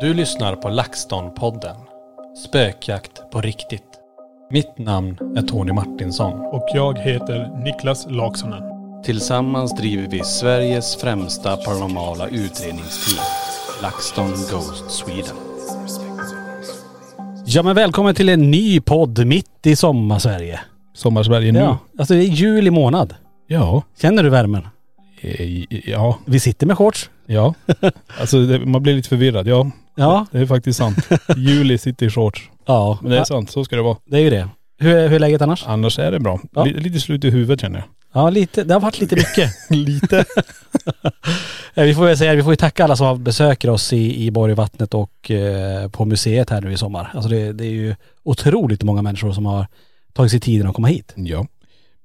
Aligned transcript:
Du 0.00 0.14
lyssnar 0.14 0.56
på 0.56 0.68
LaxTon-podden. 0.68 1.76
Spökjakt 2.46 3.30
på 3.30 3.40
riktigt. 3.40 3.82
Mitt 4.50 4.78
namn 4.78 5.18
är 5.36 5.42
Tony 5.42 5.72
Martinsson. 5.72 6.32
Och 6.40 6.68
jag 6.74 6.98
heter 6.98 7.64
Niklas 7.64 8.06
Laksonen. 8.10 8.62
Tillsammans 9.04 9.74
driver 9.76 10.08
vi 10.10 10.24
Sveriges 10.24 10.96
främsta 10.96 11.56
paranormala 11.56 12.26
utredningsteam. 12.28 13.24
LaxTon 13.82 14.28
Ghost 14.30 14.90
Sweden. 14.90 15.36
Ja 17.46 17.62
men 17.62 17.74
välkommen 17.74 18.14
till 18.14 18.28
en 18.28 18.50
ny 18.50 18.80
podd 18.80 19.26
mitt 19.26 19.66
i 19.66 19.76
sommarsverige. 19.76 20.60
Sommarsverige 20.94 21.52
nu. 21.52 21.58
Ja, 21.58 21.78
alltså 21.98 22.14
det 22.14 22.20
är 22.20 22.24
juli 22.28 22.70
månad. 22.70 23.14
Ja. 23.46 23.82
Känner 24.00 24.22
du 24.22 24.30
värmen? 24.30 24.68
Eh, 25.20 25.64
Ja. 25.90 26.18
Vi 26.24 26.40
sitter 26.40 26.66
med 26.66 26.78
shorts. 26.78 27.10
Ja. 27.26 27.54
Alltså 28.20 28.40
det, 28.46 28.66
man 28.66 28.82
blir 28.82 28.94
lite 28.94 29.08
förvirrad. 29.08 29.46
Ja. 29.48 29.70
Ja. 29.96 30.26
Det 30.30 30.38
är 30.38 30.46
faktiskt 30.46 30.78
sant. 30.78 30.98
Juli 31.36 31.78
sitter 31.78 32.06
i 32.06 32.10
shorts. 32.10 32.50
Ja, 32.66 32.98
Men 33.02 33.10
det 33.10 33.18
är 33.18 33.24
sant, 33.24 33.50
så 33.50 33.64
ska 33.64 33.76
det 33.76 33.82
vara. 33.82 33.96
det 34.06 34.16
är 34.16 34.20
ju 34.20 34.30
det. 34.30 34.48
Hur, 34.78 34.90
hur 35.08 35.12
är 35.12 35.18
läget 35.18 35.42
annars? 35.42 35.64
Annars 35.66 35.98
är 35.98 36.12
det 36.12 36.20
bra. 36.20 36.40
Ja. 36.54 36.64
Lite, 36.64 36.80
lite 36.80 37.00
slut 37.00 37.24
i 37.24 37.30
huvudet 37.30 37.60
känner 37.60 37.78
jag. 37.78 37.88
Ja 38.12 38.30
lite, 38.30 38.64
det 38.64 38.74
har 38.74 38.80
varit 38.80 39.00
lite 39.00 39.16
mycket. 39.16 39.52
lite. 39.70 40.24
Eh, 41.74 41.84
Vi 41.84 41.94
får 41.94 42.04
väl 42.04 42.18
säga, 42.18 42.34
vi 42.34 42.42
får 42.42 42.52
ju 42.52 42.56
tacka 42.56 42.84
alla 42.84 42.96
som 42.96 43.24
besöker 43.24 43.70
oss 43.70 43.92
i, 43.92 44.24
i 44.26 44.30
Borgvattnet 44.30 44.94
och 44.94 45.30
eh, 45.30 45.88
på 45.90 46.04
museet 46.04 46.50
här 46.50 46.60
nu 46.60 46.72
i 46.72 46.76
sommar. 46.76 47.10
Alltså 47.14 47.28
det, 47.30 47.52
det 47.52 47.64
är 47.64 47.70
ju 47.70 47.94
otroligt 48.22 48.82
många 48.82 49.02
människor 49.02 49.32
som 49.32 49.46
har 49.46 49.66
tagit 50.12 50.30
sig 50.30 50.40
tiden 50.40 50.66
att 50.66 50.74
komma 50.74 50.88
hit. 50.88 51.12
Ja. 51.16 51.46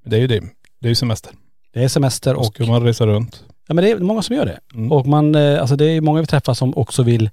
Det 0.05 0.15
är 0.15 0.19
ju 0.19 0.27
det. 0.27 0.39
Det 0.79 0.87
är 0.87 0.89
ju 0.89 0.95
semester. 0.95 1.31
Det 1.73 1.83
är 1.83 1.87
semester 1.87 2.33
Och 2.35 2.45
och, 2.47 2.53
ska 2.53 2.65
man 2.65 2.83
resa 2.83 3.05
runt. 3.07 3.43
ja 3.67 3.73
men 3.73 3.83
det 3.83 3.91
är 3.91 3.97
många 3.99 4.21
som 4.21 4.35
gör 4.35 4.45
det. 4.45 4.59
Mm. 4.73 4.91
Och 4.91 5.07
man, 5.07 5.35
eh, 5.35 5.61
alltså 5.61 5.75
det 5.75 5.85
är 5.85 6.01
många 6.01 6.21
vi 6.21 6.27
träffar 6.27 6.53
som 6.53 6.77
också 6.77 7.03
vill 7.03 7.29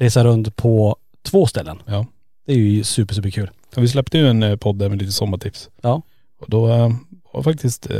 resa 0.00 0.24
runt 0.24 0.56
på 0.56 0.96
två 1.22 1.46
ställen. 1.46 1.78
Ja. 1.86 2.06
Det 2.46 2.52
är 2.52 2.56
ju 2.56 2.84
super, 2.84 3.14
super 3.14 3.30
kul. 3.30 3.50
Så 3.74 3.80
vi 3.80 3.88
släppte 3.88 4.18
ju 4.18 4.28
en 4.28 4.42
eh, 4.42 4.56
podd 4.56 4.78
där 4.78 4.88
med 4.88 4.98
lite 4.98 5.12
sommartips. 5.12 5.68
Ja. 5.82 6.02
Och 6.40 6.46
då 6.50 6.68
eh, 6.68 6.90
var 7.32 7.42
faktiskt 7.42 7.90
eh, 7.90 7.96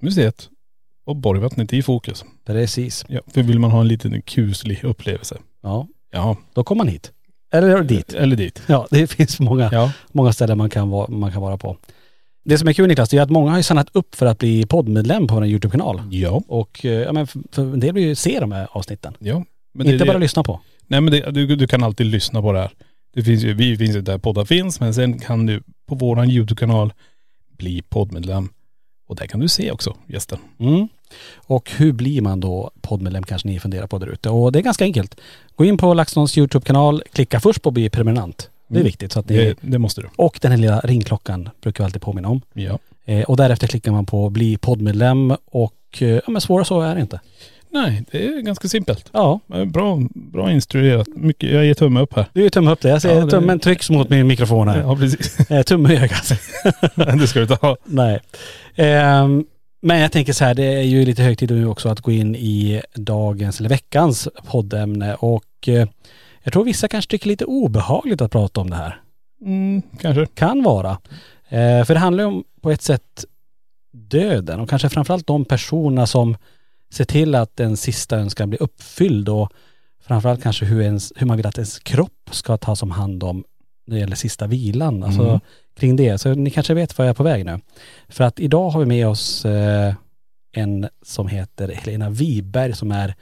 museet 0.00 0.48
och 1.06 1.16
Borgvattnet 1.16 1.72
i 1.72 1.82
fokus. 1.82 2.24
Precis. 2.46 3.04
Ja. 3.08 3.20
För 3.26 3.42
vill 3.42 3.58
man 3.58 3.70
ha 3.70 3.80
en 3.80 3.88
liten 3.88 4.22
kuslig 4.22 4.84
upplevelse. 4.84 5.38
Ja, 5.62 5.86
Ja. 6.12 6.36
då 6.54 6.64
kommer 6.64 6.84
man 6.84 6.88
hit. 6.92 7.12
Eller 7.52 7.82
dit. 7.82 8.12
Eller 8.12 8.36
dit. 8.36 8.62
Ja, 8.66 8.86
det 8.90 9.06
finns 9.06 9.40
många, 9.40 9.68
Ja. 9.72 9.92
många 10.12 10.32
ställen 10.32 10.58
man 10.58 10.70
kan, 10.70 10.90
vara, 10.90 11.10
man 11.10 11.32
kan 11.32 11.42
vara 11.42 11.56
på. 11.58 11.76
Det 12.44 12.58
som 12.58 12.68
är 12.68 12.72
kul 12.72 12.88
Niklas, 12.88 13.08
det 13.08 13.18
är 13.18 13.22
att 13.22 13.30
många 13.30 13.50
har 13.50 13.56
ju 13.56 13.62
signat 13.62 13.88
upp 13.92 14.14
för 14.14 14.26
att 14.26 14.38
bli 14.38 14.66
poddmedlem 14.66 15.26
på 15.26 15.34
vår 15.34 15.46
YouTube-kanal. 15.46 16.02
Ja. 16.10 16.42
Och 16.48 16.84
eh, 16.84 16.90
ja, 16.92 17.12
men 17.12 17.26
för, 17.26 17.40
för 17.52 17.62
en 17.62 17.80
del 17.80 17.94
vill 17.94 18.04
ju 18.04 18.14
se 18.14 18.40
de 18.40 18.52
här 18.52 18.68
avsnitten. 18.72 19.14
Ja. 19.18 19.44
Men 19.74 19.86
Inte 19.86 20.04
det, 20.04 20.08
bara 20.08 20.18
lyssna 20.18 20.42
på. 20.42 20.60
Nej 20.86 21.00
men 21.00 21.10
det, 21.12 21.30
du, 21.30 21.56
du 21.56 21.66
kan 21.66 21.82
alltid 21.82 22.06
lyssna 22.06 22.42
på 22.42 22.52
det 22.52 22.58
här. 22.58 22.70
Det 23.14 23.22
finns 23.22 23.42
ju, 23.44 23.54
vi 23.54 23.76
finns 23.76 23.96
ju 23.96 24.00
där 24.00 24.18
poddar 24.18 24.44
finns, 24.44 24.80
men 24.80 24.94
sen 24.94 25.18
kan 25.18 25.46
du 25.46 25.62
på 25.88 25.94
våran 25.94 26.30
YouTube-kanal 26.30 26.92
bli 27.58 27.82
poddmedlem. 27.82 28.48
Och 29.08 29.16
där 29.16 29.26
kan 29.26 29.40
du 29.40 29.48
se 29.48 29.70
också 29.70 29.96
gästen. 30.06 30.38
Mm. 30.58 30.88
Och 31.36 31.70
hur 31.76 31.92
blir 31.92 32.20
man 32.20 32.40
då 32.40 32.70
poddmedlem 32.80 33.22
kanske 33.22 33.48
ni 33.48 33.60
funderar 33.60 33.86
på 33.86 33.98
där 33.98 34.06
ute. 34.06 34.28
Och 34.30 34.52
det 34.52 34.58
är 34.58 34.62
ganska 34.62 34.84
enkelt. 34.84 35.20
Gå 35.56 35.64
in 35.64 35.78
på 35.78 35.94
LaxTons 35.94 36.38
YouTube-kanal, 36.38 37.02
klicka 37.12 37.40
först 37.40 37.62
på 37.62 37.70
bli 37.70 37.90
prenumerant. 37.90 38.50
Det 38.68 38.74
är 38.74 38.76
Mm. 38.76 38.84
viktigt. 38.84 39.12
Så 39.12 39.20
att 39.20 39.28
ni, 39.28 39.36
Det, 39.36 39.56
det 39.60 39.78
måste 39.78 40.00
du. 40.00 40.08
och 40.16 40.38
den 40.42 40.50
här 40.50 40.58
lilla 40.58 40.80
ringklockan 40.80 41.48
brukar 41.62 41.84
vi 41.84 41.86
alltid 41.86 42.02
påminna 42.02 42.28
om. 42.28 42.40
Ja. 42.52 42.78
Eh, 43.04 43.22
och 43.24 43.36
därefter 43.36 43.66
klickar 43.66 43.92
man 43.92 44.06
på 44.06 44.30
bli 44.30 44.56
poddmedlem 44.56 45.34
och 45.44 45.74
eh, 46.00 46.08
ja 46.08 46.20
men 46.30 46.40
svårare 46.40 46.64
så 46.64 46.80
är 46.80 46.94
det 46.94 47.00
inte. 47.00 47.20
Nej, 47.82 48.04
det 48.10 48.26
är 48.26 48.40
ganska 48.40 48.68
simpelt. 48.68 49.10
Ja, 49.12 49.40
Men 49.46 49.70
Bra, 49.70 50.00
bra 50.14 50.52
instruerat. 50.52 51.08
Mycket, 51.08 51.50
jag 51.50 51.64
ger 51.64 51.74
tumme 51.74 52.00
upp 52.00 52.14
här. 52.16 52.26
är 52.34 52.40
ju 52.40 52.50
tumme 52.50 52.70
upp 52.70 52.80
det. 52.80 52.88
Jag 52.88 53.02
ser 53.02 53.18
Ja, 53.20 53.26
tummen 53.26 53.58
trycks 53.60 53.90
mot 53.90 54.08
min 54.10 54.26
mikrofon 54.26 54.68
här. 54.68 54.80
Ja 54.80 54.96
precis. 54.96 55.50
Eh, 55.50 55.62
tumme 55.62 55.92
i 55.92 55.96
ögat. 55.96 56.32
det 57.20 57.26
ska 57.26 57.38
du 57.38 57.42
inte 57.42 57.66
ha. 57.66 57.76
Nej. 57.84 58.20
Ehm, 58.74 59.44
men 59.82 60.00
jag 60.00 60.12
tänker 60.12 60.32
så 60.32 60.44
här, 60.44 60.54
det 60.54 60.64
är 60.64 60.82
ju 60.82 61.04
lite 61.04 61.22
hög 61.22 61.38
tid 61.38 61.50
nu 61.50 61.66
också 61.66 61.88
att 61.88 62.00
gå 62.00 62.12
in 62.12 62.36
i 62.36 62.82
dagens 62.94 63.60
eller 63.60 63.68
veckans 63.68 64.28
poddämne 64.50 65.14
och 65.14 65.44
eh, 65.66 65.88
jag 66.42 66.52
tror 66.52 66.64
vissa 66.64 66.88
kanske 66.88 67.10
tycker 67.10 67.28
lite 67.28 67.44
obehagligt 67.44 68.20
att 68.20 68.30
prata 68.32 68.60
om 68.60 68.70
det 68.70 68.76
här. 68.76 69.00
Mm, 69.44 69.82
kanske. 70.00 70.26
Kan 70.26 70.62
vara. 70.62 70.90
Eh, 71.48 71.84
för 71.84 71.94
det 71.94 72.00
handlar 72.00 72.24
ju 72.24 72.28
om 72.28 72.44
på 72.60 72.70
ett 72.70 72.82
sätt 72.82 73.24
döden 73.92 74.60
och 74.60 74.70
kanske 74.70 74.88
framförallt 74.88 75.26
de 75.26 75.44
personerna 75.44 76.06
som 76.06 76.36
ser 76.90 77.04
till 77.04 77.34
att 77.34 77.56
den 77.56 77.76
sista 77.76 78.16
önskan 78.16 78.50
blir 78.50 78.62
uppfylld 78.62 79.28
och 79.28 79.52
framförallt 80.06 80.42
kanske 80.42 80.64
hur, 80.64 80.80
ens, 80.82 81.12
hur 81.16 81.26
man 81.26 81.36
vill 81.36 81.46
att 81.46 81.58
ens 81.58 81.78
kropp 81.78 82.28
ska 82.30 82.56
tas 82.56 82.82
om 82.82 82.90
hand 82.90 83.22
om 83.24 83.44
när 83.86 83.94
det 83.96 84.00
gäller 84.00 84.16
sista 84.16 84.46
vilan. 84.46 85.02
Alltså 85.02 85.22
Mm. 85.22 85.40
kring 85.76 85.96
det. 85.96 86.18
Så 86.18 86.34
ni 86.34 86.50
kanske 86.50 86.74
vet 86.74 86.98
var 86.98 87.04
jag 87.04 87.10
är 87.10 87.14
på 87.14 87.22
väg 87.22 87.46
nu. 87.46 87.60
För 88.08 88.24
att 88.24 88.40
idag 88.40 88.70
har 88.70 88.80
vi 88.80 88.86
med 88.86 89.08
oss 89.08 89.44
eh, 89.44 89.94
en 90.52 90.88
som 91.02 91.28
heter 91.28 91.68
Helena 91.68 92.10
Wiberg 92.10 92.72
som 92.72 92.92
är 92.92 93.14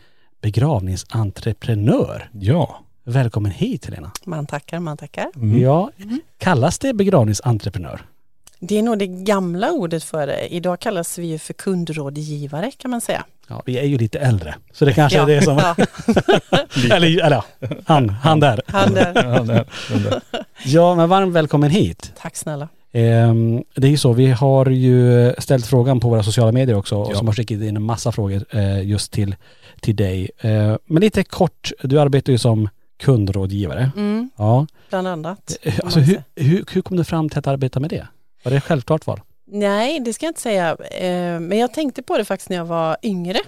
begravningsentreprenör. 0.42 2.28
Ja. 2.32 2.80
Välkommen 3.04 3.52
hit 3.52 3.84
Helena. 3.84 4.10
Man 4.24 4.46
tackar, 4.46 4.80
man 4.80 4.96
tackar. 4.96 5.30
Mm. 5.36 5.60
Ja, 5.60 5.90
kallas 6.38 6.78
det 6.78 6.94
begravningsentreprenör? 6.94 8.02
Det 8.60 8.78
är 8.78 8.82
nog 8.82 8.98
det 8.98 9.06
gamla 9.06 9.70
ordet 9.72 10.04
för 10.04 10.26
det. 10.26 10.54
Idag 10.54 10.80
kallas 10.80 11.18
vi 11.18 11.26
ju 11.26 11.38
för 11.38 11.52
kundrådgivare 11.54 12.70
kan 12.70 12.90
man 12.90 13.00
säga. 13.00 13.24
Ja, 13.48 13.62
vi 13.66 13.78
är 13.78 13.84
ju 13.84 13.98
lite 13.98 14.18
äldre. 14.18 14.54
Så 14.72 14.84
det 14.84 14.92
kanske 14.94 15.20
är 15.20 15.26
det 15.26 15.42
som... 15.42 15.56
ja, 15.56 15.74
eller, 16.96 17.08
eller 17.24 17.30
ja, 17.36 17.44
han, 17.84 18.08
han 18.08 18.40
där. 18.40 18.60
han 18.66 18.94
där. 18.94 19.12
Ja, 19.14 19.42
där, 19.42 19.64
den 19.92 20.02
där. 20.02 20.20
Ja, 20.64 20.94
men 20.94 21.08
varmt 21.08 21.32
välkommen 21.34 21.70
hit. 21.70 22.12
Tack 22.20 22.36
snälla. 22.36 22.68
Ehm, 22.92 23.62
det 23.76 23.86
är 23.86 23.90
ju 23.90 23.96
så, 23.96 24.12
vi 24.12 24.26
har 24.30 24.66
ju 24.66 25.34
ställt 25.38 25.66
frågan 25.66 26.00
på 26.00 26.08
våra 26.08 26.22
sociala 26.22 26.52
medier 26.52 26.76
också 26.76 26.96
och 26.96 27.12
Ja. 27.12 27.16
som 27.18 27.26
har 27.26 27.34
skickat 27.34 27.54
in 27.60 27.76
en 27.76 27.82
massa 27.82 28.12
frågor 28.12 28.44
eh, 28.50 28.82
just 28.82 29.12
till, 29.12 29.36
till 29.80 29.96
dig. 29.96 30.30
Eh, 30.38 30.76
men 30.86 31.00
lite 31.00 31.24
kort, 31.24 31.70
du 31.82 32.00
arbetar 32.00 32.32
ju 32.32 32.38
som 32.38 32.68
kundrådgivare. 33.02 33.90
Mm, 33.96 34.30
Ja. 34.36 34.66
bland 34.90 35.08
annat. 35.08 35.56
Eh, 35.62 35.74
Alltså, 35.84 35.98
man 35.98 36.08
hur, 36.08 36.22
hur, 36.36 36.64
hur 36.72 36.82
kom 36.82 36.96
du 36.96 37.04
fram 37.04 37.28
till 37.28 37.38
att 37.38 37.46
arbeta 37.46 37.80
med 37.80 37.90
det? 37.90 38.06
Var 38.42 38.52
det 38.52 38.60
självklart 38.60 39.06
val? 39.06 39.20
Nej, 39.46 40.00
det 40.00 40.12
ska 40.12 40.26
jag 40.26 40.30
inte 40.30 40.40
säga. 40.40 40.76
Eh, 40.90 41.40
Men 41.40 41.58
jag 41.58 41.72
tänkte 41.74 42.02
på 42.02 42.18
det 42.18 42.24
faktiskt 42.24 42.50
när 42.50 42.56
jag 42.56 42.64
var 42.64 42.96
yngre. 43.02 43.38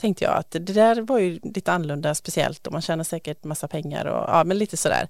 Tänkte 0.00 0.24
jag 0.24 0.36
att 0.36 0.50
det 0.50 0.58
där 0.58 1.00
var 1.02 1.18
ju 1.18 1.40
lite 1.42 1.72
annorlunda 1.72 2.14
speciellt 2.14 2.66
och 2.66 2.72
man 2.72 2.82
tjänar 2.82 3.04
säkert 3.04 3.44
massa 3.44 3.68
pengar 3.68 4.04
och 4.06 4.24
ja, 4.28 4.44
men 4.44 4.58
lite 4.58 4.76
sådär. 4.76 5.08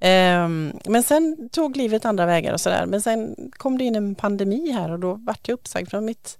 Ehm, 0.00 0.72
Men 0.86 1.02
sen 1.02 1.48
tog 1.52 1.76
livet 1.76 2.04
andra 2.04 2.26
vägar 2.26 2.52
och 2.52 2.60
sådär. 2.60 2.86
Men 2.86 3.02
sen 3.02 3.36
kom 3.52 3.78
det 3.78 3.84
in 3.84 3.96
en 3.96 4.14
pandemi 4.14 4.70
här 4.72 4.90
och 4.92 4.98
då 5.00 5.14
vart 5.14 5.48
jag 5.48 5.54
uppsagd 5.54 5.90
från 5.90 6.04
mitt 6.04 6.38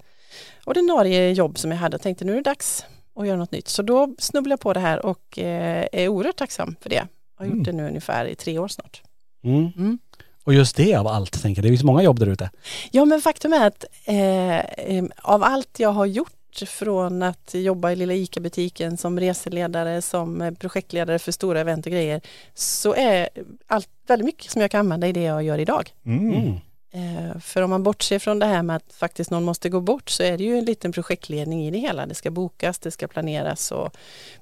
ordinarie 0.64 1.32
jobb 1.32 1.58
som 1.58 1.70
jag 1.70 1.78
hade 1.78 1.96
och 1.96 2.02
tänkte 2.02 2.24
nu 2.24 2.32
är 2.32 2.36
det 2.36 2.42
dags 2.42 2.84
och 3.14 3.26
göra 3.26 3.36
något 3.36 3.52
nytt. 3.52 3.68
Så 3.68 3.82
då 3.82 4.14
snubblade 4.18 4.52
jag 4.52 4.60
på 4.60 4.72
det 4.72 4.80
här 4.80 5.06
och 5.06 5.38
eh, 5.38 5.86
är 5.92 6.08
oerhört 6.08 6.36
tacksam 6.36 6.76
för 6.80 6.90
det. 6.90 7.06
Har 7.34 7.44
gjort 7.46 7.52
Mm. 7.54 7.64
det 7.64 7.72
nu 7.72 7.86
ungefär 7.88 8.24
i 8.26 8.34
tre 8.34 8.58
år 8.58 8.68
snart. 8.68 9.02
Mm. 9.44 9.68
Mm. 9.76 9.98
Och 10.44 10.54
just 10.54 10.76
det 10.76 10.94
av 10.94 11.06
allt 11.06 11.42
tänker 11.42 11.62
jag. 11.62 11.64
Det 11.64 11.76
finns 11.76 11.84
många 11.84 12.02
jobb 12.02 12.18
där 12.18 12.26
ute. 12.26 12.50
Ja 12.90 13.04
men 13.04 13.20
faktum 13.20 13.52
är 13.52 13.66
att 13.66 13.84
eh, 14.04 15.04
av 15.16 15.42
allt 15.42 15.80
jag 15.80 15.92
har 15.92 16.06
gjort 16.06 16.32
från 16.66 17.22
att 17.22 17.54
jobba 17.54 17.92
i 17.92 17.96
lilla 17.96 18.14
ICA-butiken 18.14 18.96
som 18.96 19.20
reseledare, 19.20 20.02
som 20.02 20.42
eh, 20.42 20.50
projektledare 20.54 21.18
för 21.18 21.32
stora 21.32 21.60
event 21.60 21.86
och 21.86 21.92
grejer 21.92 22.20
så 22.54 22.94
är 22.94 23.28
allt 23.66 23.88
väldigt 24.06 24.26
mycket 24.26 24.50
som 24.50 24.62
jag 24.62 24.70
kan 24.70 24.80
använda 24.80 25.08
i 25.08 25.12
det 25.12 25.22
jag 25.22 25.42
gör 25.42 25.58
idag. 25.58 25.90
Mm. 26.06 26.34
Mm. 26.34 26.54
Eh, 26.94 27.38
för 27.40 27.62
om 27.62 27.70
man 27.70 27.82
bortser 27.82 28.18
från 28.18 28.38
det 28.38 28.46
här 28.46 28.62
med 28.62 28.76
att 28.76 28.92
faktiskt 28.92 29.30
någon 29.30 29.44
måste 29.44 29.68
gå 29.68 29.80
bort 29.80 30.10
så 30.10 30.22
är 30.22 30.38
det 30.38 30.44
ju 30.44 30.58
en 30.58 30.64
liten 30.64 30.92
projektledning 30.92 31.66
i 31.66 31.70
det 31.70 31.78
hela. 31.78 32.06
Det 32.06 32.14
ska 32.14 32.30
bokas, 32.30 32.78
det 32.78 32.90
ska 32.90 33.08
planeras 33.08 33.72
och 33.72 33.96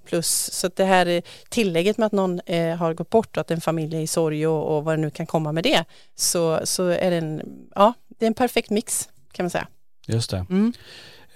plus 0.04 0.50
så 0.52 0.66
att 0.66 0.76
det 0.76 0.84
här 0.84 1.06
eh, 1.06 1.22
tillägget 1.48 1.98
med 1.98 2.06
att 2.06 2.12
någon 2.12 2.40
eh, 2.46 2.76
har 2.76 2.94
gått 2.94 3.10
bort 3.10 3.36
och 3.36 3.40
att 3.40 3.50
en 3.50 3.60
familj 3.60 3.96
är 3.96 4.00
i 4.00 4.06
sorg 4.06 4.46
och, 4.46 4.76
och 4.76 4.84
vad 4.84 4.98
det 4.98 5.00
nu 5.00 5.10
kan 5.10 5.26
komma 5.26 5.52
med 5.52 5.64
det 5.64 5.84
så, 6.14 6.60
så 6.64 6.86
är 6.86 7.10
det 7.10 7.16
en, 7.16 7.42
ja, 7.74 7.92
det 8.08 8.24
är 8.24 8.26
en 8.26 8.34
perfekt 8.34 8.70
mix 8.70 9.08
kan 9.32 9.44
man 9.44 9.50
säga. 9.50 9.66
Just 10.06 10.30
det. 10.30 10.46
Mm. 10.50 10.72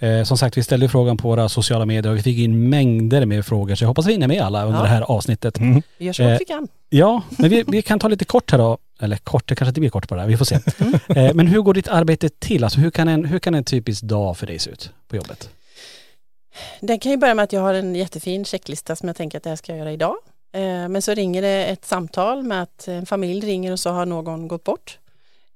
Eh, 0.05 0.23
som 0.23 0.37
sagt, 0.37 0.57
vi 0.57 0.63
ställde 0.63 0.89
frågan 0.89 1.17
på 1.17 1.27
våra 1.27 1.49
sociala 1.49 1.85
medier 1.85 2.11
och 2.11 2.17
vi 2.17 2.21
fick 2.23 2.37
in 2.37 2.69
mängder 2.69 3.25
med 3.25 3.45
frågor 3.45 3.75
så 3.75 3.83
jag 3.83 3.87
hoppas 3.87 4.07
vi 4.07 4.11
hinner 4.11 4.27
med 4.27 4.41
alla 4.41 4.65
under 4.65 4.79
Ja. 4.79 4.83
det 4.83 4.89
här 4.89 5.01
avsnittet. 5.01 5.57
Mm. 5.59 5.81
Vi 5.97 6.05
gör 6.05 6.13
så 6.13 6.23
Eh, 6.23 6.31
gott 6.31 6.41
vi 6.41 6.45
kan. 6.45 6.67
Ja, 6.89 7.21
men 7.29 7.49
vi, 7.49 7.63
vi 7.67 7.81
kan 7.81 7.99
ta 7.99 8.07
lite 8.07 8.25
kort 8.25 8.51
här 8.51 8.57
då. 8.57 8.77
Eller 9.01 9.17
kort, 9.17 9.47
det 9.49 9.55
kanske 9.55 9.69
inte 9.69 9.79
blir 9.79 9.89
kort 9.89 10.07
på 10.09 10.15
det 10.15 10.21
här, 10.21 10.27
vi 10.27 10.37
får 10.37 10.45
se. 10.45 10.59
Mm. 10.79 10.93
Eh, 11.27 11.33
men 11.33 11.47
hur 11.47 11.61
går 11.61 11.73
ditt 11.73 11.87
arbete 11.87 12.29
till? 12.29 12.63
Alltså 12.63 12.79
hur 12.79 12.91
kan, 12.91 13.07
en, 13.07 13.25
hur 13.25 13.39
kan 13.39 13.55
en 13.55 13.63
typisk 13.63 14.01
dag 14.03 14.37
för 14.37 14.47
dig 14.47 14.59
se 14.59 14.69
ut 14.71 14.89
på 15.07 15.15
jobbet? 15.15 15.49
Den 16.79 16.99
kan 16.99 17.11
ju 17.11 17.17
börja 17.17 17.33
med 17.35 17.43
att 17.43 17.53
jag 17.53 17.61
har 17.61 17.73
en 17.73 17.95
jättefin 17.95 18.45
checklista 18.45 18.95
som 18.95 19.07
jag 19.09 19.15
tänker 19.15 19.37
att 19.37 19.43
det 19.43 19.49
här 19.49 19.55
ska 19.57 19.71
jag 19.71 19.79
göra 19.79 19.91
idag. 19.91 20.15
Eh, 20.53 20.61
Men 20.89 21.01
så 21.01 21.13
ringer 21.13 21.41
det 21.41 21.65
ett 21.65 21.85
samtal 21.85 22.43
med 22.43 22.61
att 22.61 22.87
en 22.87 23.05
familj 23.05 23.45
ringer 23.47 23.71
och 23.71 23.79
så 23.79 23.89
har 23.89 24.05
någon 24.05 24.47
gått 24.47 24.63
bort. 24.63 24.97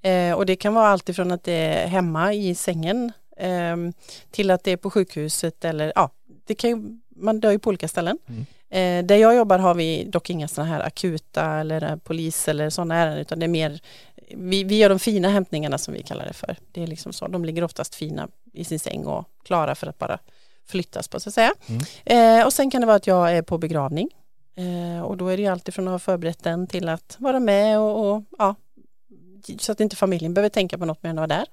Eh, 0.03 0.33
Och 0.33 0.45
det 0.45 0.55
kan 0.55 0.73
vara 0.73 0.87
allt 0.87 1.09
ifrån 1.09 1.31
att 1.31 1.43
det 1.43 1.53
är 1.53 1.87
hemma 1.87 2.33
i 2.33 2.55
sängen 2.55 3.11
eh, 3.39 3.77
till 4.31 4.51
att 4.51 4.63
det 4.63 4.71
är 4.71 4.77
på 4.77 4.89
sjukhuset 4.91 5.65
eller 5.65 5.93
ja, 5.95 6.09
det 6.45 6.55
kan 6.55 6.69
ju, 6.69 6.99
man 7.15 7.39
dör 7.39 7.51
ju 7.51 7.59
på 7.59 7.69
olika 7.69 7.87
ställen. 7.87 8.17
Eh, 8.69 9.05
Där 9.05 9.15
jag 9.15 9.35
jobbar 9.35 9.59
har 9.59 9.73
vi 9.75 10.03
dock 10.03 10.29
inga 10.29 10.47
sådana 10.47 10.71
här 10.73 10.79
akuta 10.81 11.45
eller 11.59 11.83
eh, 11.91 11.95
polis 11.95 12.47
eller 12.47 12.69
sådana 12.69 12.95
ärenden 12.95 13.19
utan 13.19 13.39
det 13.39 13.45
är 13.45 13.47
mer 13.47 13.79
vi, 14.35 14.63
vi 14.63 14.77
gör 14.77 14.89
de 14.89 14.99
fina 14.99 15.29
hämtningarna 15.29 15.77
som 15.77 15.93
vi 15.93 16.03
kallar 16.03 16.25
det 16.25 16.33
för. 16.33 16.55
Det 16.71 16.83
är 16.83 16.87
liksom 16.87 17.13
så, 17.13 17.27
de 17.27 17.45
ligger 17.45 17.63
oftast 17.63 17.95
fina 17.95 18.27
i 18.53 18.63
sin 18.63 18.79
säng 18.79 19.05
och 19.05 19.25
klara 19.43 19.75
för 19.75 19.87
att 19.87 19.97
bara 19.97 20.19
flyttas 20.67 21.07
på 21.07 21.19
så 21.19 21.29
att 21.29 21.33
säga. 21.33 21.53
Eh, 22.05 22.45
och 22.45 22.53
sen 22.53 22.71
kan 22.71 22.81
det 22.81 22.87
vara 22.87 22.95
att 22.97 23.07
jag 23.07 23.31
är 23.37 23.41
på 23.41 23.57
begravning. 23.57 24.09
Eh, 24.55 25.01
och 25.03 25.17
då 25.17 25.27
är 25.27 25.37
det 25.37 25.43
ju 25.43 25.49
alltid 25.49 25.73
från 25.73 25.87
att 25.87 25.91
ha 25.91 25.99
förberett 25.99 26.43
den 26.43 26.67
till 26.67 26.89
att 26.89 27.15
vara 27.19 27.39
med 27.39 27.79
och, 27.79 28.09
och 28.15 28.23
ja, 28.37 28.55
så 29.59 29.71
att 29.71 29.79
inte 29.79 29.95
familjen 29.95 30.33
behöver 30.33 30.49
tänka 30.49 30.77
på 30.77 30.85
något 30.85 31.03
mer 31.03 31.09
än 31.09 31.17
att 31.19 31.29
vara 31.29 31.39
där. 31.39 31.45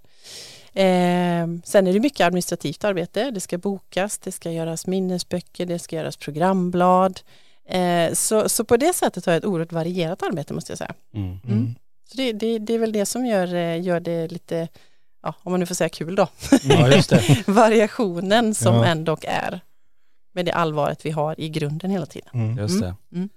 Eh, 0.76 1.46
sen 1.64 1.87
är 1.87 1.93
det 1.93 2.00
mycket 2.00 2.26
administrativt 2.26 2.84
arbete. 2.84 3.31
Det 3.31 3.40
ska 3.40 3.58
bokas, 3.58 4.19
det 4.19 4.32
ska 4.32 4.50
göras 4.50 4.87
minnesböcker, 4.87 5.67
det 5.67 5.78
ska 5.78 5.96
göras 5.96 6.17
programblad. 6.17 7.20
Eh, 7.69 8.12
så, 8.12 8.49
så 8.49 8.64
på 8.64 8.76
det 8.76 8.93
sättet 8.94 9.26
har 9.26 9.32
jag 9.32 9.38
ett 9.38 9.44
oerhört 9.44 9.73
varierat 9.73 10.23
arbete 10.23 10.55
måste 10.55 10.70
jag 10.73 10.78
säga. 10.78 10.94
Mm. 11.14 11.38
Mm. 11.49 11.75
Så 12.11 12.17
det, 12.17 12.32
det, 12.32 12.58
det 12.58 12.75
är 12.75 12.78
väl 12.78 12.93
det 12.93 13.06
som 13.06 13.26
gör, 13.26 13.55
eh, 13.55 13.82
gör 13.82 14.00
det 14.00 14.28
lite, 14.32 14.69
ja, 15.23 15.34
om 15.43 15.52
man 15.52 15.61
nu 15.61 15.67
får 15.67 15.75
säga 15.75 15.88
kul 15.88 16.14
då, 16.14 16.28
Ja, 16.62 16.88
just 16.94 17.11
det. 17.11 17.44
variationen 17.46 18.55
som 18.55 18.75
Ja. 18.75 18.84
ändå 18.87 19.17
är 19.23 19.61
med 20.34 20.44
det 20.46 20.52
allvaret 20.52 21.06
vi 21.06 21.11
har 21.11 21.40
i 21.40 21.49
grunden 21.49 21.90
hela 21.90 22.06
tiden. 22.06 22.28
Mm. 22.34 22.58
Just 22.58 22.81
det. 22.81 22.94
Mm. 23.14 23.28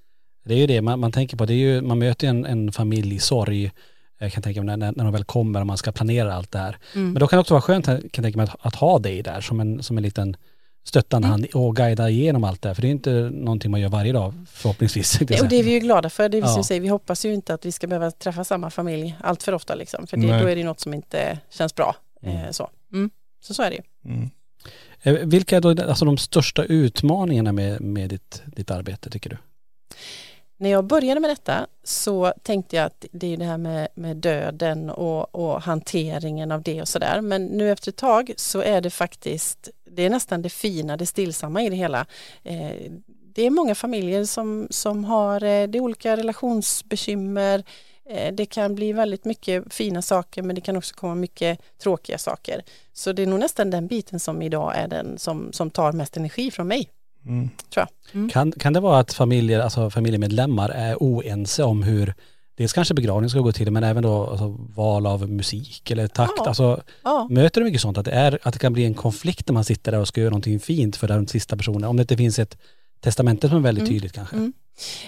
Det 0.45 0.53
är 0.53 0.57
ju 0.57 0.67
det 0.67 0.81
man, 0.81 0.99
man 0.99 1.11
tänker 1.11 1.37
på. 1.37 1.45
Det 1.45 1.53
är 1.53 1.57
ju, 1.57 1.81
man 1.81 1.99
möter 1.99 2.27
ju 2.27 2.29
en, 2.29 2.45
en 2.45 2.71
familj 2.71 3.15
i 3.15 3.19
sorg. 3.19 3.71
Jag 4.19 4.31
kan 4.31 4.43
tänka 4.43 4.63
mig 4.63 4.77
när, 4.77 4.93
när 4.95 5.03
de 5.03 5.13
väl 5.13 5.23
kommer 5.23 5.59
och 5.61 5.67
man 5.67 5.77
ska 5.77 5.91
planera 5.91 6.33
allt 6.33 6.51
det 6.51 6.59
här. 6.59 6.77
Mm. 6.95 7.11
Men 7.11 7.19
då 7.19 7.27
kan 7.27 7.37
det 7.37 7.41
också 7.41 7.53
vara 7.53 7.61
skönt, 7.61 7.85
kan 7.85 7.95
jag 7.95 8.11
tänka 8.13 8.37
mig, 8.37 8.43
att, 8.43 8.65
att 8.65 8.75
ha 8.75 8.99
dig 8.99 9.21
där 9.21 9.41
som 9.41 9.59
en, 9.59 9.83
som 9.83 9.97
en 9.97 10.03
liten 10.03 10.35
stöttande 10.83 11.27
Mm. 11.27 11.31
hand 11.31 11.45
och 11.53 11.75
guida 11.75 12.09
igenom 12.09 12.43
allt 12.43 12.61
det 12.61 12.69
här. 12.69 12.73
För 12.73 12.81
det 12.81 12.87
är 12.87 12.91
inte 12.91 13.11
någonting 13.33 13.71
man 13.71 13.81
gör 13.81 13.89
varje 13.89 14.13
dag 14.13 14.33
förhoppningsvis. 14.51 15.21
jag 15.21 15.41
Och 15.41 15.49
det 15.49 15.55
är 15.55 15.63
vi 15.63 15.71
ju 15.71 15.79
glada 15.79 16.09
för. 16.09 16.29
Det 16.29 16.37
är 16.37 16.41
vi, 16.41 16.47
Ja. 16.47 16.53
som 16.53 16.63
säger, 16.63 16.81
vi 16.81 16.87
hoppas 16.87 17.25
ju 17.25 17.33
inte 17.33 17.53
att 17.53 17.65
vi 17.65 17.71
ska 17.71 17.87
behöva 17.87 18.11
träffa 18.11 18.43
samma 18.43 18.69
familj 18.69 19.15
allt 19.21 19.43
för 19.43 19.53
ofta. 19.53 19.75
Liksom. 19.75 20.07
För 20.07 20.17
det, 20.17 20.27
Nej. 20.27 20.41
då 20.41 20.47
är 20.49 20.55
det 20.55 20.63
något 20.63 20.79
som 20.79 20.93
inte 20.93 21.39
känns 21.49 21.75
bra. 21.75 21.95
Mm. 22.23 22.37
Eh, 22.37 22.51
så. 22.51 22.69
Mm. 22.93 23.09
så 23.41 23.53
så 23.53 23.63
är 23.63 23.69
det 23.69 23.75
ju. 23.75 24.11
Mm. 24.13 24.29
Eh, 25.01 25.13
Vilka 25.27 25.57
är 25.57 25.61
då 25.61 25.69
alltså 25.69 26.05
de 26.05 26.17
största 26.17 26.63
utmaningarna 26.63 27.51
med, 27.51 27.81
med 27.81 28.09
ditt, 28.09 28.41
ditt 28.45 28.71
arbete 28.71 29.09
tycker 29.09 29.29
du? 29.29 29.37
När 30.61 30.69
jag 30.69 30.85
började 30.85 31.19
med 31.19 31.29
detta 31.29 31.67
så 31.83 32.33
tänkte 32.43 32.75
jag 32.75 32.85
att 32.85 33.05
det 33.11 33.33
är 33.33 33.37
det 33.37 33.45
här 33.45 33.57
med, 33.57 33.87
med 33.95 34.17
döden 34.17 34.89
och, 34.89 35.35
och 35.35 35.61
hanteringen 35.61 36.51
av 36.51 36.61
det 36.61 36.81
och 36.81 36.87
sådär. 36.87 37.21
Men 37.21 37.45
nu 37.45 37.71
efter 37.71 37.91
ett 37.91 37.97
tag 37.97 38.33
så 38.37 38.61
är 38.61 38.81
det 38.81 38.89
faktiskt, 38.89 39.69
det 39.91 40.05
är 40.05 40.09
nästan 40.09 40.41
det 40.41 40.49
fina, 40.49 40.97
det 40.97 41.05
stillsamma 41.05 41.61
i 41.61 41.69
det 41.69 41.75
hela. 41.75 42.05
Eh, 42.43 42.91
det 43.35 43.43
är 43.45 43.49
många 43.49 43.75
familjer 43.75 44.25
som, 44.25 44.67
som 44.69 45.05
har 45.05 45.43
eh, 45.43 45.67
det 45.67 45.79
olika 45.79 46.17
relationsbekymmer. 46.17 47.63
Eh, 48.09 48.33
det 48.33 48.45
kan 48.45 48.75
bli 48.75 48.93
väldigt 48.93 49.25
mycket 49.25 49.73
fina 49.73 50.01
saker 50.01 50.41
men 50.41 50.55
det 50.55 50.61
kan 50.61 50.77
också 50.77 50.95
komma 50.95 51.15
mycket 51.15 51.59
tråkiga 51.77 52.17
saker. 52.17 52.63
Så 52.93 53.11
det 53.11 53.21
är 53.21 53.27
nog 53.27 53.39
nästan 53.39 53.69
den 53.69 53.87
biten 53.87 54.19
som 54.19 54.41
idag 54.41 54.73
är 54.75 54.87
den 54.87 55.17
som, 55.17 55.53
som 55.53 55.69
tar 55.69 55.91
mest 55.91 56.17
energi 56.17 56.51
från 56.51 56.67
mig. 56.67 56.89
Mm. 57.25 57.49
Tror 57.73 57.85
jag. 57.85 58.15
Mm. 58.15 58.29
Kan, 58.29 58.51
kan 58.51 58.73
det 58.73 58.79
vara 58.79 58.99
att 58.99 59.13
familjer, 59.13 59.59
alltså 59.59 59.89
familjemedlemmar 59.89 60.69
är 60.69 60.95
oense 61.03 61.63
om 61.63 61.83
hur 61.83 62.13
dels 62.57 62.73
kanske 62.73 62.93
begravning 62.93 63.29
ska 63.29 63.39
gå 63.39 63.51
till 63.51 63.71
men 63.71 63.83
även 63.83 64.03
då 64.03 64.27
alltså, 64.27 64.47
val 64.75 65.05
av 65.05 65.29
musik 65.29 65.91
eller 65.91 66.07
takt. 66.07 66.33
Ja. 66.37 66.47
Alltså, 66.47 66.81
Ja. 67.03 67.27
möter 67.29 67.61
du 67.61 67.65
mycket 67.65 67.81
sånt 67.81 67.97
att 67.97 68.05
det, 68.05 68.11
är, 68.11 68.39
att 68.43 68.53
det 68.53 68.59
kan 68.59 68.73
bli 68.73 68.85
en 68.85 68.93
konflikt 68.93 69.47
när 69.47 69.53
man 69.53 69.63
sitter 69.65 69.91
där 69.91 69.99
och 69.99 70.07
ska 70.07 70.21
göra 70.21 70.29
någonting 70.29 70.59
fint 70.59 70.95
för 70.95 71.07
den 71.07 71.27
sista 71.27 71.57
personen? 71.57 71.83
Om 71.83 71.97
det 71.97 72.01
inte 72.01 72.17
finns 72.17 72.39
ett 72.39 72.57
testamente 73.01 73.47
som 73.49 73.57
är 73.57 73.61
väldigt 73.61 73.81
Mm. 73.81 73.93
tydligt 73.93 74.13
kanske. 74.13 74.35
Mm. 74.35 74.53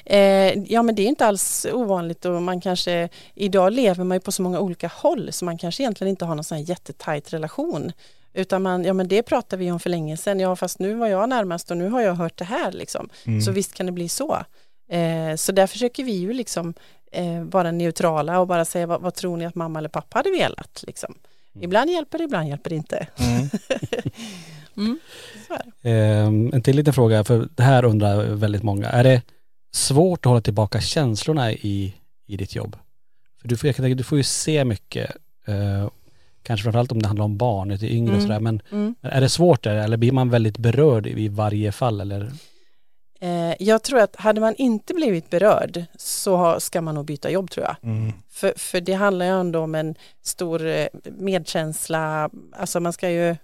Eh, 0.05 0.63
ja 0.73 0.83
men 0.83 0.95
det 0.95 1.01
är 1.01 1.07
inte 1.07 1.25
alls 1.25 1.67
ovanligt 1.73 2.25
och 2.25 2.41
man 2.41 2.61
kanske, 2.61 3.09
idag 3.35 3.73
lever 3.73 4.03
man 4.03 4.15
ju 4.15 4.21
på 4.21 4.31
så 4.31 4.41
många 4.41 4.59
olika 4.59 4.91
håll 4.95 5.29
så 5.31 5.45
man 5.45 5.57
kanske 5.57 5.83
egentligen 5.83 6.09
inte 6.09 6.25
har 6.25 6.35
någon 6.35 6.43
sån 6.43 6.57
här 6.57 6.65
jättetajt 6.65 7.33
relation. 7.33 7.91
Utan 8.33 8.61
man, 8.61 8.83
ja 8.83 8.93
men 8.93 9.07
det 9.07 9.23
pratar 9.23 9.57
vi 9.57 9.71
om 9.71 9.79
för 9.79 9.89
länge 9.89 10.17
sedan, 10.17 10.39
ja 10.39 10.55
fast 10.55 10.79
nu 10.79 10.93
var 10.93 11.07
jag 11.07 11.29
närmast 11.29 11.71
och 11.71 11.77
nu 11.77 11.89
har 11.89 12.01
jag 12.01 12.15
hört 12.15 12.37
det 12.37 12.45
här 12.45 12.71
liksom. 12.71 13.09
Mm. 13.25 13.41
Så 13.41 13.51
visst 13.51 13.73
kan 13.73 13.85
det 13.85 13.91
bli 13.91 14.09
så. 14.09 14.43
Eh, 14.89 15.35
så 15.35 15.51
där 15.51 15.67
försöker 15.67 16.03
vi 16.03 16.11
ju 16.11 16.33
liksom 16.33 16.73
eh, 17.11 17.41
vara 17.41 17.71
neutrala 17.71 18.39
och 18.39 18.47
bara 18.47 18.65
säga 18.65 18.87
vad, 18.87 19.01
vad 19.01 19.13
tror 19.13 19.37
ni 19.37 19.45
att 19.45 19.55
mamma 19.55 19.79
eller 19.79 19.89
pappa 19.89 20.19
hade 20.19 20.31
velat 20.31 20.83
liksom. 20.87 21.15
Ibland 21.59 21.89
hjälper 21.89 22.17
det, 22.17 22.23
ibland 22.23 22.49
hjälper 22.49 22.69
det 22.69 22.75
inte. 22.75 23.07
Mm. 23.17 23.49
Mm. 24.77 24.99
Eh, 25.81 26.53
en 26.55 26.61
till 26.61 26.75
liten 26.75 26.93
fråga, 26.93 27.23
för 27.23 27.49
det 27.55 27.63
här 27.63 27.85
undrar 27.85 28.23
väldigt 28.23 28.63
många. 28.63 28.89
Är 28.89 29.03
det 29.03 29.21
svårt 29.73 30.25
att 30.25 30.29
hålla 30.29 30.41
tillbaka 30.41 30.81
känslorna 30.81 31.51
i, 31.51 31.93
i 32.27 32.37
ditt 32.37 32.55
jobb? 32.55 32.75
För 33.41 33.47
du 33.47 33.57
får, 33.57 33.67
jag 33.67 33.75
kan 33.75 33.83
tänka, 33.83 33.95
du 33.95 34.03
får 34.03 34.17
ju 34.17 34.23
se 34.23 34.65
mycket, 34.65 35.11
eh, 35.45 35.89
kanske 36.43 36.63
framförallt 36.63 36.91
om 36.91 37.01
det 37.01 37.07
handlar 37.07 37.25
om 37.25 37.37
barn, 37.37 37.69
lite 37.69 37.93
yngre 37.93 38.11
och 38.11 38.17
Mm. 38.17 38.27
sådär, 38.27 38.39
men 38.39 38.61
Mm. 38.71 38.95
är 39.01 39.21
det 39.21 39.29
svårt 39.29 39.63
där 39.63 39.75
eller 39.75 39.97
blir 39.97 40.11
man 40.11 40.29
väldigt 40.29 40.57
berörd 40.57 41.07
i 41.07 41.27
varje 41.27 41.71
fall 41.71 42.01
eller? 42.01 42.31
Eh, 43.19 43.53
jag 43.59 43.83
tror 43.83 43.99
att 43.99 44.15
hade 44.15 44.41
man 44.41 44.55
inte 44.55 44.93
blivit 44.93 45.29
berörd 45.29 45.83
så 45.97 46.59
ska 46.59 46.81
man 46.81 46.95
nog 46.95 47.05
byta 47.05 47.29
jobb 47.29 47.51
tror 47.51 47.65
jag. 47.65 47.75
Mm. 47.91 48.13
För, 48.29 48.53
för 48.57 48.81
det 48.81 48.93
handlar 48.93 49.25
ju 49.25 49.31
ändå 49.39 49.59
om 49.59 49.75
en 49.75 49.95
stor 50.23 50.65
eh, 50.67 50.87
medkänsla, 51.17 52.29
alltså 52.51 52.79
man 52.79 52.93
ska 52.93 53.09
ju, 53.09 53.35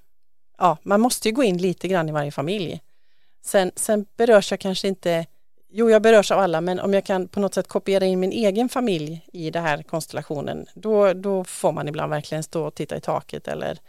ja 0.58 0.78
man 0.84 1.02
måste 1.02 1.30
ju 1.30 1.36
gå 1.36 1.44
in 1.44 1.58
lite 1.58 1.88
grann 1.88 2.10
i 2.10 2.12
varje 2.12 2.32
familj. 2.32 2.82
Sen, 3.46 3.72
sen 3.76 4.06
berörs 4.18 4.52
jag 4.52 4.60
kanske 4.60 4.88
inte, 4.88 5.26
jo 5.70 5.90
jag 5.90 6.02
berörs 6.02 6.32
av 6.32 6.40
alla 6.40 6.62
men 6.62 6.80
om 6.80 6.94
jag 6.94 7.06
kan 7.06 7.28
på 7.28 7.40
något 7.40 7.54
sätt 7.54 7.68
kopiera 7.68 8.06
in 8.06 8.20
min 8.20 8.32
egen 8.32 8.70
familj 8.70 9.26
i 9.34 9.52
den 9.52 9.64
här 9.64 9.84
konstellationen 9.84 10.66
då, 10.74 11.14
då 11.14 11.44
får 11.44 11.72
man 11.72 11.88
ibland 11.88 12.10
verkligen 12.10 12.44
stå 12.44 12.68
och 12.68 12.76
titta 12.76 12.98
i 12.98 13.02
taket 13.02 13.48
eller 13.48 13.80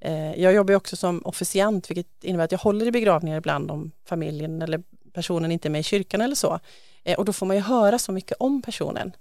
eh, 0.00 0.34
jag 0.34 0.54
jobbar 0.54 0.74
också 0.74 0.96
som 0.96 1.22
officiant 1.24 1.90
vilket 1.90 2.24
innebär 2.24 2.44
att 2.44 2.52
jag 2.52 2.58
håller 2.58 2.86
i 2.86 2.90
begravningar 2.90 3.38
ibland 3.38 3.70
om 3.70 3.90
familjen 4.04 4.62
eller 4.62 4.82
personen 5.12 5.52
inte 5.52 5.68
är 5.68 5.70
med 5.70 5.80
i 5.80 5.82
kyrkan 5.82 6.20
eller 6.20 6.34
så. 6.34 6.60
Eh, 7.04 7.18
och 7.18 7.24
då 7.24 7.32
får 7.32 7.46
man 7.46 7.56
ju 7.56 7.62
höra 7.62 7.98
så 7.98 8.12
mycket 8.12 8.36
om 8.40 8.62
personen. 8.62 9.12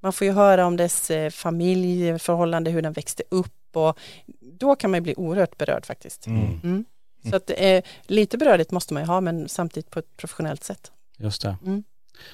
Man 0.00 0.12
får 0.12 0.26
ju 0.26 0.32
höra 0.32 0.66
om 0.66 0.76
dess 0.76 1.10
eh, 1.10 1.30
familjeförhållande, 1.30 2.70
hur 2.70 2.82
den 2.82 2.92
växte 2.92 3.22
upp 3.28 3.76
och 3.76 3.98
då 4.40 4.76
kan 4.76 4.90
man 4.90 4.98
ju 4.98 5.02
bli 5.02 5.14
oerhört 5.16 5.58
berörd 5.58 5.86
faktiskt. 5.86 6.26
Mm. 6.26 6.60
Mm. 6.64 6.84
Så 7.30 7.36
att 7.36 7.50
eh, 7.56 7.82
lite 8.02 8.38
berördigt 8.38 8.70
måste 8.70 8.94
man 8.94 9.02
ju 9.02 9.06
ha 9.06 9.20
men 9.20 9.48
samtidigt 9.48 9.90
på 9.90 9.98
ett 9.98 10.16
professionellt 10.16 10.64
sätt. 10.64 10.92
Just 11.20 11.42
det. 11.42 11.56
Mm. 11.66 11.82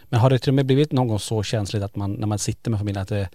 Men 0.05 0.21
har 0.21 0.31
det 0.31 0.38
till 0.38 0.50
och 0.50 0.55
med 0.55 0.66
blivit 0.66 0.93
någon 0.93 1.09
gång 1.09 1.19
så 1.19 1.43
känsligt 1.43 1.83
att 1.83 1.97
man, 1.97 2.12
när 2.12 2.26
man 2.26 2.38
sitter 2.38 2.71
med 2.71 2.81
familjen, 2.81 3.02
att 3.02 3.09
det, 3.09 3.28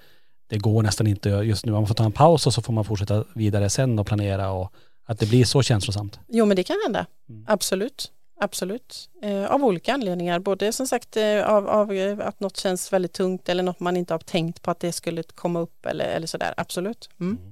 det 0.48 0.58
går 0.58 0.84
nästan 0.84 1.08
inte 1.08 1.30
just 1.30 1.66
nu, 1.66 1.72
man 1.72 1.88
får 1.88 1.96
ta 1.96 2.04
en 2.06 2.12
paus 2.12 2.48
och 2.48 2.54
så 2.54 2.62
får 2.62 2.74
man 2.74 2.86
fortsätta 2.86 3.26
vidare 3.36 3.70
sen 3.70 4.00
och 4.00 4.08
planera 4.08 4.52
och 4.52 4.74
att 5.06 5.20
det 5.20 5.26
blir 5.30 5.46
så 5.46 5.62
känslosamt? 5.62 6.20
Jo 6.28 6.46
men 6.46 6.56
det 6.56 6.64
kan 6.64 6.78
hända, 6.86 7.06
Mm. 7.30 7.46
absolut. 7.48 8.12
absolut. 8.40 9.10
Eh, 9.24 9.46
av 9.46 9.64
olika 9.66 9.94
anledningar, 9.94 10.40
både 10.40 10.72
som 10.72 10.88
sagt 10.88 11.18
eh, 11.18 11.44
av, 11.44 11.68
av 11.70 11.94
eh, 11.94 12.20
att 12.28 12.40
något 12.40 12.58
känns 12.58 12.94
väldigt 12.94 13.14
tungt 13.14 13.50
eller 13.50 13.64
något 13.64 13.80
man 13.80 13.98
inte 13.98 14.14
har 14.14 14.20
tänkt 14.20 14.62
på 14.62 14.72
att 14.72 14.80
det 14.80 14.92
skulle 14.92 15.24
komma 15.24 15.60
upp 15.60 15.86
eller, 15.86 16.06
eller 16.06 16.28
sådär, 16.28 16.54
absolut. 16.58 17.10
Mm. 17.20 17.51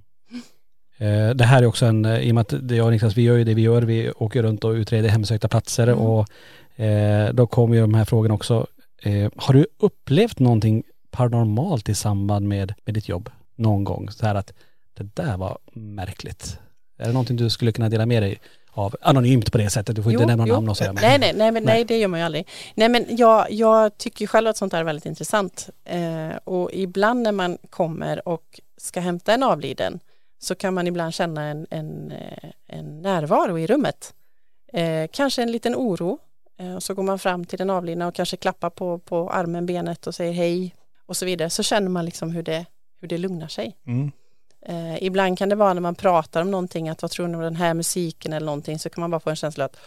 Eh, 0.99 1.29
Det 1.29 1.43
här 1.43 1.61
är 1.61 1.65
också 1.65 1.85
en, 1.85 2.05
eh, 2.05 2.19
i 2.19 2.31
och 2.31 2.35
med 2.35 2.41
att 2.41 2.53
det 2.61 2.75
jag 2.75 2.85
och 2.85 2.91
Niklas, 2.91 3.17
vi 3.17 3.21
gör 3.21 3.35
ju 3.37 3.43
det 3.43 3.53
vi 3.53 3.61
gör, 3.61 3.81
vi 3.81 4.11
åker 4.11 4.43
runt 4.43 4.63
och 4.63 4.71
utreder 4.71 5.09
hemsökta 5.09 5.47
platser 5.47 5.87
Mm. 5.87 5.99
och 5.99 6.29
eh, 6.81 7.33
då 7.33 7.47
kommer 7.47 7.75
ju 7.75 7.81
de 7.81 7.93
här 7.93 8.05
frågorna 8.05 8.33
också. 8.33 8.67
Har 9.35 9.53
du 9.53 9.67
upplevt 9.79 10.39
någonting 10.39 10.83
paranormalt 11.11 11.89
i 11.89 11.95
samband 11.95 12.47
med, 12.47 12.73
med 12.85 12.93
ditt 12.95 13.09
jobb 13.09 13.29
någon 13.55 13.83
gång? 13.83 14.09
Så 14.11 14.25
här 14.25 14.35
att 14.35 14.53
det 14.97 15.15
där 15.15 15.37
var 15.37 15.57
märkligt. 15.73 16.57
Är 16.97 17.05
det 17.07 17.13
någonting 17.13 17.37
du 17.37 17.49
skulle 17.49 17.71
kunna 17.71 17.89
dela 17.89 18.05
med 18.05 18.23
dig 18.23 18.39
av 18.71 18.95
anonymt 19.01 19.51
på 19.51 19.57
det 19.57 19.69
sättet? 19.69 19.95
Du 19.95 20.03
får 20.03 20.11
inte 20.11 20.23
Jo, 20.23 20.27
nämna 20.27 20.47
jo. 20.47 20.53
namn 20.53 20.69
och 20.69 20.77
sådär. 20.77 20.93
Nej, 20.93 21.19
nej, 21.19 21.33
nej, 21.35 21.51
men 21.51 21.63
Nej. 21.63 21.73
nej, 21.75 21.83
det 21.85 21.97
gör 21.97 22.07
man 22.07 22.19
ju 22.19 22.25
aldrig. 22.25 22.47
Nej, 22.75 22.89
men 22.89 23.05
jag, 23.09 23.51
jag 23.51 23.97
tycker 23.97 24.27
själv 24.27 24.47
att 24.47 24.57
sånt 24.57 24.71
där 24.71 24.79
är 24.79 24.83
väldigt 24.83 25.05
intressant. 25.05 25.69
Eh, 25.85 26.37
och 26.43 26.69
ibland 26.73 27.21
när 27.21 27.31
man 27.31 27.57
kommer 27.69 28.27
och 28.27 28.59
ska 28.77 28.99
hämta 28.99 29.33
en 29.33 29.43
avliden 29.43 29.99
så 30.39 30.55
kan 30.55 30.73
man 30.73 30.87
ibland 30.87 31.13
känna 31.13 31.43
en, 31.43 31.67
en, 31.69 32.11
eh, 32.11 32.49
en 32.67 33.01
närvaro 33.01 33.59
i 33.59 33.67
rummet. 33.67 34.13
Eh, 34.73 35.09
kanske 35.11 35.41
en 35.41 35.51
liten 35.51 35.75
oro. 35.75 36.19
Eh, 36.57 36.75
och 36.75 36.83
så 36.83 36.93
går 36.93 37.03
man 37.03 37.19
fram 37.19 37.45
till 37.45 37.57
den 37.57 37.69
avlidna 37.69 38.07
och 38.07 38.15
kanske 38.15 38.37
klappar 38.37 38.69
på, 38.69 38.99
på 38.99 39.29
armen, 39.29 39.65
benet 39.65 40.07
och 40.07 40.15
säger 40.15 40.33
hej 40.33 40.75
och 41.05 41.17
så 41.17 41.25
vidare. 41.25 41.49
Så 41.49 41.63
känner 41.63 41.89
man 41.89 42.05
liksom 42.05 42.31
hur 42.31 42.43
det, 42.43 42.65
hur 43.01 43.07
det 43.07 43.17
lugnar 43.17 43.47
sig. 43.47 43.77
Mm. 43.85 44.11
Eh, 44.61 45.03
ibland 45.03 45.37
kan 45.37 45.49
det 45.49 45.55
vara 45.55 45.73
när 45.73 45.81
man 45.81 45.95
pratar 45.95 46.41
om 46.41 46.51
någonting, 46.51 46.89
att 46.89 47.01
vad 47.01 47.11
tror 47.11 47.27
ni 47.27 47.35
om 47.35 47.41
den 47.41 47.55
här 47.55 47.73
musiken 47.73 48.33
eller 48.33 48.45
någonting, 48.45 48.79
så 48.79 48.89
kan 48.89 49.01
man 49.01 49.11
bara 49.11 49.19
få 49.19 49.29
en 49.29 49.35
känsla 49.35 49.65
att 49.65 49.77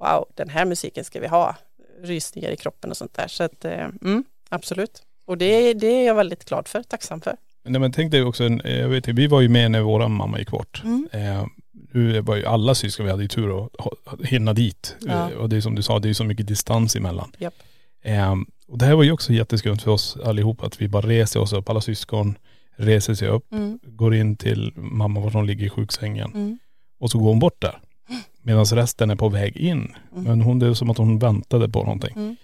wow, 0.00 0.28
den 0.34 0.48
här 0.48 0.64
musiken 0.64 1.04
ska 1.04 1.20
vi 1.20 1.26
ha, 1.26 1.56
rysningar 2.02 2.50
i 2.50 2.56
kroppen 2.56 2.90
och 2.90 2.96
sånt 2.96 3.14
där. 3.14 3.28
Så 3.28 3.44
att, 3.44 3.64
eh, 3.64 3.84
mm, 4.02 4.24
absolut. 4.48 5.02
Och 5.24 5.38
det, 5.38 5.74
det 5.74 5.86
är 5.86 6.06
jag 6.06 6.14
väldigt 6.14 6.44
glad 6.44 6.68
för, 6.68 6.82
tacksam 6.82 7.20
för. 7.20 7.36
Nej 7.64 7.80
men 7.80 7.92
tänk 7.92 8.10
dig 8.12 8.22
också, 8.22 8.44
en, 8.44 8.62
jag 8.64 8.88
vet, 8.88 9.08
vi 9.08 9.26
var 9.26 9.40
ju 9.40 9.48
med 9.48 9.70
när 9.70 9.80
våra 9.80 10.08
mamma 10.08 10.38
gick 10.38 10.50
bort. 10.50 10.82
Mm. 10.84 11.08
Eh, 11.12 11.46
nu 11.92 12.20
var 12.20 12.36
ju 12.36 12.44
alla 12.46 12.74
syskon, 12.74 13.04
vi 13.06 13.10
hade 13.10 13.22
ju 13.22 13.28
tur 13.28 13.64
att 13.64 14.24
hinna 14.26 14.52
dit. 14.52 14.96
Ja. 15.00 15.30
Eh, 15.30 15.36
och 15.36 15.48
det 15.48 15.56
är 15.56 15.60
som 15.60 15.74
du 15.74 15.82
sa, 15.82 15.98
det 15.98 16.08
är 16.08 16.12
så 16.14 16.24
mycket 16.24 16.46
distans 16.46 16.96
emellan. 16.96 17.32
Japp. 17.38 17.54
Eh, 18.02 18.34
och 18.68 18.78
det 18.78 18.84
här 18.86 18.94
var 18.94 19.02
ju 19.02 19.12
också 19.12 19.32
jätteskumt 19.32 19.78
för 19.78 19.90
oss 19.90 20.16
allihop, 20.24 20.62
att 20.62 20.80
vi 20.82 20.88
bara 20.88 21.06
reser 21.06 21.40
oss 21.40 21.52
upp, 21.52 21.68
alla 21.70 21.80
syskon 21.80 22.34
reser 22.76 23.14
sig 23.14 23.28
upp, 23.28 23.52
Mm, 23.52 23.78
går 23.84 24.14
in 24.14 24.36
till 24.36 24.72
mamma 24.76 25.20
var 25.20 25.30
hon 25.30 25.46
ligger 25.46 25.66
i 25.66 25.70
sjuksängen. 25.70 26.30
mm, 26.34 26.58
Och 27.00 27.10
så 27.10 27.18
går 27.18 27.26
hon 27.28 27.38
bort 27.38 27.60
där. 27.62 27.78
Medan 28.42 28.64
resten 28.64 29.10
är 29.10 29.16
på 29.16 29.28
väg 29.28 29.56
in. 29.56 29.94
Mm. 30.12 30.24
Men 30.24 30.40
hon, 30.40 30.58
det 30.58 30.66
är 30.66 30.74
som 30.74 30.90
att 30.90 30.98
hon 30.98 31.18
väntade 31.18 31.68
på 31.68 31.82
någonting. 31.82 32.12
Mm. 32.16 32.36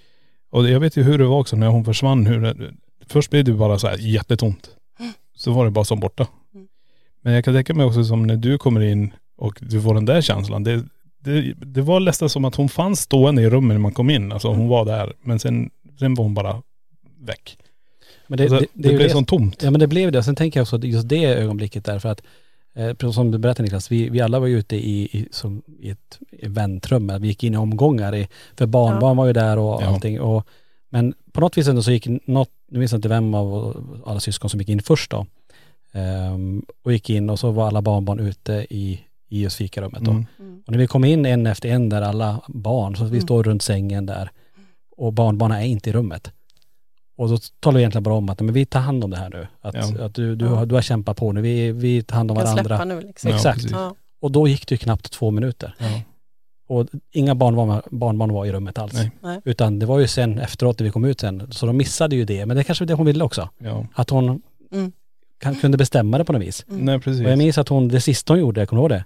Och 0.51 0.69
jag 0.71 0.81
vet 0.81 0.97
ju 0.97 1.03
hur 1.03 1.19
det 1.19 1.25
var 1.25 1.39
också 1.39 1.57
när 1.57 1.67
hon 1.67 1.85
försvann. 1.85 2.27
Hur 2.27 2.41
det, 2.41 2.71
först 3.07 3.31
blev 3.31 3.45
det 3.45 3.53
bara 3.53 3.79
så 3.79 3.89
här 3.89 3.97
jättetomt. 3.99 4.71
Så 5.41 5.53
var 5.53 5.65
det 5.65 5.71
bara 5.71 5.85
som 5.85 6.01
borta. 6.01 6.27
Mm. 6.55 6.67
Men 7.23 7.33
jag 7.33 7.45
kan 7.45 7.55
tänka 7.55 7.75
mig 7.75 7.87
också 7.87 8.05
som 8.05 8.27
när 8.27 8.37
du 8.37 8.59
kommer 8.59 8.81
in 8.81 9.13
och 9.37 9.59
du 9.61 9.83
får 9.83 9.95
den 9.95 10.05
där 10.05 10.21
känslan. 10.21 10.65
Det, 10.65 10.85
det, 11.25 11.53
det 11.53 11.83
var 11.83 12.01
nästan 12.01 12.29
som 12.29 12.45
att 12.45 12.55
hon 12.55 12.69
fanns 12.69 13.01
stående 13.01 13.43
i 13.43 13.51
rummet 13.51 13.75
när 13.75 13.81
man 13.81 13.93
kom 13.93 14.11
in. 14.11 14.33
Alltså 14.33 14.49
hon 14.49 14.69
var 14.69 14.85
där. 14.85 15.13
Men 15.23 15.39
sen, 15.39 15.71
sen 15.99 16.15
var 16.15 16.25
hon 16.25 16.35
bara 16.35 16.63
väck. 17.21 17.57
Men 18.27 18.37
det, 18.37 18.43
alltså, 18.45 18.59
det, 18.59 18.67
det, 18.75 18.89
det, 18.89 18.95
blev 18.97 19.09
det- 19.09 19.11
så 19.15 19.23
tomt. 19.25 19.63
Ja 19.63 19.71
men 19.71 19.81
det 19.81 19.87
blev 19.87 20.13
det. 20.13 20.23
Sen 20.23 20.35
tänker 20.37 20.61
jag 20.61 20.65
också 20.65 20.77
att 20.77 20.85
just 20.85 21.09
det 21.09 21.25
ögonblicket 21.25 21.85
där 21.85 21.99
för 21.99 22.09
att, 22.09 22.23
eh, 22.75 23.11
som 23.11 23.31
du 23.31 23.39
berättade 23.39 23.63
Niklas, 23.63 23.93
vi, 23.93 24.09
vi 24.09 24.21
alla 24.21 24.41
var 24.41 24.47
ju 24.47 24.59
ute 24.59 24.77
i, 24.77 25.03
i, 25.03 25.29
som, 25.31 25.63
i 25.81 25.91
ett 25.91 26.19
väntrum. 26.43 27.13
Vi 27.21 27.29
gick 27.29 27.45
in 27.45 27.55
i 27.55 27.57
omgångar. 27.57 28.15
I, 28.15 28.29
för 28.57 28.67
barnbarn 28.67 29.17
var 29.17 29.27
ju 29.27 29.33
där 29.33 29.59
och 29.59 29.83
Ja. 29.83 29.87
allting. 29.87 30.21
Och, 30.21 30.47
men 30.91 31.15
på 31.33 31.41
något 31.41 31.59
vis 31.59 31.69
ändå 31.69 31.83
så 31.83 31.91
gick 31.93 32.07
något, 32.27 32.51
nu 32.71 32.79
minns 32.79 32.93
jag 32.93 32.99
inte 32.99 33.09
vem 33.09 33.35
av 33.35 34.03
alla 34.07 34.21
syskon 34.21 34.51
som 34.51 34.61
gick 34.61 34.69
in 34.69 34.83
först 34.83 35.11
då. 35.11 35.27
Ehm, 35.93 36.63
och 36.85 36.93
gick 36.93 37.11
in 37.11 37.31
och 37.31 37.39
så 37.39 37.51
var 37.51 37.67
alla 37.67 37.83
barnbarn 37.83 38.21
ute 38.21 38.67
i, 38.71 39.01
i 39.29 39.43
just 39.43 39.57
fikarummet 39.57 40.01
då. 40.05 40.11
Mm. 40.11 40.27
mm, 40.39 40.63
Och 40.67 40.73
när 40.73 40.79
vi 40.79 40.87
kom 40.87 41.05
in 41.05 41.27
en 41.27 41.47
efter 41.47 41.69
en 41.69 41.89
där 41.89 42.03
alla 42.03 42.41
barn, 42.49 42.97
så 42.97 43.05
vi 43.05 43.11
Mm. 43.11 43.21
står 43.23 43.43
runt 43.45 43.63
sängen 43.63 44.07
där 44.07 44.31
och 44.97 45.13
barnbarnen 45.13 45.59
är 45.59 45.65
inte 45.65 45.91
i 45.91 45.93
rummet. 45.93 46.33
Och 47.17 47.29
då 47.29 47.39
talar 47.61 47.77
vi 47.77 47.81
egentligen 47.83 48.03
bara 48.03 48.15
om 48.15 48.29
att 48.29 48.41
men 48.41 48.55
vi 48.55 48.67
tar 48.67 48.81
hand 48.81 49.05
om 49.05 49.11
det 49.11 49.17
här 49.17 49.31
nu. 49.31 49.47
Att, 49.61 49.75
Ja. 49.75 50.05
att 50.05 50.15
du, 50.15 50.37
du, 50.37 50.45
Ja. 50.45 50.55
har, 50.55 50.67
du 50.67 50.75
har 50.75 50.83
kämpat 50.83 51.17
på 51.17 51.33
nu, 51.33 51.41
vi, 51.41 51.73
vi 51.73 52.03
tar 52.03 52.17
hand 52.17 52.31
om 52.31 52.37
kan 52.37 52.45
varandra. 52.45 52.65
släppa 52.65 52.85
nu 52.85 53.01
liksom. 53.01 53.31
Exakt. 53.33 53.71
Ja. 53.71 53.95
Och 54.21 54.31
då 54.33 54.49
gick 54.49 54.69
det 54.69 54.73
ju 54.75 54.79
knappt 54.79 55.11
två 55.13 55.31
minuter. 55.31 55.75
Ja. 55.79 56.01
Och 56.71 56.87
inga 57.11 57.35
barnbarn, 57.35 57.83
barnbarn 57.91 58.33
var 58.33 58.47
i 58.47 58.53
rummet 58.53 58.79
alls. 58.79 58.93
Nej. 58.95 59.11
Nej. 59.21 59.41
Utan 59.45 59.79
det 59.79 59.87
var 59.87 59.99
ju 59.99 60.07
sen 60.07 60.39
efteråt 60.39 60.79
när 60.79 60.85
vi 60.85 60.91
kom 60.93 61.05
ut 61.05 61.21
sen, 61.21 61.53
så 61.53 61.67
de 61.67 61.77
missade 61.77 62.17
ju 62.17 62.25
det. 62.25 62.47
Men 62.47 62.57
det 62.57 62.65
kanske 62.65 62.85
var 62.85 62.87
det 62.87 62.95
hon 62.95 63.07
ville 63.07 63.25
också. 63.25 63.49
Ja. 63.59 63.87
Att 63.95 64.11
hon 64.11 64.43
Mm. 64.73 64.93
kan, 65.39 65.55
kunde 65.55 65.79
bestämma 65.79 66.19
det 66.19 66.25
på 66.25 66.33
något 66.33 66.43
vis. 66.43 66.65
Mm. 66.69 66.85
Nej 66.85 67.01
precis. 67.01 67.25
Och 67.27 67.31
jag 67.31 67.39
minns 67.39 67.59
att 67.59 67.69
hon, 67.69 67.89
det 67.89 68.01
sista 68.01 68.33
hon 68.33 68.41
gjorde, 68.41 68.61
jag 68.61 68.69
kommer 68.69 68.83
ihåg 68.83 68.91
det? 68.91 69.05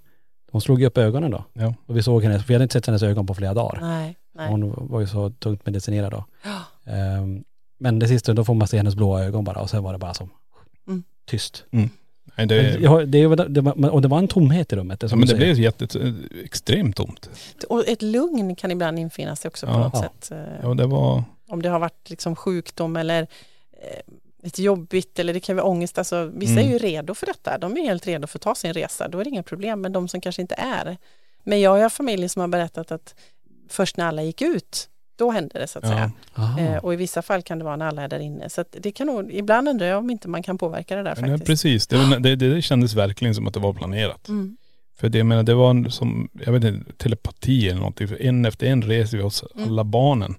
Hon 0.50 0.60
slog 0.60 0.80
ju 0.80 0.86
upp 0.86 0.98
ögonen 0.98 1.30
då. 1.30 1.44
Ja. 1.52 1.74
Och 1.86 1.96
vi 1.96 2.02
såg 2.02 2.22
henne, 2.22 2.38
för 2.38 2.48
vi 2.48 2.54
hade 2.54 2.62
inte 2.62 2.72
sett 2.72 2.86
hennes 2.86 3.02
ögon 3.02 3.26
på 3.26 3.34
flera 3.34 3.54
dagar. 3.54 3.78
Nej, 3.80 4.16
nej. 4.34 4.48
Hon 4.50 4.74
var 4.88 5.00
ju 5.00 5.06
så 5.06 5.30
tungt 5.30 5.66
medicinerad 5.66 6.12
då. 6.12 6.24
Ja. 6.44 6.92
Ehm, 6.92 7.44
men 7.78 7.98
det 7.98 8.08
sista, 8.08 8.32
då 8.34 8.44
får 8.44 8.54
man 8.54 8.68
se 8.68 8.76
hennes 8.76 8.94
blåa 8.94 9.24
ögon 9.24 9.44
bara 9.44 9.60
och 9.60 9.70
sen 9.70 9.82
var 9.82 9.92
det 9.92 9.98
bara 9.98 10.14
som 10.14 10.30
Mm. 10.86 11.02
tyst. 11.26 11.64
Nej, 12.36 12.46
det, 12.46 12.78
jag 12.80 12.90
har- 12.90 13.02
det, 13.04 13.48
det, 13.48 13.60
var- 13.60 13.90
och 13.90 14.02
det 14.02 14.08
var 14.08 14.18
en 14.18 14.28
tomhet 14.28 14.72
i 14.72 14.76
rummet. 14.76 15.00
Det, 15.00 15.10
ja, 15.10 15.16
men 15.16 15.28
det 15.28 15.34
blev 15.34 15.58
jätte, 15.60 16.14
extremt 16.44 16.96
tomt. 16.96 17.30
Och 17.68 17.88
ett 17.88 18.02
lugn 18.02 18.56
kan 18.56 18.70
ibland 18.70 18.98
infinna 18.98 19.36
sig 19.36 19.48
också 19.48 19.66
på 19.66 19.72
Ja. 19.72 19.78
något 19.78 19.92
Ja. 19.94 20.00
sätt. 20.02 20.30
eh, 20.30 20.54
Ja 20.62 20.74
det 20.74 20.86
var, 20.86 21.24
Om 21.48 21.62
det 21.62 21.68
har 21.68 21.78
varit 21.78 22.10
liksom 22.10 22.36
sjukdom 22.36 22.96
eller 22.96 23.22
eh, 23.72 24.00
ett 24.42 24.58
jobbigt 24.58 25.18
eller 25.18 25.34
det 25.34 25.40
kan 25.40 25.56
vara 25.56 25.66
ångest. 25.66 25.98
Alltså, 25.98 26.30
vissa 26.34 26.52
Mm. 26.52 26.64
är 26.68 26.72
ju 26.72 26.78
redo 26.78 27.14
för 27.14 27.26
detta. 27.26 27.58
De 27.58 27.76
är 27.76 27.82
helt 27.82 28.06
redo 28.06 28.26
för 28.26 28.38
att 28.38 28.42
ta 28.42 28.54
sin 28.54 28.72
resa. 28.72 29.08
Då 29.08 29.20
är 29.20 29.24
det 29.24 29.30
inga 29.30 29.42
problem. 29.42 29.80
Men 29.80 29.92
de 29.92 30.08
som 30.08 30.20
kanske 30.20 30.42
inte 30.42 30.54
är. 30.54 30.96
Men 31.44 31.60
jag 31.60 31.78
har 31.78 31.88
familjer 31.88 32.28
som 32.28 32.40
har 32.40 32.48
berättat 32.48 32.92
att 32.92 33.14
först 33.68 33.96
när 33.96 34.04
alla 34.06 34.22
gick 34.22 34.42
ut, 34.42 34.88
då 35.16 35.30
hände 35.30 35.58
det 35.58 35.66
så 35.66 35.78
att 35.78 35.84
ja. 35.84 35.90
säga. 35.90 36.12
Aha. 36.34 36.60
Eh, 36.60 36.76
och 36.76 36.92
i 36.94 36.96
vissa 36.96 37.22
fall 37.22 37.42
kan 37.42 37.58
det 37.58 37.64
vara 37.64 37.76
när 37.76 37.86
alla 37.86 38.02
är 38.02 38.08
där 38.08 38.18
inne. 38.18 38.48
Så 38.50 38.60
att 38.60 38.76
det 38.80 38.92
kan 38.92 39.06
nog, 39.06 39.32
ibland 39.32 39.68
undrar 39.68 39.86
jag 39.86 39.98
om 39.98 40.10
inte 40.10 40.28
man 40.28 40.42
kan 40.42 40.58
påverka 40.58 40.96
det 40.96 41.02
där 41.02 41.16
Nej, 41.20 41.30
faktiskt. 41.30 41.46
precis, 41.46 41.86
det, 41.86 42.18
det, 42.18 42.36
det 42.36 42.62
kändes 42.62 42.94
verkligen 42.94 43.34
som 43.34 43.46
att 43.46 43.54
det 43.54 43.60
var 43.60 43.72
planerat. 43.72 44.28
Mm. 44.28 44.56
För 44.96 45.08
det, 45.08 45.18
jag 45.18 45.26
menar, 45.26 45.42
det 45.42 45.54
var 45.54 45.88
som, 45.90 46.28
jag 46.44 46.52
vet 46.52 46.64
inte, 46.64 46.92
telepati 46.92 47.68
eller 47.68 47.78
någonting. 47.78 48.08
För 48.08 48.22
en 48.22 48.44
efter 48.44 48.66
en 48.66 48.82
reser 48.82 49.16
vi 49.18 49.22
oss, 49.22 49.44
Mm. 49.56 49.68
alla 49.68 49.84
barnen, 49.84 50.34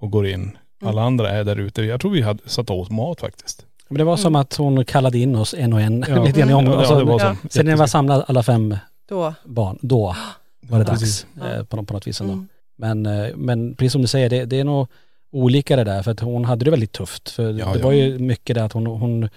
och 0.00 0.10
går 0.10 0.26
in. 0.26 0.56
Alla 0.84 1.02
andra 1.02 1.30
är 1.30 1.44
där 1.44 1.56
ute. 1.56 1.82
Jag 1.82 2.00
tror 2.00 2.10
vi 2.10 2.20
hade 2.22 2.48
satt 2.48 2.70
åt 2.70 2.90
mat 2.90 3.20
faktiskt. 3.20 3.66
Men 3.88 3.98
det 3.98 4.04
var 4.04 4.16
som 4.16 4.36
att 4.36 4.56
hon 4.56 4.84
kallade 4.84 5.18
in 5.18 5.36
oss 5.36 5.54
en 5.54 5.72
och 5.72 5.80
en. 5.80 6.04
Ja. 6.08 6.24
lite 6.24 6.40
grann 6.40 6.50
i 6.50 6.54
omgång. 6.54 6.74
Ja, 6.74 6.80
Och 6.80 6.86
så- 6.86 6.98
det 6.98 7.04
var 7.04 7.18
så. 7.18 7.24
Ja. 7.26 7.36
Sen 7.50 7.66
när 7.66 7.72
vi 7.72 7.78
var 7.78 7.86
samlade 7.86 8.22
alla 8.24 8.42
fem 8.42 8.76
Då, 9.08 9.34
barn, 9.44 9.78
då 9.82 10.16
var 10.60 10.78
det 10.78 10.84
dags 10.84 11.00
Precis. 11.00 11.26
Ja. 11.40 11.48
eh, 11.52 11.64
på, 11.64 11.76
något- 11.76 11.86
på 11.88 11.94
något 11.94 12.06
vis 12.06 12.20
ändå. 12.20 12.32
mm. 12.32 12.48
Men, 12.82 13.06
eh, 13.06 13.36
men 13.36 13.74
precis 13.74 13.92
som 13.92 14.02
du 14.02 14.08
säger, 14.08 14.30
det, 14.30 14.44
det 14.44 14.60
är 14.60 14.64
nog 14.64 14.88
olika 15.32 15.76
det 15.76 15.84
där. 15.84 16.02
För 16.02 16.10
att 16.10 16.20
hon 16.20 16.44
hade 16.44 16.64
det 16.64 16.70
väldigt 16.70 16.92
tufft. 16.92 17.30
För 17.30 17.42
Ja, 17.42 17.72
det 17.72 17.78
ja. 17.78 17.84
var 17.84 17.92
ju 17.92 18.18
mycket 18.18 18.54
det 18.54 18.64
att 18.64 18.72
hon, 18.72 18.86
hon 18.86 19.28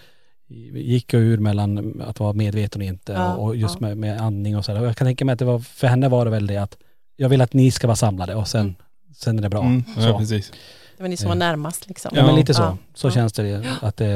gick 0.73 1.13
ur 1.13 1.37
mellan 1.37 2.01
att 2.01 2.19
vara 2.19 2.33
medveten 2.33 2.81
och 2.81 2.87
inte 2.87 3.11
Ja, 3.13 3.35
och 3.35 3.55
just 3.55 3.77
ja. 3.81 3.87
med, 3.87 3.97
med 3.97 4.21
andning 4.21 4.57
och 4.57 4.65
sådär. 4.65 4.83
Jag 4.85 4.95
kan 4.97 5.07
tänka 5.07 5.25
mig 5.25 5.33
att 5.33 5.39
det 5.39 5.45
var, 5.45 5.59
för 5.59 5.87
henne 5.87 6.09
var 6.09 6.25
det 6.25 6.31
väl 6.31 6.47
det 6.47 6.57
att 6.57 6.77
jag 7.15 7.29
vill 7.29 7.41
att 7.41 7.53
ni 7.53 7.71
ska 7.71 7.87
vara 7.87 7.95
samlade 7.95 8.35
och 8.35 8.47
sen, 8.47 8.61
Mm. 8.61 8.75
sen 9.15 9.37
är 9.37 9.41
det 9.41 9.49
bra. 9.49 9.61
Mm, 9.63 9.83
ja, 9.95 10.01
Så. 10.01 10.17
precis. 10.19 10.51
det 10.97 11.03
var 11.03 11.09
ni 11.09 11.17
som 11.17 11.27
var 11.29 11.35
närmast 11.35 11.87
liksom. 11.87 12.11
Ja, 12.15 12.25
men 12.25 12.35
lite 12.35 12.53
så. 12.53 12.61
Ja. 12.61 12.77
Så 12.93 13.07
Ja. 13.07 13.11
känns 13.11 13.33
det 13.33 13.65
att 13.81 13.97
det, 13.97 14.05
det 14.05 14.11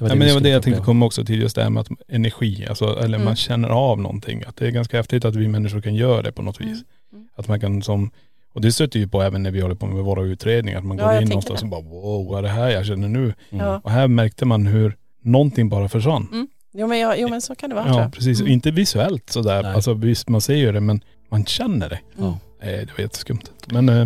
var 0.00 0.08
Ja, 0.08 0.14
det 0.14 0.18
men 0.18 0.28
det 0.28 0.34
var 0.34 0.40
det 0.40 0.48
jag 0.48 0.62
tänkte 0.62 0.82
komma 0.82 1.06
också 1.06 1.24
till, 1.24 1.40
just 1.42 1.56
det 1.56 1.62
här 1.62 1.70
med 1.70 1.80
att 1.80 1.88
energi, 2.08 2.66
alltså, 2.68 2.84
eller 2.98 3.14
Mm. 3.18 3.24
man 3.24 3.36
känner 3.36 3.68
av 3.68 4.00
någonting. 4.00 4.44
Att 4.46 4.56
det 4.56 4.66
är 4.66 4.70
ganska 4.70 4.96
häftigt 4.96 5.24
att 5.24 5.36
vi 5.36 5.48
människor 5.48 5.80
kan 5.80 5.94
göra 5.94 6.22
det 6.22 6.32
på 6.32 6.42
något 6.42 6.60
vis. 6.60 6.82
Mm. 7.12 7.28
Att 7.36 7.48
man 7.48 7.60
kan 7.60 7.82
som, 7.82 8.10
och 8.54 8.60
det 8.60 8.72
stöter 8.72 8.98
ju 8.98 9.08
på 9.08 9.22
även 9.22 9.42
när 9.42 9.50
vi 9.50 9.60
håller 9.60 9.74
på 9.74 9.86
med 9.86 10.04
våra 10.04 10.22
utredningar, 10.22 10.78
att 10.78 10.84
man 10.84 10.98
Ja, 10.98 11.04
går 11.04 11.12
jag 11.12 11.22
in 11.22 11.28
tänker 11.28 11.48
någonstans 11.50 11.60
det. 11.60 11.76
och 11.76 11.84
bara 11.84 12.00
wow, 12.02 12.26
vad 12.28 12.38
är 12.38 12.42
det 12.42 12.48
här 12.48 12.68
jag 12.70 12.86
känner 12.86 13.08
nu? 13.08 13.22
Mm. 13.50 13.66
Ja. 13.66 13.80
Och 13.84 13.90
här 13.90 14.08
märkte 14.08 14.44
man 14.44 14.66
hur 14.66 14.96
någonting 15.22 15.68
bara 15.68 15.88
försvann. 15.88 16.28
Mm. 16.32 16.48
Jo, 16.76 16.86
men 16.86 16.98
jag, 16.98 17.20
jo 17.20 17.28
men 17.28 17.40
så 17.42 17.54
kan 17.54 17.70
det 17.70 17.76
vara 17.76 17.88
Ja 17.88 18.00
jag. 18.00 18.12
precis, 18.12 18.40
Mm. 18.40 18.52
inte 18.52 18.70
visuellt 18.70 19.30
sådär. 19.30 19.62
Nej. 19.62 19.74
Alltså 19.74 19.94
visst 19.94 20.28
man 20.28 20.40
ser 20.40 20.54
ju 20.54 20.72
det 20.72 20.80
men 20.80 21.00
man 21.28 21.44
känner 21.44 21.88
det. 21.88 21.98
Mm. 22.18 22.30
Ja. 22.60 22.66
Eh, 22.66 22.70
det 22.80 22.88
var 22.96 23.02
jätteskumt. 23.02 23.40
Men 23.66 23.88
eh, 23.88 24.04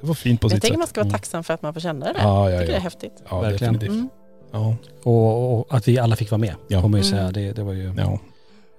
det 0.00 0.06
var 0.06 0.14
fint 0.14 0.40
på 0.40 0.44
Jag 0.44 0.52
sitt 0.52 0.62
tänker 0.62 0.74
sätt. 0.74 0.78
man 0.78 0.86
ska 0.88 1.00
vara 1.00 1.06
Mm. 1.06 1.12
tacksam 1.12 1.44
för 1.44 1.54
att 1.54 1.62
man 1.62 1.74
får 1.74 1.80
känna 1.80 2.06
det 2.06 2.12
där. 2.12 2.20
Ja, 2.20 2.44
jag 2.50 2.54
ja, 2.56 2.60
tycker 2.60 2.72
det 2.72 2.78
är 2.78 2.82
häftigt. 2.82 3.22
Ja, 3.30 3.40
Verkligen. 3.40 3.72
definitivt. 3.72 3.96
Mm. 3.98 4.08
Ja, 4.52 4.76
Och, 5.02 5.58
och 5.58 5.74
att 5.74 5.88
vi 5.88 5.98
alla 5.98 6.16
fick 6.16 6.30
vara 6.30 6.38
med, 6.38 6.54
Ja. 6.68 6.80
får 6.80 6.88
man 6.88 7.00
ju 7.00 7.06
Mm. 7.06 7.18
säga. 7.18 7.30
Det, 7.46 7.52
det 7.56 7.62
var 7.62 7.72
ju 7.72 7.94
ja. 7.96 8.18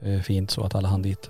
eh, 0.09 0.19
fint 0.21 0.51
så 0.51 0.63
att 0.63 0.75
alla 0.75 0.88
hann 0.89 1.01
dit. 1.01 1.29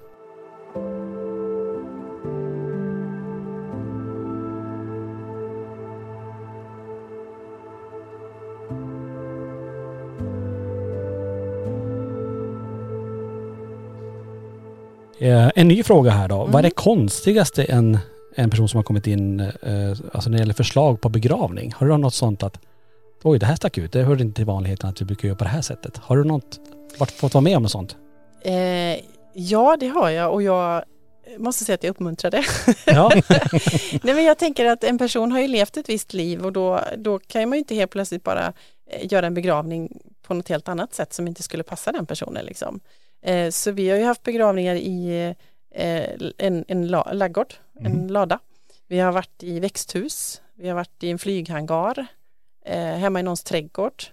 Eh, 15.23 15.51
En 15.55 15.67
ny 15.67 15.83
fråga 15.83 16.11
här 16.11 16.27
då. 16.27 16.35
Vad 16.37 16.47
är 16.47 16.51
det 16.51 16.57
Mm. 16.59 16.71
konstigaste 16.75 17.63
en, 17.63 17.97
en 18.35 18.49
person 18.49 18.69
som 18.69 18.77
har 18.77 18.83
kommit 18.83 19.07
in, 19.07 19.39
eh, 19.39 19.89
alltså 20.13 20.29
när 20.29 20.37
det 20.37 20.41
gäller 20.41 20.53
förslag 20.53 21.01
på 21.01 21.09
begravning. 21.09 21.73
Har 21.77 21.87
du 21.87 21.97
något 21.97 22.13
sånt 22.13 22.43
att 22.43 22.59
oj 23.23 23.39
det 23.39 23.45
här 23.45 23.55
stack 23.55 23.77
ut, 23.77 23.91
det 23.91 24.03
hörde 24.03 24.23
inte 24.23 24.35
till 24.35 24.45
vanligheten 24.45 24.89
att 24.89 25.01
vi 25.01 25.05
brukar 25.05 25.27
göra 25.27 25.37
på 25.37 25.43
det 25.43 25.49
här 25.49 25.61
sättet. 25.61 25.97
Har 25.97 26.17
du 26.17 26.23
något, 26.23 26.59
varit, 26.97 27.11
fått 27.11 27.33
vara 27.33 27.41
med 27.41 27.57
om 27.57 27.63
något 27.63 27.71
sånt? 27.71 27.95
Eh, 28.41 28.99
ja, 29.33 29.77
det 29.79 29.87
har 29.87 30.09
jag 30.09 30.33
och 30.33 30.43
jag 30.43 30.83
måste 31.37 31.65
säga 31.65 31.73
att 31.73 31.83
jag 31.83 31.89
uppmuntrar 31.91 32.31
det. 32.31 32.43
Ja. 32.85 33.11
Nej, 34.03 34.15
men 34.15 34.23
jag 34.23 34.37
tänker 34.37 34.65
att 34.65 34.83
en 34.83 34.97
person 34.97 35.31
har 35.31 35.39
ju 35.39 35.47
levt 35.47 35.77
ett 35.77 35.89
visst 35.89 36.13
liv 36.13 36.45
och 36.45 36.53
då, 36.53 36.79
då 36.97 37.19
kan 37.19 37.49
man 37.49 37.55
ju 37.57 37.59
inte 37.59 37.75
helt 37.75 37.91
plötsligt 37.91 38.23
bara 38.23 38.53
eh, 38.91 39.11
göra 39.13 39.27
en 39.27 39.33
begravning 39.33 39.97
på 40.27 40.33
något 40.33 40.49
helt 40.49 40.69
annat 40.69 40.93
sätt 40.93 41.13
som 41.13 41.27
inte 41.27 41.43
skulle 41.43 41.63
passa 41.63 41.91
den 41.91 42.05
personen. 42.05 42.45
Liksom. 42.45 42.79
Eh, 43.23 43.49
så 43.49 43.71
vi 43.71 43.89
har 43.89 43.97
ju 43.97 44.03
haft 44.03 44.23
begravningar 44.23 44.75
i 44.75 45.27
eh, 45.71 46.09
en, 46.37 46.65
en 46.67 46.87
la, 46.87 47.13
laggård, 47.13 47.53
en 47.79 48.07
lada. 48.07 48.39
Vi 48.87 48.99
har 48.99 49.11
varit 49.11 49.43
i 49.43 49.59
växthus, 49.59 50.41
vi 50.55 50.67
har 50.67 50.75
varit 50.75 51.03
i 51.03 51.09
en 51.09 51.19
flyghangar, 51.19 52.05
eh, 52.65 52.77
hemma 52.77 53.19
i 53.19 53.23
någons 53.23 53.43
trädgård. 53.43 54.03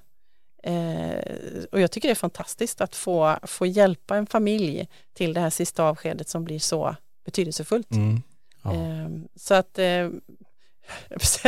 Eh, 0.62 1.64
och 1.73 1.81
jag 1.81 1.90
tycker 1.90 2.09
det 2.09 2.12
är 2.12 2.14
fantastiskt 2.14 2.81
att 2.81 2.95
få, 2.95 3.37
få 3.43 3.67
hjälpa 3.67 4.17
en 4.17 4.26
familj 4.26 4.88
till 5.12 5.35
det 5.35 5.40
här 5.40 5.50
sista 5.50 5.85
avskedet 5.85 6.29
som 6.29 6.45
blir 6.45 6.59
så 6.59 6.97
betydelsefullt. 7.25 7.90
Mm. 7.90 8.23
Ja. 8.62 8.75
Eh, 8.75 9.09
så 9.37 9.55
att 9.55 9.79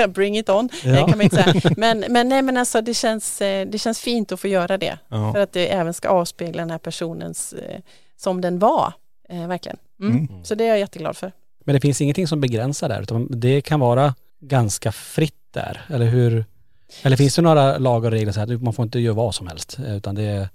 bring 0.09 0.39
it 0.39 0.49
on, 0.49 0.69
Ja. 0.85 0.97
kan 0.97 1.11
man 1.11 1.21
inte 1.21 1.37
säga. 1.37 1.75
Men, 1.77 2.05
men, 2.09 2.29
nej, 2.29 2.43
men 2.43 2.57
alltså, 2.57 2.81
det, 2.81 2.95
känns, 2.95 3.41
eh, 3.41 3.67
det 3.67 3.79
känns 3.79 4.01
fint 4.01 4.33
att 4.33 4.41
få 4.41 4.49
göra 4.49 4.79
det. 4.79 4.99
Ja. 5.09 5.33
För 5.33 5.41
att 5.41 5.53
det 5.53 5.73
även 5.73 5.95
ska 5.95 6.09
avspegla 6.09 6.63
den 6.63 6.71
här 6.71 6.79
personens 6.79 7.53
eh, 7.53 7.81
som 8.17 8.41
den 8.41 8.59
var. 8.59 8.93
Eh, 9.29 9.47
verkligen. 9.49 9.79
Mm. 10.01 10.17
Mm. 10.17 10.45
Så 10.45 10.55
det 10.55 10.65
är 10.65 10.69
jag 10.69 10.79
jätteglad 10.79 11.17
för. 11.17 11.33
Men 11.65 11.75
det 11.75 11.81
finns 11.81 12.01
ingenting 12.01 12.27
som 12.27 12.41
begränsar 12.41 12.89
där 12.89 13.03
utan 13.03 13.29
det 13.31 13.61
kan 13.61 13.81
vara 13.81 14.15
ganska 14.41 14.93
fritt 14.93 15.35
där, 15.51 15.83
eller 15.89 16.07
hur? 16.07 16.45
Eller 17.03 17.17
finns 17.17 17.37
det 17.37 17.43
några 17.43 17.79
lagar 17.79 18.07
och 18.11 18.13
regler 18.13 18.33
så 18.33 18.41
här, 18.41 18.47
man 18.47 18.73
får 18.73 18.83
inte 18.83 18.99
göra 18.99 19.15
vad 19.15 19.35
som 19.35 19.47
helst 19.47 19.77
utan 19.87 20.15
det 20.15 20.23
är, 20.23 20.49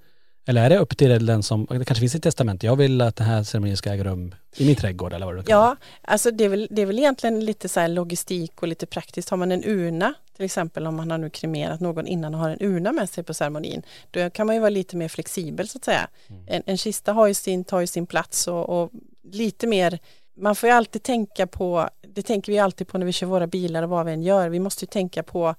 eller 0.49 0.63
är 0.63 0.69
det 0.69 0.77
upp 0.77 0.97
till 0.97 1.25
den 1.25 1.43
som, 1.43 1.67
det 1.69 1.85
kanske 1.85 1.99
finns 1.99 2.15
ett 2.15 2.23
testament, 2.23 2.63
jag 2.63 2.75
vill 2.75 3.01
att 3.01 3.15
den 3.15 3.27
här 3.27 3.43
ceremonin 3.43 3.77
ska 3.77 3.89
äga 3.89 4.03
rum 4.03 4.35
i 4.57 4.65
min 4.65 4.75
trädgård 4.75 5.13
eller 5.13 5.25
vad 5.25 5.35
det 5.35 5.43
kan 5.43 5.59
vara. 5.59 5.69
Ja, 5.69 5.75
alltså 6.01 6.31
det 6.31 6.45
är, 6.45 6.49
väl, 6.49 6.67
det 6.71 6.81
är 6.81 6.85
väl 6.85 6.99
egentligen 6.99 7.45
lite 7.45 7.69
så 7.69 7.87
logistik 7.87 8.61
och 8.61 8.67
lite 8.67 8.85
praktiskt. 8.85 9.29
Har 9.29 9.37
man 9.37 9.51
en 9.51 9.63
urna, 9.65 10.13
till 10.35 10.45
exempel 10.45 10.87
om 10.87 10.95
man 10.95 11.11
har 11.11 11.17
nu 11.17 11.29
kremerat 11.29 11.79
någon 11.79 12.07
innan 12.07 12.35
och 12.35 12.39
har 12.39 12.49
en 12.49 12.61
urna 12.61 12.91
med 12.91 13.09
sig 13.09 13.23
på 13.23 13.33
ceremonin, 13.33 13.83
då 14.11 14.29
kan 14.29 14.47
man 14.47 14.55
ju 14.55 14.59
vara 14.59 14.69
lite 14.69 14.97
mer 14.97 15.07
flexibel 15.07 15.67
så 15.67 15.77
att 15.77 15.85
säga. 15.85 16.07
En, 16.47 16.63
en 16.65 16.77
kista 16.77 17.13
har 17.13 17.27
ju 17.27 17.33
sin, 17.33 17.63
tar 17.63 17.79
ju 17.79 17.87
sin 17.87 18.07
plats 18.07 18.47
och, 18.47 18.81
och 18.81 18.91
lite 19.31 19.67
mer, 19.67 19.99
man 20.37 20.55
får 20.55 20.69
ju 20.69 20.75
alltid 20.75 21.03
tänka 21.03 21.47
på, 21.47 21.89
det 22.13 22.21
tänker 22.21 22.51
vi 22.51 22.59
alltid 22.59 22.87
på 22.87 22.97
när 22.97 23.05
vi 23.05 23.11
kör 23.11 23.27
våra 23.27 23.47
bilar 23.47 23.83
och 23.83 23.89
vad 23.89 24.05
vi 24.05 24.11
än 24.11 24.23
gör, 24.23 24.49
vi 24.49 24.59
måste 24.59 24.85
ju 24.85 24.87
tänka 24.87 25.23
på 25.23 25.55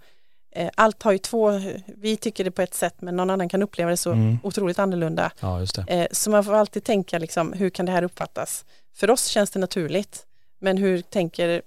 allt 0.75 1.02
har 1.02 1.12
ju 1.12 1.19
två, 1.19 1.61
vi 1.87 2.17
tycker 2.17 2.45
det 2.45 2.50
på 2.50 2.62
ett 2.62 2.75
sätt 2.75 2.95
men 2.99 3.17
någon 3.17 3.31
annan 3.31 3.49
kan 3.49 3.62
uppleva 3.62 3.90
det 3.90 3.97
så 3.97 4.12
Mm. 4.12 4.38
otroligt 4.43 4.78
annorlunda. 4.78 5.31
Ja. 5.40 5.67
Eh, 5.87 6.07
Så 6.12 6.31
man 6.31 6.45
får 6.45 6.55
alltid 6.55 6.85
tänka 6.85 7.19
liksom, 7.19 7.52
hur 7.52 7.71
kan 7.71 7.87
det 7.87 7.93
här 7.93 8.02
uppfattas? 8.02 8.64
För 8.97 9.11
oss 9.11 9.26
känns 9.26 9.50
det 9.50 9.59
naturligt, 9.61 10.26
men 10.61 10.76
hur 10.78 11.00
tänker 11.00 11.62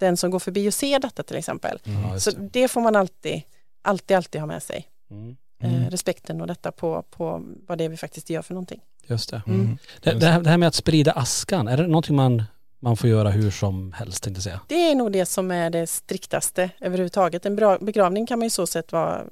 den 0.00 0.16
som 0.16 0.30
går 0.30 0.38
förbi 0.38 0.68
och 0.68 0.74
ser 0.74 0.98
detta 0.98 1.22
till 1.22 1.36
exempel? 1.36 1.80
Just 2.12 2.24
Så 2.24 2.30
det. 2.52 2.68
får 2.68 2.80
man 2.80 2.96
alltid, 2.96 3.42
alltid, 3.82 4.16
alltid 4.16 4.40
ha 4.40 4.46
med 4.46 4.62
sig. 4.62 4.86
Mm. 5.10 5.36
Eh, 5.62 5.90
respekten 5.90 6.40
och 6.40 6.46
detta 6.46 6.72
på, 6.72 7.02
på 7.10 7.42
vad 7.66 7.78
det 7.78 7.84
är 7.84 7.88
vi 7.88 7.96
faktiskt 7.96 8.30
gör 8.30 8.42
för 8.42 8.54
någonting. 8.54 8.80
Just 9.06 9.30
det. 9.30 9.42
Mm. 9.46 9.78
Det, 10.02 10.12
det, 10.12 10.26
här, 10.26 10.40
det 10.40 10.50
här 10.50 10.56
med 10.58 10.68
att 10.68 10.74
sprida 10.74 11.12
askan, 11.12 11.68
är 11.68 11.76
det 11.76 11.86
någonting 11.86 12.16
man, 12.16 12.42
man 12.80 12.96
får 12.96 13.10
göra 13.10 13.30
hur 13.30 13.50
som 13.50 13.92
helst 13.92 14.22
tänkte 14.22 14.38
jag 14.38 14.42
säga? 14.42 14.60
Det 14.66 14.90
är 14.90 14.94
nog 14.94 15.12
det 15.12 15.26
som 15.26 15.50
är 15.50 15.70
det 15.70 15.86
striktaste 15.86 16.70
överhuvudtaget. 16.80 17.46
En 17.46 17.56
bra 17.56 17.78
begravning 17.78 18.26
kan 18.26 18.38
man 18.38 18.46
ju 18.46 18.50
så 18.50 18.66
sett 18.66 18.92
vara 18.92 19.24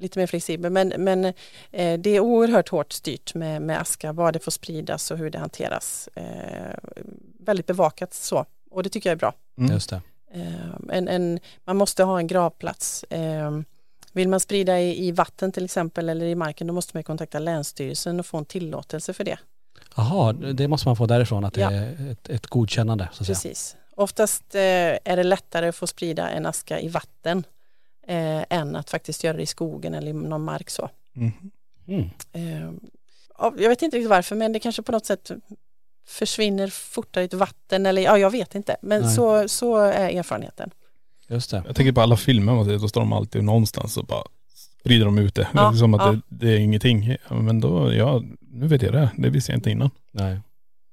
lite 0.00 0.18
mer 0.18 0.26
flexibel 0.26 0.72
men, 0.72 0.88
men 0.88 1.24
eh, 1.70 1.98
det 1.98 2.10
är 2.10 2.20
oerhört 2.20 2.68
hårt 2.68 2.92
styrt 2.92 3.34
med, 3.34 3.62
med 3.62 3.80
aska, 3.80 4.12
vad 4.12 4.32
det 4.32 4.38
får 4.38 4.50
spridas 4.50 5.10
och 5.10 5.18
hur 5.18 5.30
det 5.30 5.38
hanteras. 5.38 6.08
Eh, 6.14 6.74
väldigt 7.40 7.66
bevakat 7.66 8.14
så 8.14 8.46
och 8.70 8.82
det 8.82 8.88
tycker 8.88 9.10
jag 9.10 9.14
är 9.14 9.18
bra. 9.18 9.34
Mm. 9.58 9.72
Just 9.72 9.90
det. 9.90 10.00
Eh, 10.34 10.96
en, 10.96 11.08
en, 11.08 11.40
man 11.64 11.76
måste 11.76 12.04
ha 12.04 12.18
en 12.18 12.26
gravplats. 12.26 13.04
Eh, 13.04 13.60
vill 14.12 14.28
man 14.28 14.40
sprida 14.40 14.80
i, 14.80 15.06
i 15.06 15.12
vatten 15.12 15.52
till 15.52 15.64
exempel 15.64 16.08
eller 16.08 16.26
i 16.26 16.34
marken 16.34 16.66
då 16.66 16.72
måste 16.72 16.96
man 16.96 17.00
ju 17.00 17.04
kontakta 17.04 17.38
Länsstyrelsen 17.38 18.20
och 18.20 18.26
få 18.26 18.38
en 18.38 18.44
tillåtelse 18.44 19.12
för 19.12 19.24
det. 19.24 19.38
Jaha, 19.96 20.32
det 20.32 20.68
måste 20.68 20.88
man 20.88 20.96
få 20.96 21.06
därifrån 21.06 21.44
att 21.44 21.54
det 21.54 21.60
Ja. 21.60 21.70
är 21.72 22.10
ett, 22.10 22.28
ett 22.28 22.46
godkännande 22.46 23.08
så 23.12 23.22
att 23.22 23.26
säga. 23.26 23.34
Precis. 23.34 23.76
Oftast 23.94 24.54
eh, 24.54 24.60
är 24.60 25.16
det 25.16 25.22
lättare 25.22 25.68
att 25.68 25.76
få 25.76 25.86
sprida 25.86 26.28
en 26.30 26.46
aska 26.46 26.80
i 26.80 26.88
vatten 26.88 27.44
eh, 28.06 28.44
än 28.50 28.76
att 28.76 28.90
faktiskt 28.90 29.24
göra 29.24 29.36
det 29.36 29.42
i 29.42 29.46
skogen 29.46 29.94
eller 29.94 30.10
i 30.10 30.12
någon 30.12 30.44
mark 30.44 30.70
så. 30.70 30.90
Mm. 31.16 31.32
Mm. 31.86 32.10
Eh, 32.32 32.70
ja, 33.38 33.54
jag 33.58 33.68
vet 33.68 33.82
inte 33.82 33.96
riktigt 33.96 34.10
varför 34.10 34.36
men 34.36 34.52
det 34.52 34.58
kanske 34.58 34.82
på 34.82 34.92
något 34.92 35.06
sätt 35.06 35.30
försvinner 36.06 36.68
fortare 36.68 37.24
i 37.24 37.26
ett 37.26 37.34
vatten 37.34 37.86
eller 37.86 38.02
ja, 38.02 38.18
jag 38.18 38.30
vet 38.30 38.54
inte. 38.54 38.76
Men 38.82 39.02
Nej. 39.02 39.14
så, 39.14 39.48
så 39.48 39.76
är 39.76 40.18
erfarenheten. 40.18 40.70
Just 41.28 41.50
det. 41.50 41.62
Jag 41.66 41.76
tänker 41.76 41.92
på 41.92 42.00
alla 42.00 42.16
filmer 42.16 42.54
man 42.54 42.64
ser, 42.64 42.78
då 42.78 42.88
står 42.88 43.00
de 43.00 43.12
alltid 43.12 43.44
någonstans 43.44 43.96
och 43.96 44.04
bara 44.06 44.24
sprider 44.80 45.04
de 45.04 45.18
ut 45.18 45.34
det. 45.34 45.48
Ja, 45.54 45.60
det 45.70 45.76
är 45.76 45.78
som 45.78 45.94
att 45.94 46.06
ja. 46.06 46.12
det, 46.12 46.46
det 46.46 46.52
är 46.52 46.58
ingenting. 46.58 47.16
Men 47.30 47.60
då, 47.60 47.94
ja, 47.94 48.22
nu 48.56 48.66
vet 48.66 48.82
jag 48.82 48.92
det. 48.92 49.10
Det 49.16 49.30
visste 49.30 49.52
jag 49.52 49.56
inte 49.58 49.70
innan. 49.70 49.90
Nej. 50.12 50.40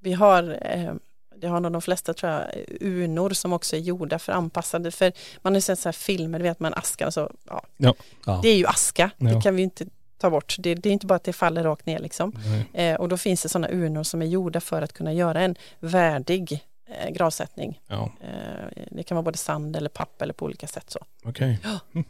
Vi 0.00 0.12
har, 0.12 0.58
eh, 0.62 0.94
det 1.36 1.46
har 1.46 1.60
nog 1.60 1.72
de 1.72 1.82
flesta 1.82 2.14
tror 2.14 2.32
jag, 2.32 2.44
unor 2.80 3.30
som 3.30 3.52
också 3.52 3.76
är 3.76 3.80
gjorda 3.80 4.18
för 4.18 4.32
anpassade. 4.32 4.90
För 4.90 5.12
man 5.42 5.52
har 5.52 5.56
ju 5.56 5.60
sett 5.60 5.78
så 5.78 5.88
här 5.88 5.92
filmer, 5.92 6.38
du 6.38 6.42
vet 6.42 6.60
man 6.60 6.74
askar 6.74 7.06
och 7.06 7.14
så, 7.14 7.30
ja, 7.48 7.62
Ja. 7.76 7.94
det 8.42 8.48
är 8.48 8.56
ju 8.56 8.66
aska, 8.66 9.10
Ja. 9.18 9.28
det 9.34 9.40
kan 9.40 9.54
vi 9.56 9.60
ju 9.60 9.64
inte 9.64 9.86
ta 10.18 10.30
bort. 10.30 10.56
Det, 10.58 10.74
det 10.74 10.88
är 10.88 10.92
inte 10.92 11.06
bara 11.06 11.14
att 11.14 11.24
det 11.24 11.32
faller 11.32 11.62
rakt 11.64 11.86
ner 11.86 11.98
liksom. 11.98 12.32
Eh, 12.72 12.94
och 12.94 13.08
då 13.08 13.16
finns 13.16 13.42
det 13.42 13.48
sådana 13.48 13.68
urnor 13.70 14.02
som 14.02 14.22
är 14.22 14.26
gjorda 14.26 14.60
för 14.60 14.82
att 14.82 14.92
kunna 14.92 15.12
göra 15.12 15.40
en 15.40 15.54
värdig 15.80 16.64
eh, 16.88 17.10
gravsättning. 17.10 17.80
Ja, 17.88 18.10
Eh, 18.20 18.82
det 18.90 19.02
kan 19.02 19.14
vara 19.16 19.22
både 19.22 19.38
sand 19.38 19.76
eller 19.76 19.88
papp 19.88 20.22
eller 20.22 20.32
på 20.32 20.44
olika 20.44 20.66
sätt 20.66 20.90
så. 20.90 20.98
okej. 21.24 21.58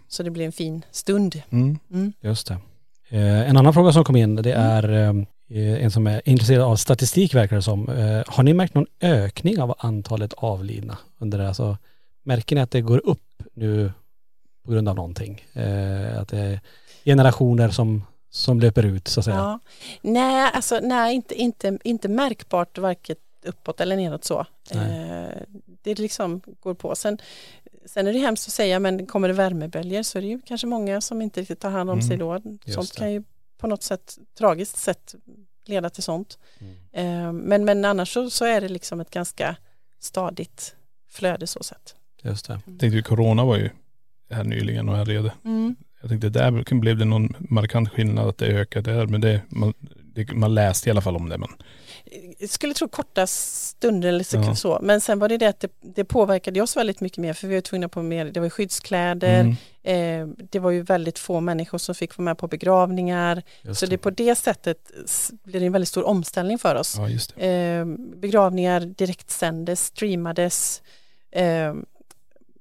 Så 0.08 0.22
det 0.22 0.30
blir 0.30 0.44
en 0.44 0.52
fin 0.52 0.84
stund. 0.90 1.42
Mm. 1.50 1.78
Mm. 1.90 2.12
Just 2.20 2.46
det. 2.46 2.56
Eh, 3.08 3.50
en 3.50 3.56
annan 3.56 3.74
fråga 3.74 3.92
som 3.92 4.04
kom 4.04 4.16
in 4.16 4.34
det 4.36 4.52
är 4.52 4.92
eh, 4.92 5.12
en 5.60 5.90
som 5.90 6.06
är 6.06 6.28
intresserad 6.28 6.62
av 6.62 6.76
statistik 6.76 7.34
verkar 7.34 7.56
det 7.56 7.62
som. 7.62 7.88
Eh, 7.88 8.22
har 8.26 8.42
ni 8.42 8.54
märkt 8.54 8.74
någon 8.74 8.86
ökning 9.00 9.60
av 9.60 9.74
antalet 9.78 10.32
avlidna 10.32 10.98
under 11.18 11.38
det? 11.38 11.48
Alltså, 11.48 11.78
märker 12.22 12.56
ni 12.56 12.62
att 12.62 12.70
det 12.70 12.80
går 12.80 13.06
upp 13.06 13.42
nu 13.54 13.92
på 14.64 14.70
grund 14.72 14.88
av 14.88 14.94
någonting? 14.96 15.44
Eh, 15.52 16.20
att 16.20 16.28
det 16.28 16.38
är 16.38 16.60
generationer 17.04 17.68
som, 17.68 18.02
som 18.30 18.60
löper 18.60 18.82
ut 18.82 19.08
så 19.08 19.20
att 19.20 19.24
säga? 19.24 19.36
Ja. 19.36 19.60
Nej, 20.02 20.50
alltså, 20.54 20.80
nej 20.82 21.14
inte, 21.14 21.34
inte, 21.34 21.78
inte 21.84 22.08
märkbart 22.08 22.78
varken 22.78 23.16
uppåt 23.44 23.80
eller 23.80 23.96
nedåt 23.96 24.24
så. 24.24 24.46
Nej. 24.74 25.10
Eh, 25.10 25.42
det 25.82 25.98
liksom 25.98 26.40
går 26.60 26.74
på. 26.74 26.94
Sen, 26.94 27.18
sen 27.86 28.06
är 28.06 28.12
det 28.12 28.18
hemskt 28.18 28.48
att 28.48 28.54
säga 28.54 28.78
men 28.78 29.06
kommer 29.06 29.28
det 29.28 29.34
värmeböljor 29.34 30.02
så 30.02 30.18
är 30.18 30.22
det 30.22 30.28
ju 30.28 30.40
kanske 30.40 30.66
många 30.66 31.00
som 31.00 31.22
inte 31.22 31.40
riktigt 31.40 31.60
tar 31.60 31.70
hand 31.70 31.90
om 31.90 31.98
Mm, 31.98 32.08
sig 32.08 32.16
då. 32.16 32.40
Sånt 32.66 32.92
kan 32.92 33.12
ju 33.12 33.22
på 33.58 33.66
något 33.66 33.82
sätt, 33.82 34.18
tragiskt 34.38 34.76
sätt 34.76 35.14
leda 35.64 35.90
till 35.90 36.02
sånt. 36.02 36.38
Mm. 36.58 36.76
Eh, 36.92 37.32
men, 37.32 37.64
men 37.64 37.84
annars 37.84 38.12
så, 38.12 38.30
så 38.30 38.44
är 38.44 38.60
det 38.60 38.68
liksom 38.68 39.00
ett 39.00 39.10
ganska 39.10 39.56
stadigt 40.00 40.76
flöde 41.10 41.46
så 41.46 41.62
sett. 41.62 41.96
Just 42.22 42.46
det. 42.46 42.52
Jag 42.52 42.78
tänkte 42.80 42.96
ju 42.96 43.02
corona 43.02 43.44
var 43.44 43.56
ju 43.56 43.70
här 44.30 44.44
nyligen 44.44 44.88
och 44.88 44.96
härjade. 44.96 45.32
Mm. 45.44 45.76
Jag 46.00 46.10
tänkte 46.10 46.28
där 46.28 46.80
blev 46.80 46.98
det 46.98 47.04
någon 47.04 47.36
markant 47.38 47.88
skillnad 47.88 48.28
att 48.28 48.38
det 48.38 48.46
ökade 48.46 48.92
där. 48.92 49.06
Men 49.06 49.20
det, 49.20 49.42
man, 49.48 49.74
det, 50.02 50.32
man 50.32 50.54
läste 50.54 50.88
i 50.88 50.90
alla 50.90 51.00
fall 51.00 51.16
om 51.16 51.28
det. 51.28 51.38
Men 51.38 51.48
Jag 52.38 52.50
skulle 52.50 52.74
tro 52.74 52.88
korta 52.88 53.26
stunder 53.26 54.08
eller 54.08 54.24
så, 54.24 54.36
Ja. 54.36 54.54
så. 54.54 54.78
men 54.82 55.00
sen 55.00 55.18
var 55.18 55.28
det 55.28 55.38
det 55.38 55.46
att 55.46 55.60
det, 55.60 55.70
det 55.80 56.04
påverkade 56.04 56.60
oss 56.60 56.76
väldigt 56.76 57.00
mycket 57.00 57.18
mer 57.18 57.32
för 57.32 57.48
vi 57.48 57.54
var 57.54 57.60
tvungna 57.60 57.88
på 57.88 58.02
mer, 58.02 58.24
det 58.24 58.40
var 58.40 58.48
skyddskläder, 58.50 59.40
Mm. 59.82 60.30
eh, 60.30 60.46
det 60.50 60.58
var 60.58 60.70
ju 60.70 60.82
väldigt 60.82 61.18
få 61.18 61.40
människor 61.40 61.78
som 61.78 61.94
fick 61.94 62.18
vara 62.18 62.24
med 62.24 62.38
på 62.38 62.48
begravningar 62.48 63.42
Just 63.62 63.80
så 63.80 63.86
det 63.86 63.98
på 63.98 64.10
det 64.10 64.34
sättet 64.34 64.90
blir 65.44 65.60
det 65.60 65.66
en 65.66 65.72
väldigt 65.72 65.88
stor 65.88 66.04
omställning 66.04 66.58
för 66.58 66.74
oss. 66.74 66.96
Ja 66.98 67.08
det. 67.36 67.46
Eh, 67.46 67.84
begravningar 68.20 68.80
direktsändes, 68.80 69.84
streamades, 69.84 70.82
eh, 71.32 71.74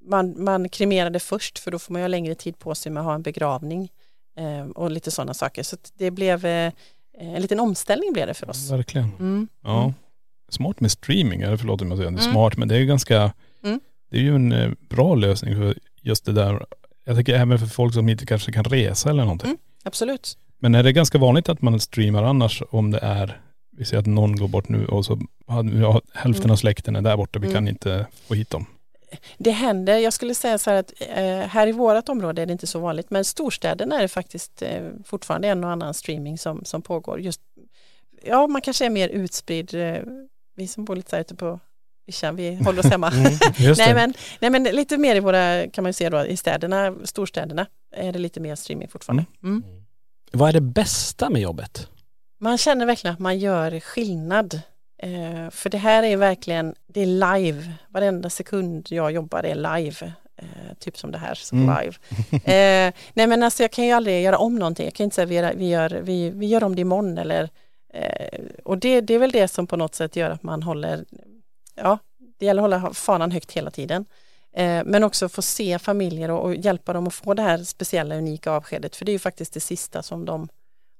man, 0.00 0.44
man 0.44 0.68
kremerade 0.68 1.20
först 1.20 1.58
för 1.58 1.70
då 1.70 1.78
får 1.78 1.92
man 1.92 2.02
ju 2.02 2.08
längre 2.08 2.34
tid 2.34 2.58
på 2.58 2.74
sig 2.74 2.92
med 2.92 3.00
att 3.00 3.04
ha 3.06 3.14
en 3.14 3.22
begravning 3.22 3.92
eh, 4.36 4.66
och 4.70 4.90
lite 4.90 5.10
sådana 5.10 5.34
saker. 5.34 5.62
Så 5.62 5.76
det 5.98 6.10
blev 6.10 6.46
eh, 6.46 6.72
en 7.18 7.42
liten 7.42 7.60
omställning 7.60 8.12
blev 8.12 8.26
det 8.26 8.34
för 8.34 8.50
oss. 8.50 8.70
Verkligen. 8.70 9.10
Mm. 9.18 9.48
Ja. 9.64 9.92
Smart 10.48 10.80
med 10.80 10.90
streaming, 10.90 11.42
eller 11.42 11.56
förlåt 11.56 11.82
om 11.82 11.88
jag 11.88 11.98
säger 11.98 12.10
det 12.10 12.16
är 12.16 12.20
Mm. 12.22 12.32
smart, 12.32 12.56
men 12.56 12.68
det 12.68 12.74
är 12.74 12.78
ju 12.78 12.86
ganska, 12.86 13.32
Mm. 13.64 13.80
det 14.10 14.16
är 14.16 14.20
ju 14.22 14.34
en 14.34 14.52
eh, 14.52 14.70
bra 14.88 15.14
lösning 15.14 15.56
för 15.56 15.74
just 16.02 16.24
det 16.24 16.32
där. 16.32 16.66
Jag 17.04 17.16
tänker 17.16 17.34
även 17.34 17.58
för 17.58 17.66
folk 17.66 17.94
som 17.94 18.08
inte 18.08 18.26
kanske 18.26 18.52
kan 18.52 18.64
resa 18.64 19.10
eller 19.10 19.22
någonting. 19.22 19.48
Mm. 19.48 19.58
Absolut. 19.84 20.38
Men 20.58 20.74
är 20.74 20.82
det 20.82 20.92
ganska 20.92 21.18
vanligt 21.18 21.48
att 21.48 21.62
man 21.62 21.80
streamar 21.80 22.22
annars 22.22 22.62
om 22.70 22.90
det 22.90 22.98
är 22.98 23.40
vi 23.76 23.84
ser 23.84 23.98
att 23.98 24.06
någon 24.06 24.36
går 24.36 24.48
bort 24.48 24.68
nu 24.68 24.86
och 24.86 25.04
så 25.04 25.20
har 25.46 26.00
hälften 26.18 26.50
av 26.50 26.56
släkten 26.56 26.96
är 26.96 27.00
där 27.02 27.16
borta, 27.16 27.38
vi 27.38 27.46
Mm. 27.46 27.54
kan 27.54 27.68
inte 27.68 28.06
få 28.28 28.34
hit 28.34 28.50
dem. 28.50 28.66
Det 29.38 29.50
händer, 29.50 29.98
jag 29.98 30.12
skulle 30.12 30.34
säga 30.34 30.58
så 30.58 30.70
här 30.70 30.76
att 30.76 30.92
eh, 31.00 31.38
här 31.38 31.66
i 31.66 31.72
vårt 31.72 32.08
område 32.08 32.42
är 32.42 32.46
det 32.46 32.52
inte 32.52 32.66
så 32.66 32.78
vanligt 32.78 33.10
men 33.10 33.24
storstäderna 33.24 33.96
är 33.98 34.02
det 34.02 34.08
faktiskt 34.08 34.62
eh, 34.62 34.88
fortfarande 35.04 35.48
en 35.48 35.64
och 35.64 35.70
annan 35.70 35.94
streaming 35.94 36.38
som, 36.38 36.64
som 36.64 36.82
pågår. 36.82 37.20
Just, 37.20 37.40
ja, 38.22 38.46
man 38.46 38.62
kanske 38.62 38.86
är 38.86 38.90
mer 38.90 39.08
utspridd, 39.08 39.74
eh, 39.74 40.02
vi 40.56 40.68
som 40.68 40.84
bor 40.84 40.96
lite 40.96 41.10
så 41.10 41.16
här 41.16 41.20
ute 41.20 41.34
på 41.34 41.60
vischan, 42.06 42.36
vi 42.36 42.54
håller 42.54 42.78
oss 42.78 42.90
hemma. 42.90 43.12
Mm, 43.14 43.74
nej, 43.78 43.94
men, 43.94 44.14
nej 44.40 44.50
men 44.50 44.62
lite 44.62 44.98
mer 44.98 45.16
i 45.16 45.20
våra, 45.20 45.68
kan 45.70 45.84
man 45.84 45.88
ju 45.88 45.92
se 45.92 46.08
då, 46.08 46.26
i 46.26 46.36
städerna, 46.36 46.94
storstäderna 47.04 47.66
är 47.96 48.12
det 48.12 48.18
lite 48.18 48.40
mer 48.40 48.54
streaming 48.54 48.88
fortfarande. 48.88 49.24
Mm. 49.42 49.62
Vad 50.32 50.48
är 50.48 50.52
det 50.52 50.60
bästa 50.60 51.30
med 51.30 51.42
jobbet? 51.42 51.88
Man 52.40 52.58
känner 52.58 52.86
verkligen 52.86 53.14
att 53.14 53.20
man 53.20 53.38
gör 53.38 53.80
skillnad. 53.80 54.60
Eh, 55.04 55.50
för 55.50 55.70
det 55.70 55.78
här 55.78 56.02
är 56.02 56.16
verkligen, 56.16 56.74
det 56.86 57.00
är 57.00 57.06
live. 57.06 57.72
Varenda 57.88 58.30
sekund 58.30 58.86
jag 58.90 59.12
jobbar 59.12 59.42
är 59.42 59.54
live. 59.54 60.12
Eh, 60.36 60.74
typ 60.78 60.98
som 60.98 61.12
det 61.12 61.18
här, 61.18 61.34
så 61.34 61.56
Mm. 61.56 61.76
live. 61.80 61.96
Eh, 62.32 62.92
nej 63.14 63.26
men 63.26 63.42
alltså 63.42 63.62
jag 63.62 63.70
kan 63.70 63.84
ju 63.86 63.92
aldrig 63.92 64.22
göra 64.22 64.38
om 64.38 64.56
någonting. 64.56 64.84
Jag 64.84 64.94
kan 64.94 65.04
inte 65.04 65.14
säga 65.16 65.26
vi 65.26 65.34
gör, 65.34 65.54
vi 65.54 65.68
gör, 65.68 66.00
vi, 66.02 66.30
vi 66.30 66.46
gör 66.46 66.64
om 66.64 66.74
det 66.76 66.80
imorgon 66.80 67.18
eller 67.18 67.48
eh, 67.94 68.40
och 68.64 68.78
det, 68.78 69.00
det 69.00 69.14
är 69.14 69.18
väl 69.18 69.30
det 69.30 69.48
som 69.48 69.66
på 69.66 69.76
något 69.76 69.94
sätt 69.94 70.16
gör 70.16 70.30
att 70.30 70.42
man 70.42 70.62
håller, 70.62 71.04
ja, 71.74 71.98
det 72.38 72.46
gäller 72.46 72.62
att 72.62 72.80
hålla 72.80 72.94
fanan 72.94 73.30
högt 73.30 73.52
hela 73.52 73.70
tiden. 73.70 74.04
Eh, 74.56 74.82
men 74.84 75.04
också 75.04 75.28
få 75.28 75.42
se 75.42 75.78
familjer 75.78 76.30
och, 76.30 76.44
och 76.44 76.54
hjälpa 76.54 76.92
dem 76.92 77.06
att 77.06 77.14
få 77.14 77.34
det 77.34 77.42
här 77.42 77.58
speciella 77.58 78.16
unika 78.16 78.50
avskedet. 78.50 78.96
För 78.96 79.04
det 79.04 79.10
är 79.10 79.14
ju 79.14 79.18
faktiskt 79.18 79.54
det 79.54 79.60
sista 79.60 80.02
som 80.02 80.24
de 80.24 80.48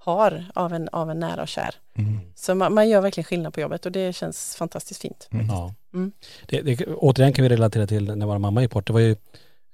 har 0.05 0.45
av 0.55 0.73
en, 0.73 0.89
av 0.93 1.11
en 1.11 1.21
nära 1.21 1.43
och 1.43 1.49
kär. 1.49 1.75
Mm. 1.99 2.21
Så 2.35 2.55
man, 2.55 2.75
man 2.75 2.89
gör 2.89 3.01
verkligen 3.01 3.25
skillnad 3.25 3.55
på 3.55 3.61
jobbet 3.61 3.87
och 3.87 3.93
det 3.93 4.13
känns 4.17 4.57
fantastiskt 4.57 5.01
fint. 5.01 5.29
Ja. 5.49 5.75
Mm. 5.95 6.13
Det, 6.47 6.61
det, 6.63 6.87
återigen 6.87 7.33
kan 7.33 7.43
vi 7.43 7.49
relatera 7.49 7.87
till 7.87 8.17
när 8.17 8.27
vår 8.27 8.39
mamma 8.39 8.63
gick 8.63 8.71
bort. 8.71 8.87
Det 8.87 8.93
var 8.93 9.01
ju 9.01 9.17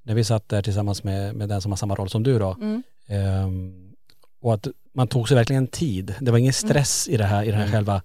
när 0.04 0.14
vi 0.14 0.24
satt 0.24 0.48
där 0.48 0.62
tillsammans 0.62 1.04
med, 1.04 1.34
med 1.34 1.48
den 1.48 1.62
som 1.62 1.72
har 1.72 1.76
samma 1.76 1.94
roll 1.94 2.08
som 2.08 2.22
du 2.22 2.38
då. 2.38 2.56
Mm. 2.60 2.82
Ehm, 3.08 3.92
och 4.42 4.54
att 4.54 4.66
man 4.94 5.08
tog 5.08 5.28
sig 5.28 5.34
verkligen 5.34 5.66
tid. 5.66 6.14
Det 6.20 6.30
var 6.30 6.38
ingen 6.38 6.52
stress 6.52 7.08
i 7.08 7.16
det 7.16 7.24
här, 7.24 7.42
i 7.42 7.46
den 7.46 7.54
här 7.54 7.62
Mm. 7.66 7.72
själva, 7.72 8.02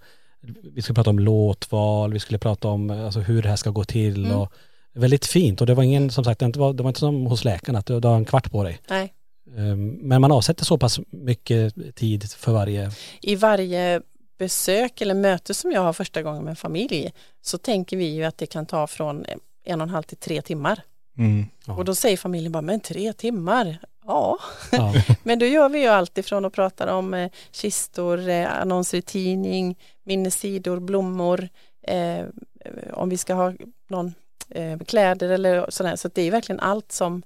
vi 0.74 0.82
skulle 0.82 0.96
prata 0.96 1.10
om 1.10 1.20
låtval, 1.20 2.14
vi 2.14 2.20
skulle 2.20 2.40
prata 2.40 2.68
om 2.68 2.90
alltså, 2.90 3.20
hur 3.20 3.42
det 3.42 3.50
här 3.50 3.56
ska 3.56 3.70
gå 3.70 3.84
till 3.84 4.26
Mm. 4.26 4.38
och 4.38 4.52
väldigt 4.94 5.26
fint 5.26 5.62
och 5.62 5.68
det 5.68 5.74
var 5.74 5.84
ingen, 5.84 6.10
som 6.12 6.24
sagt, 6.24 6.40
det 6.40 6.58
var, 6.58 6.74
det 6.74 6.84
var 6.84 6.90
inte 6.90 7.00
som 7.00 7.26
hos 7.26 7.44
läkaren 7.44 7.76
att 7.76 7.86
du, 7.86 8.00
du 8.00 8.08
har 8.08 8.16
en 8.16 8.26
kvart 8.26 8.52
på 8.52 8.64
dig. 8.64 8.80
Nej. 8.90 9.14
Ehm, 9.58 9.90
men 9.90 10.22
man 10.22 10.32
avsätter 10.32 10.66
så 10.66 10.78
pass 10.78 11.00
mycket 11.10 11.96
tid 11.96 12.32
för 12.32 12.52
varje, 12.52 12.92
I 13.22 13.36
varje 13.36 14.02
besök 14.38 15.02
eller 15.02 15.14
möte 15.14 15.54
som 15.54 15.72
jag 15.72 15.82
har 15.82 15.94
första 15.94 16.22
gången 16.22 16.44
med 16.44 16.50
en 16.50 16.56
familj 16.56 17.14
så 17.42 17.58
tänker 17.58 17.98
vi 17.98 18.06
ju 18.06 18.24
att 18.24 18.38
det 18.38 18.46
kan 18.46 18.66
ta 18.66 18.88
från 18.88 19.26
en 19.66 19.82
och 19.82 19.88
en 19.88 19.94
halv 19.94 20.04
till 20.04 20.18
tre 20.18 20.42
timmar. 20.42 20.82
Mm. 21.18 21.46
Och 21.68 21.86
då 21.86 21.96
säger 21.96 22.18
familjen 22.18 22.52
bara, 22.52 22.62
men 22.62 22.80
tre 22.80 23.14
timmar? 23.14 23.78
Ja, 24.06 24.40
ja, 24.72 24.94
men 25.24 25.40
då 25.40 25.46
gör 25.46 25.70
vi 25.70 25.80
ju 25.80 25.88
allt 25.88 26.18
ifrån 26.18 26.46
att 26.46 26.54
prata 26.54 26.96
om 26.96 27.14
eh, 27.14 27.32
kistor, 27.52 28.30
eh, 28.30 28.62
annonser 28.62 28.98
i 28.98 29.02
tidning, 29.02 29.78
minnessidor, 30.04 30.80
blommor, 30.80 31.50
eh, 31.88 32.26
om 32.94 33.10
vi 33.10 33.18
ska 33.18 33.34
ha 33.34 33.54
någon 33.90 34.14
eh, 34.50 34.80
kläder 34.80 35.30
eller 35.30 35.66
sådär. 35.70 35.96
Så 35.96 36.10
det 36.14 36.22
är 36.22 36.32
verkligen 36.32 36.60
allt 36.60 36.92
som, 36.92 37.24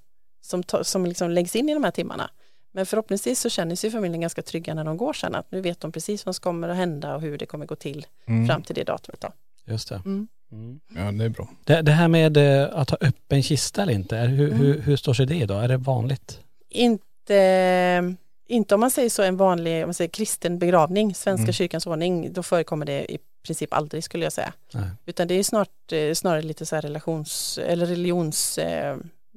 som, 0.50 0.64
som 0.82 1.06
liksom 1.06 1.32
läggs 1.32 1.56
in 1.56 1.70
i 1.70 1.74
de 1.74 1.84
här 1.84 1.92
timmarna. 1.92 2.30
Men 2.72 2.86
förhoppningsvis 2.86 3.40
så 3.40 3.50
känner 3.50 3.76
sig 3.76 3.92
familjen 3.92 4.22
ganska 4.22 4.42
trygga 4.42 4.74
när 4.74 4.84
de 4.84 4.98
går 4.98 5.14
sen 5.14 5.36
att 5.36 5.52
nu 5.52 5.62
vet 5.62 5.80
de 5.80 5.92
precis 5.92 6.26
vad 6.26 6.36
som 6.36 6.42
kommer 6.42 6.70
att 6.70 6.78
hända 6.78 7.16
och 7.16 7.22
hur 7.22 7.38
det 7.38 7.46
kommer 7.46 7.66
gå 7.66 7.76
till 7.76 8.06
Mm. 8.28 8.48
fram 8.48 8.62
till 8.64 8.76
det 8.76 8.84
datumet. 8.84 9.22
Då. 9.22 9.28
just 9.66 9.90
det. 9.90 9.96
Mm. 10.06 10.28
Mm. 10.52 10.80
Ja 10.96 11.12
det 11.12 11.26
är 11.26 11.30
bra. 11.30 11.48
Det, 11.64 11.82
det 11.82 11.92
här 11.92 12.08
med 12.08 12.38
eh, 12.38 12.70
att 12.80 12.90
ha 12.90 12.98
öppen 13.02 13.44
kista 13.44 13.82
eller 13.82 13.94
inte, 13.94 14.18
är- 14.18 14.28
hur, 14.28 14.48
Mm. 14.48 14.60
hur, 14.60 14.80
hur 14.82 14.96
står 14.98 15.14
sig 15.14 15.26
det 15.26 15.46
då? 15.46 15.54
Är 15.54 15.68
det 15.68 15.78
vanligt? 15.78 16.40
Inte, 16.70 18.16
inte 18.48 18.76
om 18.76 18.82
man 18.82 18.92
säger 18.92 19.10
så 19.10 19.24
en 19.24 19.38
vanlig 19.38 19.84
om 19.84 19.88
man 19.88 19.94
säger 19.94 20.10
kristen 20.10 20.60
begravning, 20.60 21.16
Svenska 21.16 21.44
Mm. 21.44 21.54
kyrkans 21.54 21.88
ordning, 21.88 22.34
då 22.34 22.44
förekommer 22.44 22.86
det 22.86 23.12
i 23.14 23.18
princip 23.46 23.74
aldrig 23.74 24.04
skulle 24.04 24.26
jag 24.26 24.34
säga. 24.34 24.54
Nej. 24.74 24.90
Utan 25.06 25.28
det 25.28 25.34
är 25.34 25.44
snart, 25.44 25.92
eh, 25.92 26.14
snarare 26.14 26.42
lite 26.42 26.66
så 26.66 26.76
här 26.76 26.82
relations 26.82 27.58
eller 27.64 27.86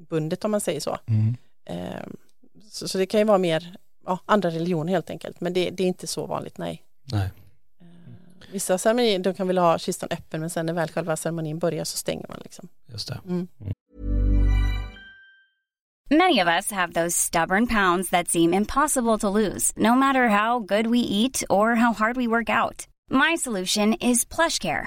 religionsbundet 0.02 0.44
om 0.44 0.50
man 0.50 0.60
säger 0.60 0.80
så. 0.80 0.98
Mm. 1.06 1.36
Eh, 1.64 2.02
Så, 2.70 2.88
så 2.88 2.98
det 2.98 3.06
kan 3.06 3.20
ju 3.20 3.24
vara 3.26 3.38
mer 3.38 3.76
ja, 4.06 4.18
andra 4.26 4.50
religioner 4.50 4.92
helt 4.92 5.10
enkelt, 5.10 5.40
men 5.40 5.52
det, 5.52 5.70
det 5.70 5.82
är 5.82 5.88
inte 5.88 6.06
så 6.06 6.26
vanligt, 6.26 6.58
nej. 6.58 6.82
Nej. 7.12 7.30
Eh, 7.80 7.86
Vissa 8.52 8.78
ceremonier, 8.78 9.18
de 9.18 9.34
kan 9.34 9.46
vilja 9.46 9.62
ha 9.62 9.78
kistan 9.78 10.08
öppen 10.12 10.40
men 10.40 10.50
sen 10.50 10.66
när 10.66 10.72
väl 10.72 10.88
själva 10.90 11.16
ceremonin 11.16 11.58
börjar 11.58 11.84
så 11.84 11.96
stänger 11.96 12.26
man 12.28 12.40
liksom. 12.44 12.68
Just 12.86 13.08
det. 13.08 13.20
Mm. 13.26 13.48
Many 16.10 16.40
of 16.42 16.48
us 16.48 16.70
have 16.70 16.92
those 16.92 17.16
stubborn 17.16 17.66
pounds 17.66 18.10
that 18.10 18.28
seem 18.28 18.54
impossible 18.54 19.18
to 19.18 19.30
lose, 19.30 19.72
no 19.76 19.94
matter 19.94 20.28
how 20.28 20.58
good 20.60 20.86
we 20.86 20.98
eat 20.98 21.42
or 21.48 21.74
how 21.74 21.92
hard 21.94 22.16
we 22.16 22.26
work 22.26 22.48
out. 22.50 22.86
My 23.10 23.36
solution 23.38 23.94
is 23.94 24.24
PlushCare. 24.26 24.86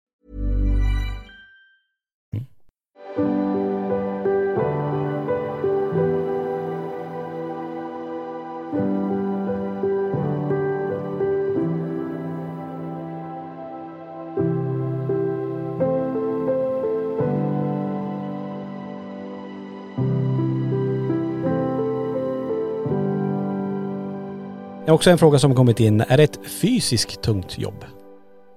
Är 24.87 24.91
också 24.91 25.09
en 25.09 25.17
fråga 25.17 25.39
som 25.39 25.55
kommit 25.55 25.79
in. 25.79 26.01
Är 26.01 26.17
det 26.17 26.23
ett 26.23 26.39
fysiskt 26.47 27.21
tungt 27.21 27.57
jobb? 27.57 27.85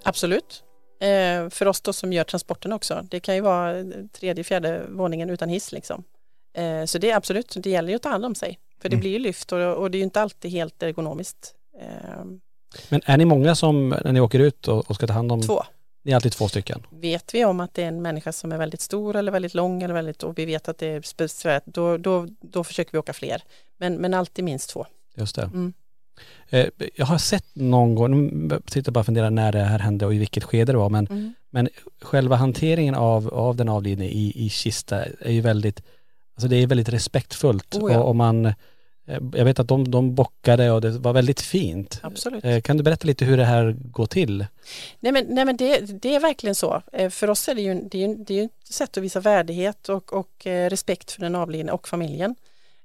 Absolut. 0.04 0.62
Eh, 1.00 1.48
för 1.50 1.66
oss 1.68 1.80
då 1.80 1.92
som 1.92 2.12
gör 2.12 2.24
transporten 2.24 2.72
också. 2.72 3.02
Det 3.10 3.20
kan 3.20 3.34
ju 3.34 3.40
vara 3.40 3.84
tredje, 4.12 4.44
fjärde 4.44 4.82
våningen 4.88 5.30
utan 5.30 5.48
hiss 5.48 5.72
liksom. 5.72 6.04
Eh, 6.56 6.84
så 6.84 6.98
det 6.98 7.10
är 7.10 7.16
absolut, 7.16 7.54
det 7.58 7.70
gäller 7.70 7.88
ju 7.88 7.96
att 7.96 8.02
ta 8.02 8.08
hand 8.08 8.24
om 8.24 8.34
sig. 8.34 8.58
För 8.82 8.88
det 8.88 8.94
Mm. 8.94 9.00
blir 9.00 9.10
ju 9.10 9.18
lyft 9.18 9.52
och, 9.52 9.74
och 9.74 9.90
det 9.90 9.96
är 9.96 10.00
ju 10.00 10.04
inte 10.04 10.20
alltid 10.22 10.50
helt 10.50 10.82
ergonomiskt. 10.82 11.54
Eh, 11.80 12.24
Men 12.88 13.00
är 13.04 13.16
ni 13.16 13.24
många 13.24 13.54
som, 13.54 13.88
när 13.88 14.12
ni 14.12 14.20
åker 14.20 14.38
ut 14.38 14.68
och, 14.68 14.90
och 14.90 14.94
ska 14.96 15.06
ta 15.06 15.12
hand 15.12 15.32
om? 15.32 15.42
två. 15.42 15.62
Ni 16.04 16.12
är 16.12 16.16
alltid 16.16 16.32
två 16.32 16.48
stycken? 16.48 16.86
Vet 16.90 17.34
vi 17.34 17.44
om 17.44 17.60
att 17.60 17.74
det 17.74 17.82
är 17.82 17.88
en 17.88 18.02
människa 18.02 18.32
som 18.32 18.52
är 18.52 18.58
väldigt 18.58 18.80
stor 18.80 19.16
eller 19.16 19.32
väldigt 19.32 19.54
lång 19.54 19.82
eller 19.82 19.94
väldigt, 19.94 20.22
och 20.22 20.38
vi 20.38 20.44
vet 20.44 20.68
att 20.68 20.78
det 20.78 20.86
är 20.86 21.02
speciellt, 21.02 21.64
då, 21.66 21.96
då, 21.96 22.26
då 22.40 22.64
försöker 22.64 22.92
vi 22.92 22.98
åka 22.98 23.12
fler. 23.12 23.42
Men, 23.78 23.94
men 23.96 24.14
alltid 24.14 24.44
minst 24.44 24.70
två. 24.70 24.86
Just 25.16 25.36
det. 25.36 25.42
Mm. 25.42 25.72
Eh, 26.50 26.66
Jag 26.96 27.06
har 27.06 27.18
sett 27.18 27.44
någon 27.54 27.94
gång, 27.94 28.26
nu 28.48 28.60
sitter 28.66 28.88
jag 28.88 28.94
bara 28.94 29.00
och 29.00 29.06
funderar 29.06 29.30
när 29.30 29.52
det 29.52 29.60
här 29.62 29.78
hände 29.78 30.06
och 30.06 30.14
i 30.14 30.18
vilket 30.18 30.44
skede 30.44 30.72
det 30.72 30.78
var, 30.78 30.90
men, 30.90 31.06
Mm. 31.06 31.34
men 31.50 31.68
själva 32.02 32.36
hanteringen 32.36 32.94
av, 32.94 33.34
av 33.34 33.56
den 33.56 33.68
avlidne 33.68 34.08
i, 34.08 34.32
i 34.46 34.48
kista 34.48 35.04
är 35.20 35.32
ju 35.32 35.40
väldigt, 35.40 35.82
alltså 36.36 36.48
det 36.48 36.56
är 36.56 36.66
väldigt 36.66 36.88
respektfullt 36.88 37.74
Oh 37.76 37.92
ja. 37.92 37.98
och, 37.98 38.08
och 38.08 38.16
man, 38.16 38.46
eh, 38.46 38.52
jag 39.34 39.44
vet 39.44 39.58
att 39.58 39.68
de, 39.68 39.90
de 39.90 40.14
bockade 40.14 40.70
och 40.70 40.80
det 40.80 40.90
var 40.90 41.12
väldigt 41.12 41.40
fint. 41.40 42.00
Absolut. 42.02 42.44
Eh, 42.44 42.60
Kan 42.60 42.76
du 42.76 42.82
berätta 42.82 43.06
lite 43.06 43.24
hur 43.24 43.36
det 43.36 43.44
här 43.44 43.76
går 43.78 44.06
till? 44.06 44.46
Nej 45.00 45.12
men, 45.12 45.24
nej, 45.28 45.44
men 45.44 45.56
det, 45.56 46.02
det 46.02 46.14
är 46.14 46.20
verkligen 46.20 46.54
så. 46.54 46.82
För 47.10 47.30
oss 47.30 47.48
är 47.48 47.54
det 47.54 47.62
ju, 47.62 47.74
det 47.90 48.02
är 48.04 48.08
ju, 48.08 48.14
det 48.14 48.40
är 48.40 48.44
ett 48.44 48.50
sätt 48.72 48.96
att 48.96 49.02
visa 49.04 49.20
värdighet 49.20 49.88
och, 49.88 50.12
och 50.12 50.30
respekt 50.44 51.10
för 51.12 51.20
den 51.20 51.34
avlidne 51.34 51.72
och 51.72 51.88
familjen. 51.88 52.34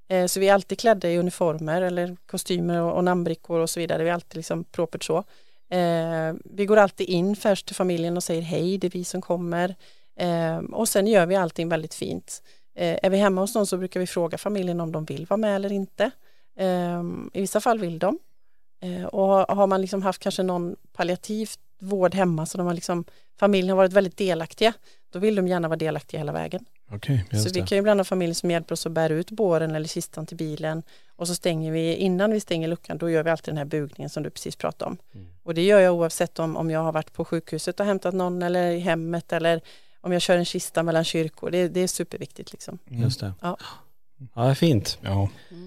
Eh, 0.10 0.26
så 0.26 0.40
vi 0.40 0.50
är 0.50 0.54
alltid 0.54 0.80
klädda 0.80 1.10
i 1.10 1.18
uniformer 1.18 1.82
eller 1.82 2.18
kostymer 2.26 2.82
och, 2.82 2.94
och 2.94 3.04
namnbrickor 3.04 3.60
och 3.60 3.70
så 3.70 3.80
vidare. 3.80 4.04
Vi 4.04 4.10
är 4.10 4.14
alltid 4.14 4.36
liksom 4.38 4.64
propert 4.64 5.04
så. 5.04 5.18
Eh, 5.70 6.34
vi 6.46 6.66
går 6.66 6.78
alltid 6.78 7.10
in 7.10 7.36
först 7.36 7.66
till 7.66 7.76
familjen 7.76 8.18
och 8.18 8.24
säger 8.24 8.42
hej, 8.42 8.78
det 8.78 8.88
är 8.88 8.92
vi 8.92 9.04
som 9.04 9.22
kommer. 9.22 9.76
Eh, 10.20 10.58
och 10.58 10.90
sen 10.90 11.08
gör 11.08 11.26
vi 11.26 11.36
allting 11.36 11.70
väldigt 11.70 11.94
fint. 11.94 12.44
Eh, 12.76 12.98
är 13.04 13.10
vi 13.10 13.18
hemma 13.18 13.42
hos 13.42 13.56
någon 13.56 13.68
så 13.68 13.78
brukar 13.78 14.00
vi 14.00 14.08
fråga 14.08 14.38
familjen 14.38 14.82
om 14.82 14.92
de 14.92 15.06
vill 15.06 15.26
vara 15.26 15.38
med 15.38 15.56
eller 15.56 15.72
inte. 15.72 16.12
Eh, 16.58 17.04
I 17.34 17.42
vissa 17.42 17.62
fall 17.62 17.80
vill 17.80 18.00
de. 18.00 18.20
Eh, 18.82 19.06
och 19.06 19.56
har 19.56 19.68
man 19.68 19.82
liksom 19.82 20.02
haft 20.02 20.22
kanske 20.22 20.44
någon 20.44 20.76
palliativ 20.94 21.50
vård 21.80 22.16
hemma 22.16 22.46
så 22.46 22.58
de 22.58 22.68
har 22.68 22.74
liksom, 22.74 23.06
familjen 23.40 23.70
har 23.70 23.78
varit 23.78 23.94
väldigt 23.94 24.18
delaktiga, 24.18 24.74
då 25.12 25.20
vill 25.20 25.36
de 25.36 25.48
gärna 25.48 25.68
vara 25.68 25.78
delaktiga 25.78 26.20
hela 26.20 26.32
vägen. 26.32 26.66
Okej, 26.92 27.26
Så 27.32 27.50
vi 27.54 27.60
kan 27.60 27.76
ju 27.76 27.78
ibland 27.78 28.00
ha 28.00 28.06
familjer 28.06 28.34
som 28.34 28.52
hjälper 28.52 28.74
oss 28.74 28.86
att 28.86 28.92
bära 28.92 29.14
ut 29.14 29.32
båren 29.32 29.76
eller 29.76 29.88
kistan 29.88 30.26
till 30.26 30.38
bilen 30.38 30.84
och 31.16 31.28
så 31.28 31.36
stänger 31.36 31.72
vi, 31.72 31.96
innan 31.96 32.32
vi 32.32 32.40
stänger 32.40 32.68
luckan, 32.68 32.98
då 32.98 33.10
gör 33.10 33.24
vi 33.24 33.30
alltid 33.30 33.54
den 33.54 33.58
här 33.58 33.66
bugningen 33.66 34.10
som 34.10 34.24
du 34.24 34.30
precis 34.30 34.56
pratade 34.56 34.92
om. 34.92 34.98
Mm. 35.16 35.28
Och 35.44 35.54
det 35.54 35.62
gör 35.62 35.80
jag 35.80 35.96
oavsett 35.96 36.40
om, 36.40 36.58
om 36.58 36.72
jag 36.72 36.80
har 36.80 36.92
varit 36.92 37.14
på 37.14 37.26
sjukhuset 37.26 37.80
och 37.80 37.86
hämtat 37.86 38.14
någon 38.14 38.44
eller 38.44 38.72
i 38.72 38.80
hemmet 38.80 39.34
eller 39.34 39.62
om 40.02 40.12
jag 40.12 40.22
kör 40.22 40.38
en 40.38 40.46
kista 40.46 40.84
mellan 40.84 41.04
kyrkor. 41.04 41.52
Det, 41.52 41.68
det 41.68 41.80
är 41.80 41.88
superviktigt 41.88 42.52
liksom. 42.52 42.80
Just 42.88 43.20
det. 43.20 43.34
Ja. 43.42 43.58
Ja, 44.36 44.44
det 44.44 44.50
är 44.50 44.56
fint. 44.56 44.98
Ja. 45.02 45.22
Eh, 45.22 45.58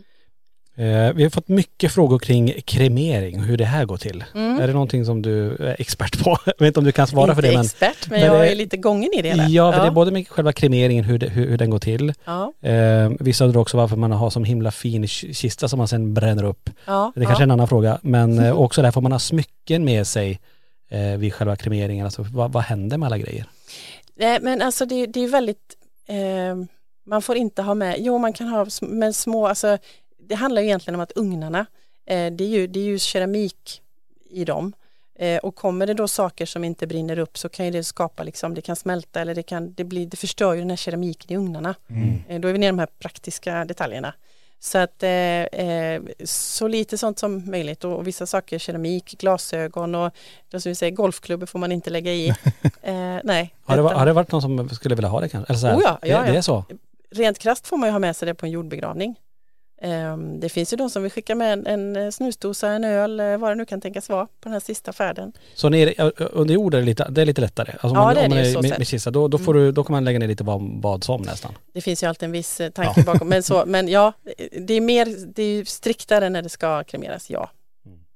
vi 1.15 1.23
har 1.23 1.31
fått 1.31 1.49
mycket 1.49 1.93
frågor 1.93 2.19
kring 2.19 2.55
kremering 2.65 3.39
och 3.39 3.45
hur 3.45 3.57
det 3.57 3.65
här 3.65 3.85
går 3.85 3.97
till. 3.97 4.25
Mm. 4.35 4.61
Är 4.61 4.67
det 4.67 4.73
någonting 4.73 5.05
som 5.05 5.23
du 5.23 5.57
är 5.57 5.77
expert 5.81 6.25
på? 6.25 6.31
Jag 6.47 6.53
vet 6.59 6.67
inte 6.67 6.81
om 6.81 6.85
du 6.85 6.93
kan 6.93 7.07
svara 7.07 7.25
Inte 7.25 7.35
för 7.35 7.43
det 7.43 7.53
men... 7.55 7.61
expert, 7.65 8.11
men, 8.11 8.21
men 8.21 8.29
jag 8.29 8.49
är 8.49 8.55
lite 8.55 8.77
gången 8.77 9.11
i 9.15 9.23
det 9.23 9.29
hela. 9.29 9.49
Ja, 9.49 9.73
för 9.73 9.81
det 9.81 9.87
är 9.87 9.91
både 9.91 10.11
med 10.11 10.29
själva 10.29 10.53
kremeringen, 10.53 11.05
hur, 11.05 11.19
det, 11.19 11.29
hur, 11.29 11.49
hur 11.49 11.59
den 11.59 11.71
går 11.71 11.79
till. 11.79 12.15
ja, 12.25 12.53
Eh, 12.63 13.11
vissa 13.21 13.45
undrar 13.45 13.61
också 13.61 13.77
varför 13.77 13.97
man 13.97 14.13
har 14.13 14.31
som 14.31 14.45
himla 14.45 14.71
fin 14.71 15.05
ki- 15.05 15.33
kista 15.33 15.69
som 15.69 15.79
man 15.79 15.89
sen 15.89 16.15
bränner 16.15 16.45
upp. 16.45 16.71
ja, 16.87 17.13
Det 17.15 17.21
är 17.21 17.25
kanske 17.25 17.41
är 17.43 17.47
ja. 17.47 17.47
en 17.47 17.51
annan 17.51 17.69
fråga. 17.69 17.99
Men 18.03 18.39
eh, 18.39 18.53
också 18.61 18.83
där 18.83 18.91
får 18.91 19.01
man 19.01 19.13
ha 19.13 19.19
smycken 19.19 19.85
med 19.85 20.07
sig 20.07 20.41
eh, 20.91 21.17
vid 21.19 21.35
själva 21.35 21.57
kremeringen. 21.57 22.05
Alltså 22.07 22.27
vad, 22.33 22.53
vad 22.53 22.63
händer 22.63 22.99
med 22.99 23.07
alla 23.07 23.19
grejer? 23.19 23.45
Nej, 24.17 24.39
men 24.43 24.63
alltså 24.63 24.87
det, 24.87 25.07
det 25.07 25.21
är 25.25 25.29
väldigt, 25.29 25.77
eh, 26.09 26.17
man 27.07 27.23
får 27.23 27.37
inte 27.37 27.63
ha 27.63 27.75
med, 27.75 27.97
jo 27.99 28.19
man 28.19 28.33
kan 28.33 28.49
ha, 28.49 28.67
men 28.81 29.13
små, 29.13 29.47
alltså 29.47 29.79
det 30.33 30.37
handlar 30.37 30.63
ju 30.63 30.69
egentligen 30.69 30.95
om 30.95 31.01
att 31.01 31.13
ugnarna, 31.17 31.67
eh, 32.07 32.33
det, 32.33 32.45
är 32.45 32.49
ju, 32.49 32.67
det 32.67 32.81
är 32.81 32.85
ju 32.85 32.99
keramik 32.99 33.83
i 34.31 34.45
dem. 34.45 34.73
Eh, 35.19 35.39
och 35.39 35.55
kommer 35.55 35.87
det 35.87 35.95
då 35.95 36.09
saker 36.09 36.47
som 36.47 36.65
inte 36.65 36.87
brinner 36.87 37.19
upp 37.19 37.39
så 37.39 37.49
kan 37.49 37.67
ju 37.67 37.73
det 37.73 37.85
skapa, 37.85 38.23
liksom, 38.23 38.55
det 38.55 38.61
kan 38.61 38.77
smälta 38.77 39.21
eller 39.21 39.35
det, 39.35 39.43
kan, 39.43 39.73
det, 39.75 39.85
blir, 39.85 40.07
det 40.07 40.17
förstör 40.17 40.55
ju 40.55 40.61
den 40.61 40.71
här 40.71 40.77
keramiken 40.77 41.33
i 41.33 41.37
ugnarna. 41.37 41.75
Eh, 42.29 42.41
då 42.41 42.49
är 42.49 42.53
vi 42.53 42.59
nere 42.59 42.69
i 42.69 42.73
de 42.73 42.79
här 42.79 42.89
praktiska 42.99 43.65
detaljerna. 43.65 44.15
Så 44.61 44.79
att 44.79 45.03
eh, 45.03 46.25
så 46.25 46.69
lite 46.69 46.99
sånt 46.99 47.19
som 47.19 47.51
möjligt 47.51 47.85
och, 47.85 47.97
och 47.97 48.07
vissa 48.07 48.27
saker, 48.27 48.59
keramik, 48.59 49.19
glasögon 49.19 49.95
och 49.95 50.13
det 50.51 50.61
som 50.61 50.71
vi 50.71 50.75
säger, 50.75 50.93
golfklubbor 50.93 51.47
får 51.47 51.59
man 51.59 51.73
inte 51.73 51.91
lägga 51.91 52.13
i. 52.13 52.35
Eh, 52.85 53.19
nej. 53.25 53.55
Har 53.65 53.77
det, 53.77 53.83
har 53.83 54.07
det 54.07 54.13
varit 54.13 54.33
någon 54.33 54.43
som 54.43 54.69
skulle 54.69 54.95
vilja 54.95 55.09
ha 55.09 55.21
det 55.21 55.29
kanske? 55.29 55.53
Eller 55.53 55.61
så 55.61 55.67
här, 55.67 55.77
Oh 55.77 55.83
ja, 55.85 55.99
ja, 56.03 56.21
det, 56.21 56.27
det 56.27 56.33
ja. 56.33 56.39
är 56.39 56.43
så? 56.43 56.65
rent 57.13 57.39
krasst 57.39 57.67
får 57.67 57.77
man 57.77 57.89
ju 57.89 57.93
ha 57.93 57.99
med 57.99 58.17
sig 58.17 58.27
det 58.27 58.35
på 58.35 58.47
en 58.47 58.53
jordbegravning. 58.53 59.17
Ehm, 59.85 60.41
Det 60.41 60.49
finns 60.49 60.73
ju 60.73 60.77
de 60.77 60.91
som 60.91 61.03
vill 61.03 61.13
skicka 61.13 61.35
med 61.35 61.53
en, 61.53 61.67
en 61.67 61.97
eh, 61.97 62.11
snusdosa, 62.11 62.69
en 62.69 62.85
öl, 62.85 63.21
eh, 63.21 63.37
vad 63.39 63.51
det 63.51 63.55
nu 63.55 63.65
kan 63.67 63.81
tänkas 63.81 64.09
vara 64.09 64.27
på 64.27 64.31
den 64.43 64.53
här 64.53 64.61
sista 64.61 64.93
färden. 64.93 65.33
Så 65.55 65.69
nere, 65.69 65.95
ö- 65.99 66.11
ö- 66.19 66.29
under 66.33 66.55
jord 66.55 66.75
är 66.75 66.79
det 66.79 66.85
lite, 66.85 67.07
det 67.11 67.23
är 67.23 67.27
lite 67.27 67.41
lättare? 67.41 67.71
Alltså 67.73 67.89
om 67.89 67.95
Ja, 67.97 68.03
man, 68.05 68.15
det 68.15 68.21
är 68.21 68.29
det 68.29 68.35
ju 68.35 68.41
är 68.49 68.53
så 68.53 68.63
med, 68.63 68.79
med 68.79 68.87
kista, 68.87 69.11
då, 69.11 69.29
då, 69.29 69.39
får 69.39 69.55
du, 69.55 69.73
då 69.73 69.85
kan 69.85 69.93
man 69.95 70.05
lägga 70.05 70.19
ner 70.19 70.29
lite 70.29 70.45
vad, 70.45 70.83
vad 70.83 71.05
som 71.05 71.23
nästan. 71.23 71.53
Det 71.75 71.81
finns 71.81 72.03
ju 72.03 72.07
alltid 72.07 72.27
en 72.27 72.33
viss 72.33 72.61
eh, 72.61 72.71
tanke 72.71 73.03
bakom, 73.03 73.29
men, 73.29 73.43
så, 73.43 73.65
men 73.67 73.89
ja, 73.89 74.13
det 74.67 74.75
är 74.75 74.81
mer, 74.81 75.33
det 75.35 75.43
är 75.43 75.65
striktare 75.65 76.29
när 76.31 76.43
det 76.43 76.49
ska 76.49 76.85
kremeras, 76.85 77.31
ja. 77.31 77.51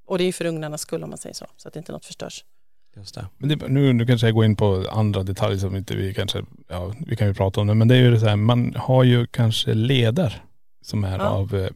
Och 0.07 0.19
det 0.19 0.25
är 0.25 0.27
ju 0.27 0.33
för 0.33 0.45
ugnarnas 0.47 0.81
skull 0.81 1.05
om 1.05 1.11
man 1.11 1.19
säger 1.19 1.35
så, 1.35 1.47
så 1.57 1.69
att 1.69 1.77
inte 1.77 1.93
något 1.93 2.05
förstörs. 2.05 2.45
Just 2.97 3.15
det. 3.15 3.27
Men 3.37 3.49
det, 3.49 3.69
nu, 3.69 3.93
nu 3.93 4.07
kanske 4.07 4.27
jag 4.27 4.35
går 4.35 4.45
in 4.45 4.57
på 4.57 4.85
andra 4.91 5.23
detaljer 5.23 5.59
som 5.59 5.77
inte 5.77 5.97
vi 5.97 6.15
kanske, 6.15 6.45
ja 6.69 6.95
vi 7.07 7.17
kan 7.17 7.29
ju 7.29 7.35
prata 7.35 7.61
om 7.61 7.67
det, 7.67 7.75
men 7.75 7.89
det 7.89 7.95
är 7.97 7.99
ju 8.01 8.21
så 8.21 8.27
här, 8.27 8.37
man 8.37 8.75
har 8.77 9.05
ju 9.05 9.27
kanske 9.27 9.75
leder 9.75 10.43
som 10.87 11.05
är 11.05 11.19
Ja. 11.19 11.25
av, 11.29 11.55
eh, 11.55 11.69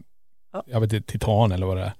Ja. 0.52 0.62
jag 0.66 0.80
vet 0.80 0.92
inte, 0.92 1.12
titan 1.12 1.52
eller 1.52 1.66
vad 1.66 1.76
det 1.76 1.82
är. 1.82 1.92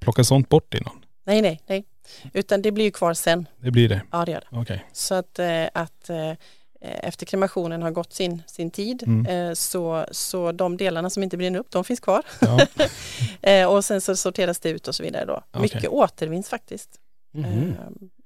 Plocka 0.00 0.24
sånt 0.24 0.48
bort 0.48 0.74
innan. 0.74 1.04
Nej, 1.26 1.42
nej, 1.42 1.60
nej, 1.66 1.84
utan 2.32 2.62
det 2.62 2.72
blir 2.72 2.84
ju 2.84 2.90
kvar 2.90 3.14
sen. 3.14 3.46
Det 3.60 3.70
blir 3.70 3.88
det. 3.88 4.02
Ja, 4.12 4.24
det 4.24 4.32
gör 4.32 4.44
det. 4.50 4.58
Okej. 4.58 4.84
Så 4.92 5.14
att, 5.14 5.38
eh, 5.38 5.64
att 5.74 6.10
eh, 6.10 6.32
efter 6.80 7.26
kremationen 7.26 7.82
har 7.82 7.90
gått 7.90 8.12
sin, 8.12 8.42
sin 8.46 8.70
tid 8.70 9.02
Mm. 9.06 9.56
så, 9.56 10.06
så 10.10 10.52
de 10.52 10.76
delarna 10.76 11.10
som 11.10 11.22
inte 11.22 11.36
brinner 11.36 11.58
upp, 11.58 11.70
de 11.70 11.84
finns 11.84 12.00
kvar. 12.00 12.22
Ja. 12.40 13.68
Och 13.68 13.84
sen 13.84 14.00
så 14.00 14.16
sorteras 14.16 14.60
det 14.60 14.68
ut 14.70 14.88
och 14.88 14.94
så 14.94 15.02
vidare 15.02 15.24
då. 15.24 15.42
Okej. 15.50 15.60
Mycket 15.62 15.88
återvinns 15.90 16.48
faktiskt. 16.48 16.90
Eh, 17.36 17.62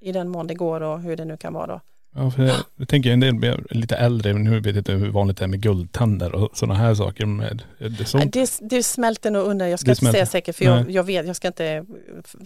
I 0.01 0.12
den 0.12 0.29
mån 0.29 0.46
det 0.46 0.55
går 0.55 0.81
och 0.81 1.01
hur 1.01 1.16
det 1.16 1.25
nu 1.25 1.37
kan 1.37 1.53
vara 1.53 1.66
då. 1.66 1.81
Ja, 2.14 2.31
för 2.31 2.42
jag, 2.42 2.57
jag 2.77 2.88
tänker 2.88 3.11
en 3.12 3.20
del 3.20 3.35
blir 3.35 3.66
lite 3.70 3.96
äldre, 3.96 4.33
men 4.33 4.44
nu 4.44 4.51
vet 4.61 4.66
jag 4.66 4.77
inte 4.77 4.92
hur 4.92 5.11
vanligt 5.11 5.37
det 5.37 5.44
är 5.44 5.49
med 5.49 5.61
guldtänder 5.61 6.35
och 6.35 6.51
sådana 6.57 6.75
här 6.75 6.94
saker. 6.94 7.27
Med, 7.27 7.62
är 7.79 7.88
det 7.88 8.05
sånt? 8.05 8.33
Det, 8.33 8.59
det 8.61 8.83
smälter 8.83 9.31
nog 9.31 9.46
undan, 9.46 9.70
jag 9.70 9.79
ska 9.81 9.87
Det 9.87 9.90
inte 9.90 10.01
smälter. 10.01 10.16
säga 10.18 10.27
säkert 10.27 10.57
för 10.57 10.64
jag, 10.64 10.85
Nej. 10.85 10.94
jag 10.94 11.03
vet, 11.05 11.27
jag 11.27 11.37
ska 11.37 11.49
inte 11.49 11.85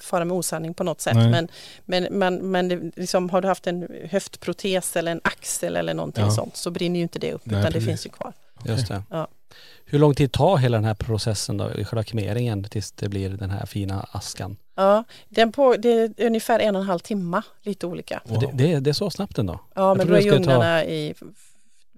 fara 0.01 0.25
med 0.25 0.37
osanning 0.37 0.75
på 0.75 0.85
något 0.85 1.01
sätt. 1.01 1.15
Nej. 1.15 1.31
Men, 1.31 1.49
men, 1.85 2.19
men, 2.19 2.51
men 2.51 2.93
liksom, 2.97 3.31
har 3.31 3.41
du 3.41 3.49
haft 3.49 3.67
en 3.67 3.89
höftprotes 4.11 4.97
eller 4.97 5.13
en 5.13 5.21
axel 5.25 5.77
eller 5.77 5.95
någonting 5.95 6.25
Ja. 6.25 6.31
sånt 6.31 6.57
så 6.57 6.71
brinner 6.71 6.97
ju 6.97 7.03
inte 7.03 7.19
det 7.19 7.33
upp 7.33 7.43
Nej, 7.47 7.61
utan 7.61 7.73
precis. 7.73 7.85
det 7.85 7.91
finns 7.91 8.07
ju 8.07 8.11
kvar. 8.11 8.33
Just 8.67 8.89
det. 8.89 9.03
Ja. 9.11 9.29
Hur 9.85 9.99
lång 9.99 10.15
tid 10.15 10.33
tar 10.33 10.57
hela 10.57 10.77
den 10.77 10.85
här 10.85 10.95
processen 10.95 11.57
då, 11.57 11.71
i 11.75 11.85
själva 11.85 12.03
kremeringen 12.03 12.65
tills 12.65 12.93
det 12.93 13.09
blir 13.09 13.31
den 13.31 13.51
här 13.51 13.67
fina 13.67 14.07
askan? 14.13 14.57
Ja, 14.75 15.05
den 15.29 15.53
på, 15.53 15.77
det 15.77 15.89
är 15.93 16.27
ungefär 16.27 16.59
en 16.61 16.77
och 16.77 16.83
en 16.83 16.89
halv 16.89 16.99
timme, 16.99 17.43
lite 17.63 17.87
olika. 17.87 18.23
För 18.27 18.41
Det, 18.41 18.51
det, 18.55 18.73
är- 18.73 18.81
det 18.81 18.91
är 18.91 18.95
så 18.95 19.11
snabbt 19.11 19.39
ändå? 19.39 19.61
Ja, 19.75 19.95
men 19.95 20.07
då 20.09 20.15
är 20.15 20.23
ta- 20.23 20.37
ugnarna 20.37 20.85
i, 20.85 21.15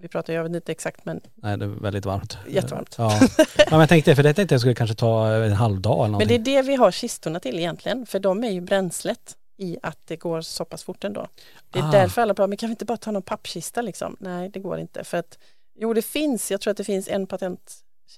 vi 0.01 0.07
pratar, 0.07 0.33
jag 0.33 0.43
vet 0.43 0.55
inte 0.55 0.71
exakt 0.71 1.05
men 1.05 1.21
Nej 1.35 1.57
det 1.57 1.65
är 1.65 1.69
väldigt 1.69 2.05
varmt. 2.05 2.37
Jättevarmt. 2.47 2.95
Ja. 2.97 3.19
ja 3.57 3.65
men 3.71 3.79
jag 3.79 3.89
tänkte, 3.89 4.15
för 4.15 4.23
det 4.23 4.33
tänkte 4.33 4.53
jag 4.55 4.59
skulle 4.61 4.75
kanske 4.75 4.95
ta 4.95 5.27
en 5.33 5.53
halv 5.53 5.81
dag 5.81 5.93
eller 5.93 6.03
Men 6.03 6.11
någonting. 6.11 6.43
det 6.43 6.51
är 6.57 6.61
det 6.63 6.67
vi 6.67 6.75
har 6.75 6.91
kistorna 6.91 7.39
till 7.39 7.59
egentligen, 7.59 8.05
för 8.05 8.19
de 8.19 8.43
är 8.43 8.49
ju 8.51 8.61
bränslet 8.61 9.35
i 9.59 9.77
att 9.83 9.97
det 10.05 10.15
går 10.15 10.41
så 10.41 10.65
pass 10.65 10.83
fort 10.83 11.03
ändå. 11.03 11.27
Det 11.71 11.79
är 11.79 11.83
Ah. 11.83 11.91
därför 11.91 12.21
alla 12.21 12.33
pratar, 12.33 12.47
men 12.47 12.57
kan 12.57 12.69
vi 12.69 12.71
inte 12.71 12.85
bara 12.85 12.97
ta 12.97 13.11
någon 13.11 13.21
pappkista 13.21 13.81
liksom? 13.81 14.15
Nej, 14.19 14.49
det 14.49 14.59
går 14.59 14.79
inte. 14.79 15.03
För 15.03 15.17
att, 15.17 15.37
jo, 15.77 15.93
det 15.93 16.01
finns, 16.01 16.51
jag 16.51 16.61
tror 16.61 16.71
att 16.71 16.77
det 16.77 16.83
finns 16.83 17.07
en 17.07 17.27
patent, 17.27 17.75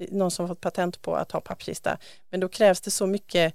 någon 0.09 0.31
som 0.31 0.43
har 0.43 0.47
fått 0.47 0.61
patent 0.61 1.01
på 1.01 1.15
att 1.15 1.31
ha 1.31 1.41
pappkista, 1.41 1.97
men 2.29 2.39
då 2.39 2.47
krävs 2.49 2.81
det 2.81 2.91
så 2.91 3.07
mycket 3.07 3.53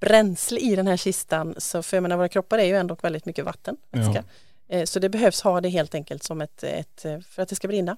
bränsle 0.00 0.60
i 0.60 0.76
den 0.76 0.86
här 0.86 0.96
kistan, 0.96 1.54
så 1.58 1.82
för 1.82 1.96
jag 1.96 2.02
menar, 2.02 2.16
våra 2.16 2.28
kroppar 2.28 2.58
är 2.58 2.64
ju 2.64 2.76
ändå 2.76 2.96
väldigt 3.02 3.24
mycket 3.26 3.44
vatten. 3.44 3.76
Ja. 3.90 3.98
vätska. 3.98 4.24
Eh, 4.68 4.84
Så 4.84 4.98
det 4.98 5.08
behövs 5.08 5.40
ha 5.42 5.60
det 5.60 5.68
helt 5.68 5.94
enkelt 5.94 6.22
som 6.22 6.40
ett, 6.40 6.62
ett 6.62 7.02
för 7.26 7.42
att 7.42 7.48
det 7.48 7.56
ska 7.56 7.68
brinna. 7.68 7.96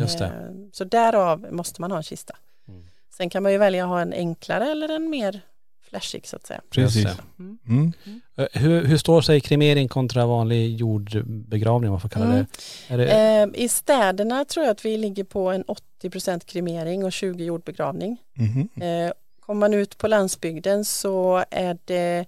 Just 0.00 0.18
det. 0.18 0.24
Eh, 0.26 0.50
Så 0.72 0.84
därav 0.84 1.46
måste 1.52 1.80
man 1.80 1.90
ha 1.90 1.98
en 1.98 2.02
kista. 2.02 2.36
Mm. 2.68 2.84
Sen 3.16 3.30
kan 3.30 3.42
man 3.42 3.52
ju 3.52 3.58
välja 3.58 3.84
att 3.84 3.88
ha 3.88 4.00
en 4.00 4.12
enklare 4.12 4.70
eller 4.70 4.88
en 4.88 5.10
mer 5.10 5.40
flashig 5.88 6.26
så 6.26 6.36
att 6.36 6.46
säga. 6.46 6.60
Precis. 6.70 7.06
Mm. 7.38 7.58
Mm. 7.68 7.92
Eh, 8.36 8.46
Hur, 8.52 8.84
hur 8.84 8.96
står 8.96 9.20
sig 9.20 9.40
kremering 9.40 9.88
kontra 9.88 10.26
vanlig 10.26 10.76
jordbegravning 10.76 11.88
om 11.88 11.92
man 11.92 12.00
får 12.00 12.08
kalla 12.08 12.26
det? 12.26 12.32
Mm. 12.32 12.46
Är 12.88 12.98
det 12.98 13.08
Eh, 13.54 13.64
I 13.64 13.68
städerna 13.68 14.44
tror 14.44 14.66
jag 14.66 14.72
att 14.72 14.84
vi 14.84 14.96
ligger 14.96 15.24
på 15.24 15.50
en 15.50 15.64
80% 16.02 16.44
kremering 16.44 17.04
och 17.04 17.12
20 17.12 17.44
jordbegravning. 17.44 18.16
Mhm. 18.34 18.68
Eh, 18.82 19.12
kommer 19.40 19.60
man 19.60 19.74
ut 19.74 19.98
på 19.98 20.08
landsbygden 20.08 20.84
så 20.84 21.44
är 21.50 21.78
det 21.84 22.26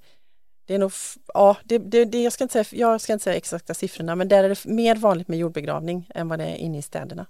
det 0.67 0.75
är 0.75 0.79
nog, 0.79 0.93
ja, 1.35 1.57
det, 1.65 1.79
det, 1.79 2.05
det, 2.05 2.23
jag, 2.23 2.33
ska 2.33 2.45
inte 2.45 2.65
säga, 2.65 2.81
jag 2.81 3.01
ska 3.01 3.13
inte 3.13 3.23
säga 3.23 3.37
exakta 3.37 3.75
siffrorna, 3.75 4.15
men 4.15 4.29
där 4.29 4.45
är 4.45 4.49
det 4.49 4.65
mer 4.65 4.97
vanligt 4.97 5.29
med 5.29 5.39
jordbegravning 5.39 6.09
än 6.15 6.29
vad 6.29 6.39
det 6.39 6.45
är 6.45 6.57
inne 6.57 6.79
i 6.79 6.83
städerna. 6.83 7.27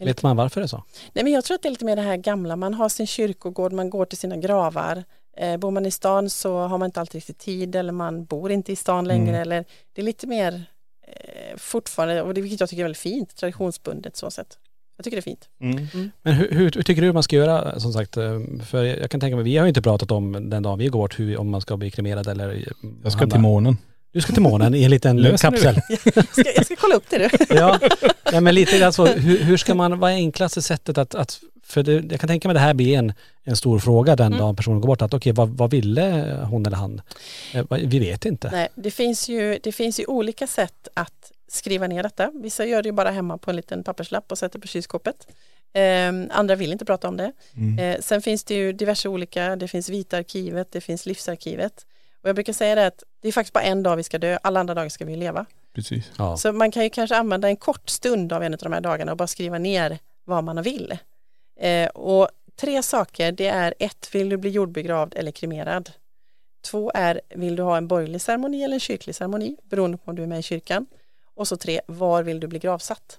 Mm. 0.00 0.10
Vet 0.10 0.22
man 0.22 0.36
varför 0.36 0.60
det 0.60 0.64
är 0.64 0.68
så? 0.68 0.84
Nej, 1.12 1.24
men 1.24 1.32
jag 1.32 1.44
tror 1.44 1.54
att 1.54 1.62
det 1.62 1.68
är 1.68 1.70
lite 1.70 1.84
mer 1.84 1.96
det 1.96 2.02
här 2.02 2.16
gamla, 2.16 2.56
man 2.56 2.74
har 2.74 2.88
sin 2.88 3.06
kyrkogård, 3.06 3.72
man 3.72 3.90
går 3.90 4.04
till 4.04 4.18
sina 4.18 4.36
gravar. 4.36 5.04
Eh, 5.36 5.56
bor 5.56 5.70
man 5.70 5.86
i 5.86 5.90
stan 5.90 6.30
så 6.30 6.58
har 6.58 6.78
man 6.78 6.86
inte 6.86 7.00
alltid 7.00 7.14
riktigt 7.14 7.38
tid 7.38 7.76
eller 7.76 7.92
man 7.92 8.24
bor 8.24 8.50
inte 8.50 8.72
i 8.72 8.76
stan 8.76 9.04
längre. 9.08 9.28
Mm. 9.28 9.40
Eller, 9.40 9.64
det 9.92 10.00
är 10.00 10.04
lite 10.04 10.26
mer 10.26 10.64
eh, 11.06 11.56
fortfarande, 11.56 12.22
och 12.22 12.34
det 12.34 12.40
vilket 12.40 12.60
jag 12.60 12.68
tycker 12.68 12.82
är 12.82 12.84
väldigt 12.84 13.02
fint, 13.02 13.36
traditionsbundet 13.36 14.16
så 14.16 14.30
sätt. 14.30 14.58
Jag 14.96 15.04
tycker 15.04 15.16
det 15.16 15.20
är 15.20 15.22
fint. 15.22 15.48
Men 16.22 16.34
hur, 16.34 16.50
hur, 16.50 16.70
hur 16.74 16.82
tycker 16.82 17.02
du 17.02 17.12
man 17.12 17.22
ska 17.22 17.36
göra 17.36 17.80
som 17.80 17.92
sagt? 17.92 18.16
eh, 18.16 18.40
För 18.66 18.84
jag 18.84 19.10
kan 19.10 19.20
tänka 19.20 19.36
mig, 19.36 19.44
vi 19.44 19.56
har 19.56 19.64
ju 19.64 19.68
inte 19.68 19.82
pratat 19.82 20.10
om 20.10 20.50
den 20.50 20.62
dagen 20.62 20.78
vi 20.78 20.88
går 20.88 21.00
bort, 21.00 21.18
hur, 21.18 21.38
om 21.38 21.50
man 21.50 21.60
ska 21.60 21.76
bli 21.76 21.90
kremerad 21.90 22.26
eller 22.26 22.54
eh, 22.54 22.62
Jag 23.02 23.12
ska 23.12 23.26
till 23.26 23.40
månen. 23.40 23.76
Du 24.18 24.22
ska 24.22 24.32
till 24.32 24.42
månen 24.42 24.74
i 24.74 24.84
en 24.84 24.90
liten 24.90 25.16
du 25.16 25.36
kapsel. 25.36 25.80
Jag 25.88 26.24
ska, 26.32 26.52
jag 26.56 26.66
ska 26.66 26.76
kolla 26.76 26.94
upp 26.94 27.04
det 27.10 27.18
du. 27.18 27.54
Ja, 27.54 27.80
ja 28.32 28.40
men 28.40 28.54
lite 28.54 28.86
alltså, 28.86 29.04
hur, 29.06 29.38
hur 29.38 29.56
ska 29.56 29.74
man, 29.74 29.98
vad 29.98 30.10
är 30.10 30.14
enklaste 30.14 30.62
sättet 30.62 30.98
att, 30.98 31.14
att 31.14 31.40
för 31.64 31.82
det, 31.82 31.92
jag 32.10 32.20
kan 32.20 32.28
tänka 32.28 32.48
mig 32.48 32.54
det 32.54 32.60
här 32.60 32.74
blir 32.74 32.98
en, 32.98 33.12
en 33.44 33.56
stor 33.56 33.78
fråga 33.78 34.16
den 34.16 34.26
Mm. 34.26 34.38
dagen 34.38 34.56
personen 34.56 34.80
går 34.80 34.86
bort. 34.86 35.02
Att 35.02 35.14
okej, 35.14 35.32
vad, 35.32 35.48
vad 35.48 35.70
ville 35.70 36.36
hon 36.50 36.66
eller 36.66 36.76
han? 36.76 37.00
Eh, 37.54 37.64
Vi 37.70 37.98
vet 37.98 38.24
inte. 38.24 38.50
Nej, 38.50 38.68
det 38.74 38.90
finns, 38.90 39.28
ju, 39.28 39.58
det 39.62 39.72
finns 39.72 40.00
ju 40.00 40.04
olika 40.06 40.46
sätt 40.46 40.88
att 40.94 41.32
skriva 41.48 41.86
ner 41.86 42.02
detta. 42.02 42.30
Vissa 42.34 42.64
gör 42.64 42.82
det 42.82 42.88
ju 42.88 42.92
bara 42.92 43.10
hemma 43.10 43.38
på 43.38 43.50
en 43.50 43.56
liten 43.56 43.84
papperslapp 43.84 44.32
och 44.32 44.38
sätter 44.38 44.58
på 44.58 44.66
kylskåpet. 44.66 45.26
Eh, 45.72 46.36
andra 46.38 46.54
vill 46.54 46.72
inte 46.72 46.84
prata 46.84 47.08
om 47.08 47.16
det. 47.16 47.32
Mm. 47.56 47.78
Eh, 47.78 48.00
sen 48.00 48.22
finns 48.22 48.44
det 48.44 48.54
ju 48.54 48.72
diverse 48.72 49.08
olika, 49.08 49.56
det 49.56 49.68
finns 49.68 49.88
Vita 49.88 50.16
arkivet, 50.16 50.72
det 50.72 50.80
finns 50.80 51.06
Livsarkivet. 51.06 51.86
Och 52.22 52.28
jag 52.28 52.34
brukar 52.36 52.52
säga 52.52 52.74
det 52.74 52.86
att 52.86 53.02
det 53.20 53.28
är 53.28 53.32
faktiskt 53.32 53.52
bara 53.52 53.64
en 53.64 53.82
dag 53.82 53.96
vi 53.96 54.02
ska 54.02 54.18
dö, 54.18 54.38
alla 54.42 54.60
andra 54.60 54.74
dagar 54.74 54.88
ska 54.88 55.04
vi 55.04 55.16
leva. 55.16 55.46
Precis. 55.74 56.10
Ja. 56.18 56.36
Så 56.36 56.52
man 56.52 56.70
kan 56.70 56.84
ju 56.84 56.90
kanske 56.90 57.16
använda 57.16 57.48
en 57.48 57.56
kort 57.56 57.88
stund 57.88 58.32
av 58.32 58.42
en 58.42 58.54
av 58.54 58.58
de 58.58 58.72
här 58.72 58.80
dagarna 58.80 59.12
och 59.12 59.18
bara 59.18 59.28
skriva 59.28 59.58
ner 59.58 59.98
vad 60.24 60.44
man 60.44 60.62
vill. 60.62 60.98
Eh, 61.60 61.88
och 61.88 62.28
tre 62.56 62.82
saker, 62.82 63.32
det 63.32 63.46
är 63.46 63.74
ett, 63.78 64.14
vill 64.14 64.28
du 64.28 64.36
bli 64.36 64.50
jordbegravd 64.50 65.14
eller 65.16 65.30
kremerad? 65.30 65.90
Två 66.70 66.90
är, 66.94 67.20
vill 67.28 67.56
du 67.56 67.62
ha 67.62 67.76
en 67.76 67.88
borgerlig 67.88 68.20
ceremoni 68.20 68.64
eller 68.64 68.74
en 68.74 68.80
kyrklig 68.80 69.14
ceremoni, 69.14 69.56
beroende 69.62 69.98
på 69.98 70.10
om 70.10 70.16
du 70.16 70.22
är 70.22 70.26
med 70.26 70.38
i 70.38 70.42
kyrkan? 70.42 70.86
Och 71.34 71.48
så 71.48 71.56
tre, 71.56 71.80
var 71.86 72.22
vill 72.22 72.40
du 72.40 72.46
bli 72.46 72.58
gravsatt? 72.58 73.18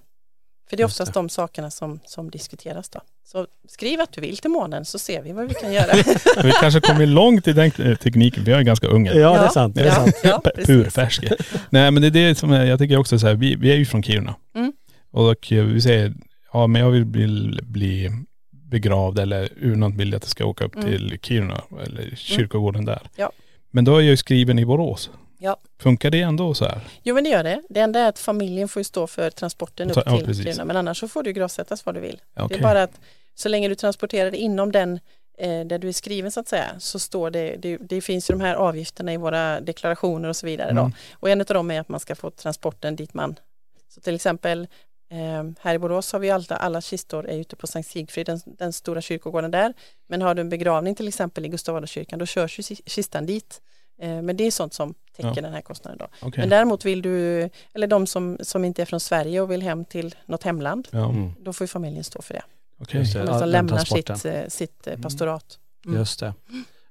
För 0.70 0.78
det 0.78 0.82
är 0.82 0.86
Just 0.86 0.94
oftast 1.02 1.14
det. 1.14 1.20
de 1.20 1.30
sakerna 1.30 1.70
som, 1.72 2.00
som 2.06 2.30
diskuteras 2.30 2.90
då. 2.90 3.02
Så 3.26 3.48
skriv 3.68 4.02
att 4.02 4.12
du 4.14 4.22
vill 4.22 4.38
till 4.38 4.50
månen 4.50 4.86
så 4.86 5.00
ser 5.00 5.22
vi 5.22 5.32
vad 5.32 5.48
vi 5.48 5.54
kan 5.54 5.74
göra. 5.74 5.94
Vi 6.44 6.52
kanske 6.62 6.80
kommit 6.82 7.10
långt 7.10 7.48
i 7.48 7.54
den 7.54 7.72
tekniken, 7.72 8.44
vi 8.44 8.52
är 8.52 8.62
ganska 8.62 8.88
unga. 8.88 9.14
Ja, 9.14 9.34
det 9.34 9.40
är 9.46 9.48
sant. 9.50 9.76
Det 9.76 9.88
är 9.88 9.92
sant. 9.92 10.16
ja. 10.24 11.36
Nej 11.70 11.92
men 11.92 12.02
det 12.02 12.08
är 12.08 12.12
det 12.12 12.36
som 12.36 12.52
jag 12.52 12.80
tycker 12.80 12.98
också 12.98 13.20
så 13.20 13.28
här, 13.28 13.34
vi, 13.36 13.56
vi 13.56 13.72
är 13.72 13.76
ju 13.76 13.86
från 13.86 14.04
Kiruna. 14.04 14.36
Mm. 14.56 14.74
Och 15.12 15.52
eh, 15.52 15.64
vi 15.64 15.82
säger, 15.82 16.14
ja 16.54 16.68
men 16.68 16.82
jag 16.82 16.90
vill 16.92 17.06
bli, 17.06 17.60
bli 17.64 18.12
begravd 18.52 19.20
eller 19.20 19.50
urnan 19.62 19.98
vill 19.98 20.16
att 20.16 20.24
jag 20.24 20.30
ska 20.30 20.46
åka 20.46 20.66
upp 20.66 20.76
Mm. 20.76 20.88
till 20.88 21.18
Kiruna 21.22 21.62
eller 21.86 22.16
kyrkogården 22.16 22.86
där. 22.86 23.02
Ja. 23.16 23.32
Men 23.72 23.86
då 23.86 23.92
är 23.92 24.00
jag 24.02 24.04
ju 24.10 24.18
skriven 24.18 24.60
i 24.60 24.66
Borås. 24.66 25.10
Ja. 25.42 25.58
Funkar 25.80 26.10
det 26.10 26.22
ändå 26.22 26.54
så 26.54 26.66
här? 26.66 26.82
Jo 27.04 27.16
men 27.16 27.24
det 27.24 27.30
gör 27.30 27.44
det. 27.44 27.62
Det 27.70 27.80
enda 27.80 28.00
är 28.00 28.10
att 28.10 28.20
familjen 28.20 28.68
får 28.68 28.80
ju 28.80 28.84
stå 28.84 29.08
för 29.08 29.30
transporten 29.30 29.92
upp 29.92 29.98
ja, 30.06 30.18
till. 30.18 30.36
Kiruna. 30.44 30.66
Men 30.66 30.78
annars 30.78 31.00
så 31.00 31.08
får 31.08 31.24
du 31.24 31.34
gravsättas 31.34 31.86
var 31.86 31.94
du 31.94 32.00
vill. 32.00 32.22
Ja, 32.36 32.48
Det 32.48 32.56
är 32.56 32.62
bara 32.62 32.84
att 32.84 33.00
så 33.36 33.50
länge 33.50 33.68
du 33.70 33.76
transporterar 33.76 34.32
det 34.32 34.38
inom 34.38 34.72
den 34.72 35.00
eh, 35.38 35.66
där 35.66 35.78
du 35.80 35.88
är 35.88 35.92
skriven 35.92 36.32
så 36.32 36.40
att 36.40 36.48
säga 36.48 36.66
så 36.80 37.00
står 37.00 37.32
det, 37.32 37.56
det, 37.56 37.78
det 37.78 38.02
finns 38.02 38.30
ju 38.30 38.34
de 38.34 38.42
här 38.42 38.56
avgifterna 38.56 39.14
i 39.14 39.18
våra 39.18 39.62
deklarationer 39.62 40.30
och 40.30 40.36
så 40.36 40.46
vidare. 40.46 40.70
Mm. 40.70 40.84
Då. 40.84 40.92
Och 41.14 41.30
en 41.30 41.42
av 41.42 41.46
dem 41.46 41.72
är 41.72 41.80
att 41.80 41.90
man 41.90 42.00
ska 42.00 42.16
få 42.16 42.32
transporten 42.32 42.96
dit 42.96 43.14
man, 43.14 43.36
så 43.90 44.02
till 44.02 44.16
exempel 44.16 44.68
eh, 45.12 45.52
här 45.60 45.74
i 45.74 45.80
Borås 45.80 46.12
har 46.14 46.20
vi 46.20 46.30
alla, 46.30 46.46
alla 46.50 46.82
kistor 46.82 47.30
är 47.30 47.38
ute 47.38 47.56
på 47.56 47.68
Sankt 47.68 47.90
Sigfrid, 47.90 48.26
den, 48.26 48.40
den 48.46 48.74
stora 48.74 49.02
kyrkogården 49.02 49.52
där. 49.52 49.74
Men 50.10 50.22
har 50.22 50.36
du 50.36 50.42
en 50.42 50.50
begravning 50.50 50.96
till 50.96 51.08
exempel 51.08 51.46
i 51.46 51.48
Gustav 51.48 51.76
Adolfskyrkan 51.76 52.20
då 52.20 52.26
körs 52.26 52.60
ju 52.60 52.62
ki- 52.64 52.82
kistan 52.86 53.26
dit. 53.26 53.62
Eh, 54.00 54.22
men 54.22 54.38
det 54.38 54.44
är 54.44 54.52
sånt 54.52 54.74
som 54.74 54.94
täcker 55.16 55.30
Ja. 55.36 55.42
den 55.42 55.54
här 55.54 55.62
kostnaden 55.62 55.98
då. 55.98 56.08
Okej. 56.28 56.40
Men 56.42 56.50
däremot 56.50 56.86
vill 56.86 57.02
du, 57.02 57.50
eller 57.74 57.88
de 57.88 58.08
som, 58.08 58.38
som 58.42 58.66
inte 58.66 58.82
är 58.82 58.86
från 58.86 59.00
Sverige 59.00 59.42
och 59.42 59.52
vill 59.52 59.62
hem 59.62 59.86
till 59.86 60.16
något 60.26 60.44
hemland, 60.44 60.88
Ja, 60.92 61.10
Mm. 61.10 61.32
då 61.40 61.54
får 61.54 61.64
ju 61.64 61.68
familjen 61.68 62.04
stå 62.04 62.22
för 62.22 62.34
det. 62.34 62.44
det. 62.94 63.24
De 63.26 63.40
som 63.40 63.50
lämnar 63.50 63.78
sitt, 63.78 64.26
eh, 64.26 64.48
sitt 64.48 64.88
eh, 64.88 64.94
Mm. 64.94 65.02
pastorat. 65.04 65.60
Mm. 65.86 65.98
Just 66.00 66.20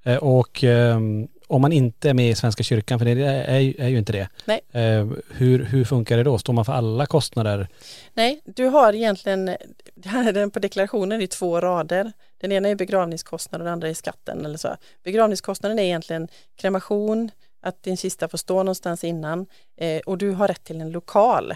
det. 0.05 0.18
Och 0.18 0.64
ehm, 0.64 1.29
om 1.49 1.63
man 1.63 1.73
inte 1.73 2.11
är 2.11 2.15
med 2.15 2.31
i 2.31 2.35
Svenska 2.35 2.63
kyrkan, 2.63 2.99
för 2.99 3.07
det 3.07 3.11
är, 3.25 3.59
ju- 3.59 3.75
är 3.79 3.89
ju 3.89 3.99
inte 3.99 4.13
det. 4.13 4.29
Nej. 4.45 4.61
Eh, 4.73 5.07
hur, 5.31 5.65
hur 5.65 5.85
funkar 5.85 6.17
det 6.17 6.23
då? 6.23 6.39
Står 6.39 6.53
man 6.53 6.65
för 6.65 6.73
alla 6.73 7.07
kostnader? 7.07 7.69
Nej, 8.15 8.41
du 8.45 8.65
har 8.67 8.93
egentligen, 8.95 9.49
är 10.05 10.33
den 10.33 10.51
på 10.51 10.59
deklarationen 10.59 11.23
i 11.23 11.27
två 11.27 11.61
rader. 11.61 12.13
Den 12.41 12.53
ena 12.53 12.69
är 12.69 12.75
begravningskostnad 12.75 13.61
och 13.61 13.65
den 13.65 13.73
andra 13.73 13.89
är 13.89 13.95
skatten. 13.95 14.45
Eller 14.45 14.57
så. 14.59 14.77
Begravningskostnaden 15.05 15.79
är 15.79 15.83
egentligen 15.83 16.29
kremation, 16.57 17.31
att 17.63 17.83
din 17.83 17.97
kista 17.97 18.29
får 18.29 18.39
stå 18.39 18.57
någonstans 18.57 19.05
innan 19.05 19.47
eh, 19.77 20.01
och 20.07 20.19
du 20.19 20.31
har 20.31 20.49
rätt 20.49 20.65
till 20.65 20.81
en 20.81 20.91
lokal. 20.91 21.55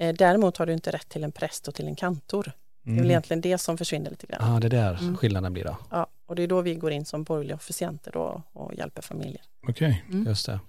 Eh, 0.00 0.14
däremot 0.14 0.56
har 0.56 0.66
du 0.66 0.72
inte 0.72 0.90
rätt 0.90 1.08
till 1.08 1.24
en 1.24 1.32
präst 1.32 1.68
och 1.68 1.74
till 1.74 1.86
en 1.86 1.96
kantor. 1.96 2.52
Det 2.84 2.90
är 2.90 2.94
väl 2.94 2.98
Mm. 3.00 3.10
egentligen 3.10 3.40
det 3.40 3.58
som 3.58 3.78
försvinner 3.78 4.10
lite 4.10 4.26
grann. 4.26 4.38
Ja, 4.42 4.56
ah, 4.56 4.60
det 4.60 4.66
är 4.66 4.70
där 4.70 4.98
Mm. 5.00 5.16
skillnaden 5.16 5.52
blir 5.52 5.64
då. 5.64 5.76
Ja, 5.90 6.06
och 6.28 6.36
det 6.36 6.42
är 6.42 6.46
då 6.46 6.60
vi 6.60 6.74
går 6.74 6.90
in 6.92 7.04
som 7.04 7.22
borgerliga 7.24 7.56
officianter 7.56 8.10
då 8.12 8.42
och 8.52 8.74
hjälper 8.74 9.02
familjer. 9.02 9.40
Okej. 9.68 10.04
Just 10.26 10.46
det. 10.46 10.60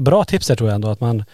Bra 0.00 0.24
tips 0.24 0.46
där 0.46 0.56
tror 0.56 0.68
jag 0.68 0.74
ändå 0.74 0.88
att 0.88 1.00
man, 1.00 1.24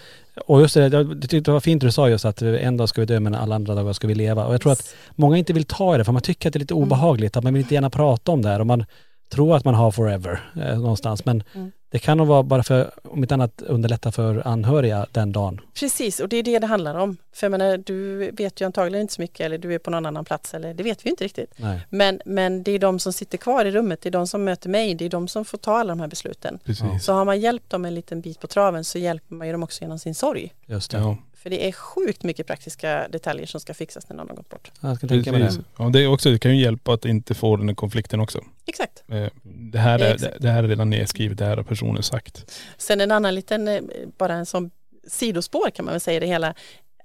och 0.46 0.60
just 0.60 0.74
det, 0.74 0.88
jag 0.88 1.20
tyckte 1.22 1.40
det 1.40 1.50
var 1.52 1.60
fint 1.60 1.80
du 1.82 1.92
sa 1.92 2.08
just 2.08 2.24
att 2.24 2.42
en 2.42 2.76
dag 2.76 2.88
ska 2.88 3.00
vi 3.00 3.06
dö 3.06 3.20
men 3.20 3.34
alla 3.34 3.54
andra 3.54 3.74
dagar 3.74 3.92
ska 3.92 4.06
vi 4.06 4.14
leva. 4.14 4.46
Och 4.46 4.54
jag 4.54 4.60
tror 4.60 4.72
att 4.72 4.94
många 5.14 5.36
inte 5.36 5.52
vill 5.52 5.64
ta 5.64 5.94
i 5.94 5.98
det 5.98 6.04
för 6.04 6.12
man 6.12 6.22
tycker 6.22 6.48
att 6.48 6.52
det 6.52 6.56
är 6.56 6.60
lite 6.60 6.74
Mm. 6.74 6.82
obehagligt, 6.84 7.36
att 7.36 7.44
man 7.44 7.54
vill 7.54 7.62
inte 7.62 7.74
gärna 7.74 7.90
prata 7.90 8.32
om 8.32 8.42
det 8.42 8.48
här 8.48 8.60
och 8.60 8.66
man 8.66 8.84
tror 9.32 9.56
att 9.56 9.64
man 9.64 9.74
har 9.74 9.90
forever 9.90 10.50
eh, 10.56 10.78
någonstans. 10.80 11.24
Men 11.24 11.42
Mm. 11.54 11.72
Det 11.90 11.98
kan 11.98 12.18
nog 12.18 12.26
vara 12.26 12.42
bara 12.42 12.62
för, 12.62 12.90
om 13.02 13.18
inte 13.18 13.34
annat 13.34 13.62
underlätta 13.62 14.12
för 14.12 14.46
anhöriga 14.46 15.06
den 15.12 15.32
dagen. 15.32 15.60
Precis, 15.74 16.20
och 16.20 16.28
det 16.28 16.36
är 16.36 16.42
det 16.42 16.58
det 16.58 16.66
handlar 16.66 16.94
om. 16.94 17.16
För 17.32 17.46
jag 17.46 17.50
menar, 17.50 17.76
du 17.76 18.30
vet 18.30 18.60
ju 18.60 18.64
antagligen 18.64 19.02
inte 19.02 19.14
så 19.14 19.20
mycket 19.20 19.40
eller 19.40 19.58
du 19.58 19.74
är 19.74 19.78
på 19.78 19.90
någon 19.90 20.06
annan 20.06 20.24
plats 20.24 20.54
eller 20.54 20.74
det 20.74 20.82
vet 20.82 21.06
vi 21.06 21.10
inte 21.10 21.24
riktigt. 21.24 21.54
Nej. 21.56 21.86
Men, 21.88 22.20
men 22.24 22.62
det 22.62 22.72
är 22.72 22.78
de 22.78 22.98
som 22.98 23.12
sitter 23.12 23.38
kvar 23.38 23.64
i 23.64 23.70
rummet, 23.70 24.00
det 24.02 24.08
är 24.08 24.10
de 24.10 24.26
som 24.26 24.44
möter 24.44 24.68
mig, 24.68 24.94
det 24.94 25.04
är 25.04 25.10
de 25.10 25.28
som 25.28 25.44
får 25.44 25.58
ta 25.58 25.78
alla 25.78 25.88
de 25.88 26.00
här 26.00 26.08
besluten. 26.08 26.58
Precis. 26.64 27.04
Så 27.04 27.12
har 27.12 27.24
man 27.24 27.40
hjälpt 27.40 27.70
dem 27.70 27.84
en 27.84 27.94
liten 27.94 28.20
bit 28.20 28.40
på 28.40 28.46
traven 28.46 28.84
så 28.84 28.98
hjälper 28.98 29.34
man 29.34 29.46
ju 29.46 29.52
dem 29.52 29.62
också 29.62 29.82
genom 29.82 29.98
sin 29.98 30.14
sorg. 30.14 30.54
Just 30.66 30.90
det. 30.90 30.98
Ja, 30.98 31.16
För 31.48 31.50
det 31.50 31.68
är 31.68 31.72
sjukt 31.72 32.22
mycket 32.22 32.46
praktiska 32.46 33.08
detaljer 33.08 33.46
som 33.46 33.60
ska 33.60 33.74
fixas 33.74 34.08
när 34.08 34.16
någon 34.16 34.28
har 34.28 34.36
gått 34.36 34.48
bort. 34.48 34.72
Jag 34.80 35.00
kan 35.00 35.08
tänka 35.08 35.32
precis. 35.32 35.58
det. 35.58 35.64
Ja, 35.78 35.88
det, 35.88 36.00
är 36.00 36.06
också, 36.06 36.30
det 36.30 36.38
kan 36.38 36.56
ju 36.56 36.62
hjälpa 36.62 36.92
att 36.92 37.04
inte 37.04 37.34
få 37.34 37.56
den 37.56 37.68
här 37.68 37.74
konflikten 37.74 38.20
också. 38.20 38.44
Exakt. 38.66 39.04
Eh, 39.08 39.26
Det 39.42 39.78
här, 39.78 39.98
är, 39.98 40.14
Exakt. 40.14 40.32
det, 40.32 40.38
det 40.40 40.50
här 40.50 40.64
är 40.64 40.68
redan 40.68 40.90
nedskrivet, 40.90 41.38
det 41.38 41.44
här 41.44 41.56
har 41.56 41.64
personen 41.64 42.02
sagt. 42.02 42.52
Sen 42.78 43.00
en 43.00 43.10
annan 43.10 43.34
liten, 43.34 43.68
eh, 43.68 43.80
bara 44.18 44.34
en 44.34 44.46
sån 44.46 44.70
sidospår 45.06 45.70
kan 45.70 45.84
man 45.84 45.92
väl 45.94 46.00
säga 46.00 46.20
det 46.20 46.26
hela. 46.26 46.54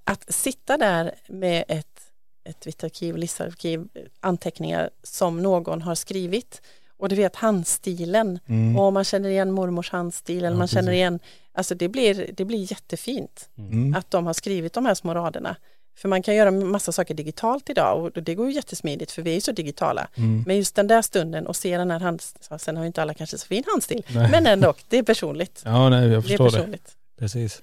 Att 0.04 0.34
sitta 0.34 0.76
där 0.76 1.14
med 1.28 1.64
ett, 1.68 2.00
ett 2.44 2.66
vitt 2.66 2.84
arkiv, 2.84 3.16
listarkiv, 3.16 3.88
anteckningar 4.20 4.90
som 5.02 5.42
någon 5.42 5.82
har 5.82 5.94
skrivit 5.94 6.62
och 6.98 7.08
du 7.08 7.16
vet 7.16 7.36
handstilen 7.36 8.38
Mm. 8.48 8.78
och 8.78 8.92
man 8.92 9.04
känner 9.04 9.28
igen 9.28 9.50
mormors 9.50 9.90
handstil 9.90 10.38
eller 10.38 10.50
Ja, 10.50 10.54
man 10.56 10.68
känner 10.68 10.82
precis. 10.88 10.96
igen, 10.96 11.18
alltså 11.54 11.74
det 11.74 11.88
blir, 11.88 12.30
det 12.36 12.44
blir 12.44 12.70
jättefint 12.72 13.48
Mm. 13.58 13.94
att 13.94 14.10
de 14.10 14.26
har 14.26 14.32
skrivit 14.34 14.72
de 14.72 14.86
här 14.86 14.94
små 14.94 15.14
raderna. 15.14 15.56
För 15.96 16.08
man 16.08 16.22
kan 16.22 16.34
göra 16.34 16.50
massa 16.50 16.92
saker 16.92 17.14
digitalt 17.14 17.70
idag 17.70 18.04
och 18.04 18.22
det 18.22 18.34
går 18.34 18.46
ju 18.46 18.52
jättesmidigt 18.52 19.12
för 19.12 19.22
vi 19.22 19.30
är 19.30 19.34
ju 19.34 19.40
så 19.40 19.52
digitala. 19.52 20.08
Mm. 20.16 20.44
Men 20.46 20.56
just 20.56 20.74
den 20.74 20.86
där 20.86 21.02
stunden 21.02 21.46
och 21.46 21.56
se 21.56 21.78
den 21.78 21.90
här 21.90 22.00
handstilen, 22.00 22.58
sen 22.58 22.76
har 22.76 22.82
ju 22.84 22.86
inte 22.86 23.02
alla 23.02 23.14
kanske 23.14 23.38
så 23.38 23.46
fin 23.46 23.64
handstil, 23.66 24.02
Nej. 24.14 24.30
men 24.30 24.46
ändå, 24.46 24.74
det 24.88 24.98
är 24.98 25.02
personligt. 25.02 25.62
Ja, 25.64 25.88
nej, 25.88 26.00
jag 26.02 26.10
Det 26.10 26.16
är 26.16 26.20
förstår 26.20 26.44
det. 26.44 26.50
personligt. 26.50 26.92
Precis. 27.18 27.62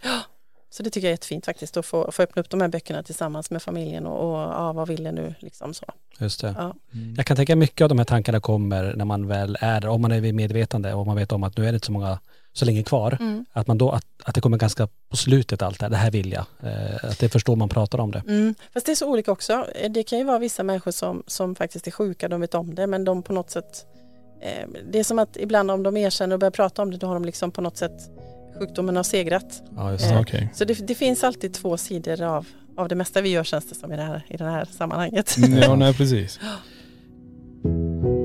Så 0.73 0.83
det 0.83 0.89
tycker 0.89 1.07
jag 1.07 1.09
är 1.09 1.13
jättefint 1.13 1.45
faktiskt 1.45 1.77
att 1.77 1.85
få, 1.85 2.11
få 2.11 2.23
öppna 2.23 2.39
upp 2.39 2.49
de 2.49 2.61
här 2.61 2.67
böckerna 2.67 3.03
tillsammans 3.03 3.51
med 3.51 3.61
familjen 3.61 4.05
och, 4.05 4.31
och 4.31 4.39
ja, 4.39 4.73
vad 4.73 4.87
vill 4.87 5.05
jag 5.05 5.13
nu 5.13 5.35
liksom 5.39 5.73
så. 5.73 5.85
Just 6.19 6.41
det. 6.41 6.55
Ja. 6.57 6.75
Jag 7.17 7.25
kan 7.25 7.37
tänka 7.37 7.55
mycket 7.55 7.81
av 7.81 7.89
de 7.89 7.97
här 7.97 8.05
tankarna 8.05 8.39
kommer 8.39 8.93
när 8.95 9.05
man 9.05 9.27
väl 9.27 9.57
är 9.59 9.81
där, 9.81 9.89
om 9.89 10.01
man 10.01 10.11
är 10.11 10.21
vid 10.21 10.35
medvetande 10.35 10.93
och 10.93 11.07
man 11.07 11.15
vet 11.15 11.31
om 11.31 11.43
att 11.43 11.57
nu 11.57 11.67
är 11.67 11.71
det 11.71 11.75
inte 11.75 11.85
så 11.85 11.91
många 11.91 12.19
så 12.53 12.65
länge 12.65 12.83
kvar. 12.83 13.17
Mm. 13.19 13.45
Att 13.53 13.67
man 13.67 13.77
då, 13.77 13.89
att, 13.91 14.05
att 14.23 14.35
det 14.35 14.41
kommer 14.41 14.57
ganska 14.57 14.87
på 15.09 15.17
slutet 15.17 15.61
allt 15.61 15.79
det 15.79 15.85
här, 15.85 15.89
det 15.89 15.97
här 15.97 16.11
vill 16.11 16.31
jag. 16.31 16.45
Eh, 16.63 17.05
att 17.05 17.19
det 17.19 17.29
förstår 17.29 17.55
man 17.55 17.69
pratar 17.69 17.99
om 17.99 18.11
det. 18.11 18.23
Mm. 18.27 18.55
Fast 18.73 18.85
det 18.85 18.91
är 18.91 18.95
så 18.95 19.09
olika 19.09 19.31
också. 19.31 19.65
Eh, 19.75 19.91
Det 19.91 20.03
kan 20.03 20.19
ju 20.19 20.25
vara 20.25 20.39
vissa 20.39 20.63
människor 20.63 20.91
som, 20.91 21.23
som 21.27 21.55
faktiskt 21.55 21.87
är 21.87 21.91
sjuka, 21.91 22.27
de 22.27 22.41
vet 22.41 22.55
om 22.55 22.75
det, 22.75 22.87
men 22.87 23.05
de 23.05 23.23
på 23.23 23.33
något 23.33 23.49
sätt 23.49 23.85
eh, 24.41 24.67
det 24.91 24.99
är 24.99 25.03
som 25.03 25.19
att 25.19 25.37
ibland 25.37 25.71
om 25.71 25.83
de 25.83 25.97
erkänner 25.97 26.33
och 26.33 26.39
börjar 26.39 26.51
prata 26.51 26.81
om 26.81 26.91
det, 26.91 26.97
då 26.97 27.07
har 27.07 27.13
de 27.13 27.25
liksom 27.25 27.51
på 27.51 27.61
något 27.61 27.77
sätt 27.77 28.09
sjukdomen 28.61 28.95
har 28.95 29.03
segrat. 29.03 29.63
Ja, 29.75 29.91
just 29.91 30.03
Eh, 30.05 30.09
det. 30.09 30.15
Ja, 30.15 30.21
Okej. 30.21 30.49
Så 30.53 30.65
det, 30.65 30.87
det 30.87 30.95
finns 30.95 31.23
alltid 31.23 31.53
två 31.53 31.77
sidor 31.77 32.21
av, 32.21 32.47
av 32.77 32.87
det 32.87 32.95
mesta 32.95 33.21
vi 33.21 33.29
gör 33.29 33.43
känns 33.43 33.65
det 33.65 33.75
som 33.75 33.93
i 33.93 33.95
det 33.95 34.03
här, 34.03 34.25
i 34.29 34.37
det 34.37 34.43
här 34.43 34.65
sammanhanget. 34.71 35.37
Mm, 35.37 35.57
Ja, 35.59 35.75
nej 35.75 35.93
precis. 35.93 36.39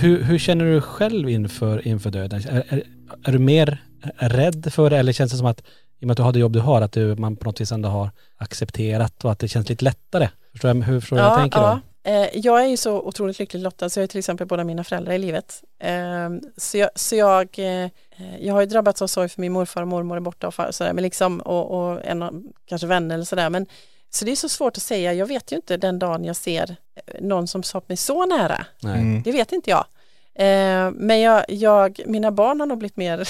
Hur, 0.00 0.22
hur 0.22 0.38
känner 0.38 0.64
du 0.64 0.80
själv 0.80 1.28
inför, 1.28 1.88
inför 1.88 2.10
döden? 2.10 2.42
Är, 2.48 2.64
är, 2.68 2.82
är 3.24 3.32
du 3.32 3.38
mer 3.38 3.84
rädd 4.16 4.72
för 4.72 4.90
det 4.90 4.98
eller 4.98 5.12
känns 5.12 5.32
det 5.32 5.38
som 5.38 5.46
att 5.46 5.60
i 6.00 6.04
och 6.04 6.06
med 6.06 6.10
att 6.10 6.16
du 6.16 6.22
har 6.22 6.32
det 6.32 6.38
jobb 6.38 6.52
du 6.52 6.60
har, 6.60 6.82
att 6.82 6.92
du, 6.92 7.16
man 7.16 7.36
på 7.36 7.44
något 7.44 7.60
vis 7.60 7.72
ändå 7.72 7.88
har 7.88 8.10
accepterat 8.36 9.24
och 9.24 9.32
att 9.32 9.38
det 9.38 9.48
känns 9.48 9.68
lite 9.68 9.84
lättare? 9.84 10.28
Förstår 10.52 10.68
jag, 10.68 10.82
hur 10.82 11.00
förstår 11.00 11.16
du 11.16 11.22
vad 11.22 11.32
jag 11.32 11.38
tänker 11.38 11.60
då? 11.60 11.80
Eh, 12.02 12.28
jag 12.34 12.64
är 12.64 12.68
ju 12.68 12.76
så 12.76 13.02
otroligt 13.02 13.38
lyckligt 13.38 13.62
lottad 13.62 13.90
så 13.90 14.00
jag 14.00 14.02
har 14.02 14.08
till 14.08 14.18
exempel 14.18 14.46
båda 14.46 14.64
mina 14.64 14.84
föräldrar 14.84 15.12
i 15.12 15.18
livet. 15.18 15.62
Eh, 15.78 16.30
så 16.56 16.78
jag, 16.78 16.90
så 16.94 17.16
jag, 17.16 17.58
eh, 17.58 17.90
jag 18.40 18.54
har 18.54 18.60
ju 18.60 18.66
drabbats 18.66 19.02
av 19.02 19.06
sorg 19.06 19.28
för 19.28 19.40
min 19.40 19.52
morfar 19.52 19.82
och 19.82 19.88
mormor 19.88 20.16
är 20.16 20.20
borta 20.20 20.46
och, 20.46 20.54
far, 20.54 20.66
och 20.66 20.74
sådär, 20.74 20.92
men 20.92 21.02
liksom, 21.02 21.40
och, 21.40 21.70
och 21.70 22.04
en, 22.04 22.44
kanske 22.66 22.86
vänner 22.86 23.14
eller 23.14 23.24
sådär. 23.24 23.50
Men, 23.50 23.66
så 24.10 24.24
det 24.24 24.30
är 24.30 24.36
så 24.36 24.48
svårt 24.48 24.76
att 24.76 24.82
säga, 24.82 25.12
jag 25.12 25.26
vet 25.26 25.52
ju 25.52 25.56
inte 25.56 25.76
den 25.76 25.98
dagen 25.98 26.24
jag 26.24 26.36
ser 26.36 26.76
eh, 26.96 27.20
någon 27.20 27.48
som 27.48 27.62
sa 27.62 27.82
mig 27.86 27.96
så 27.96 28.26
nära. 28.26 28.66
Nej. 28.82 29.00
Mm. 29.00 29.22
Det 29.22 29.32
vet 29.32 29.52
inte 29.52 29.70
jag. 29.70 29.84
Eh, 30.34 30.90
men 30.90 31.20
jag, 31.20 31.44
jag, 31.48 32.00
mina 32.06 32.30
barn 32.30 32.60
har 32.60 32.66
nog 32.66 32.78
blivit 32.78 32.96
mer 32.96 33.28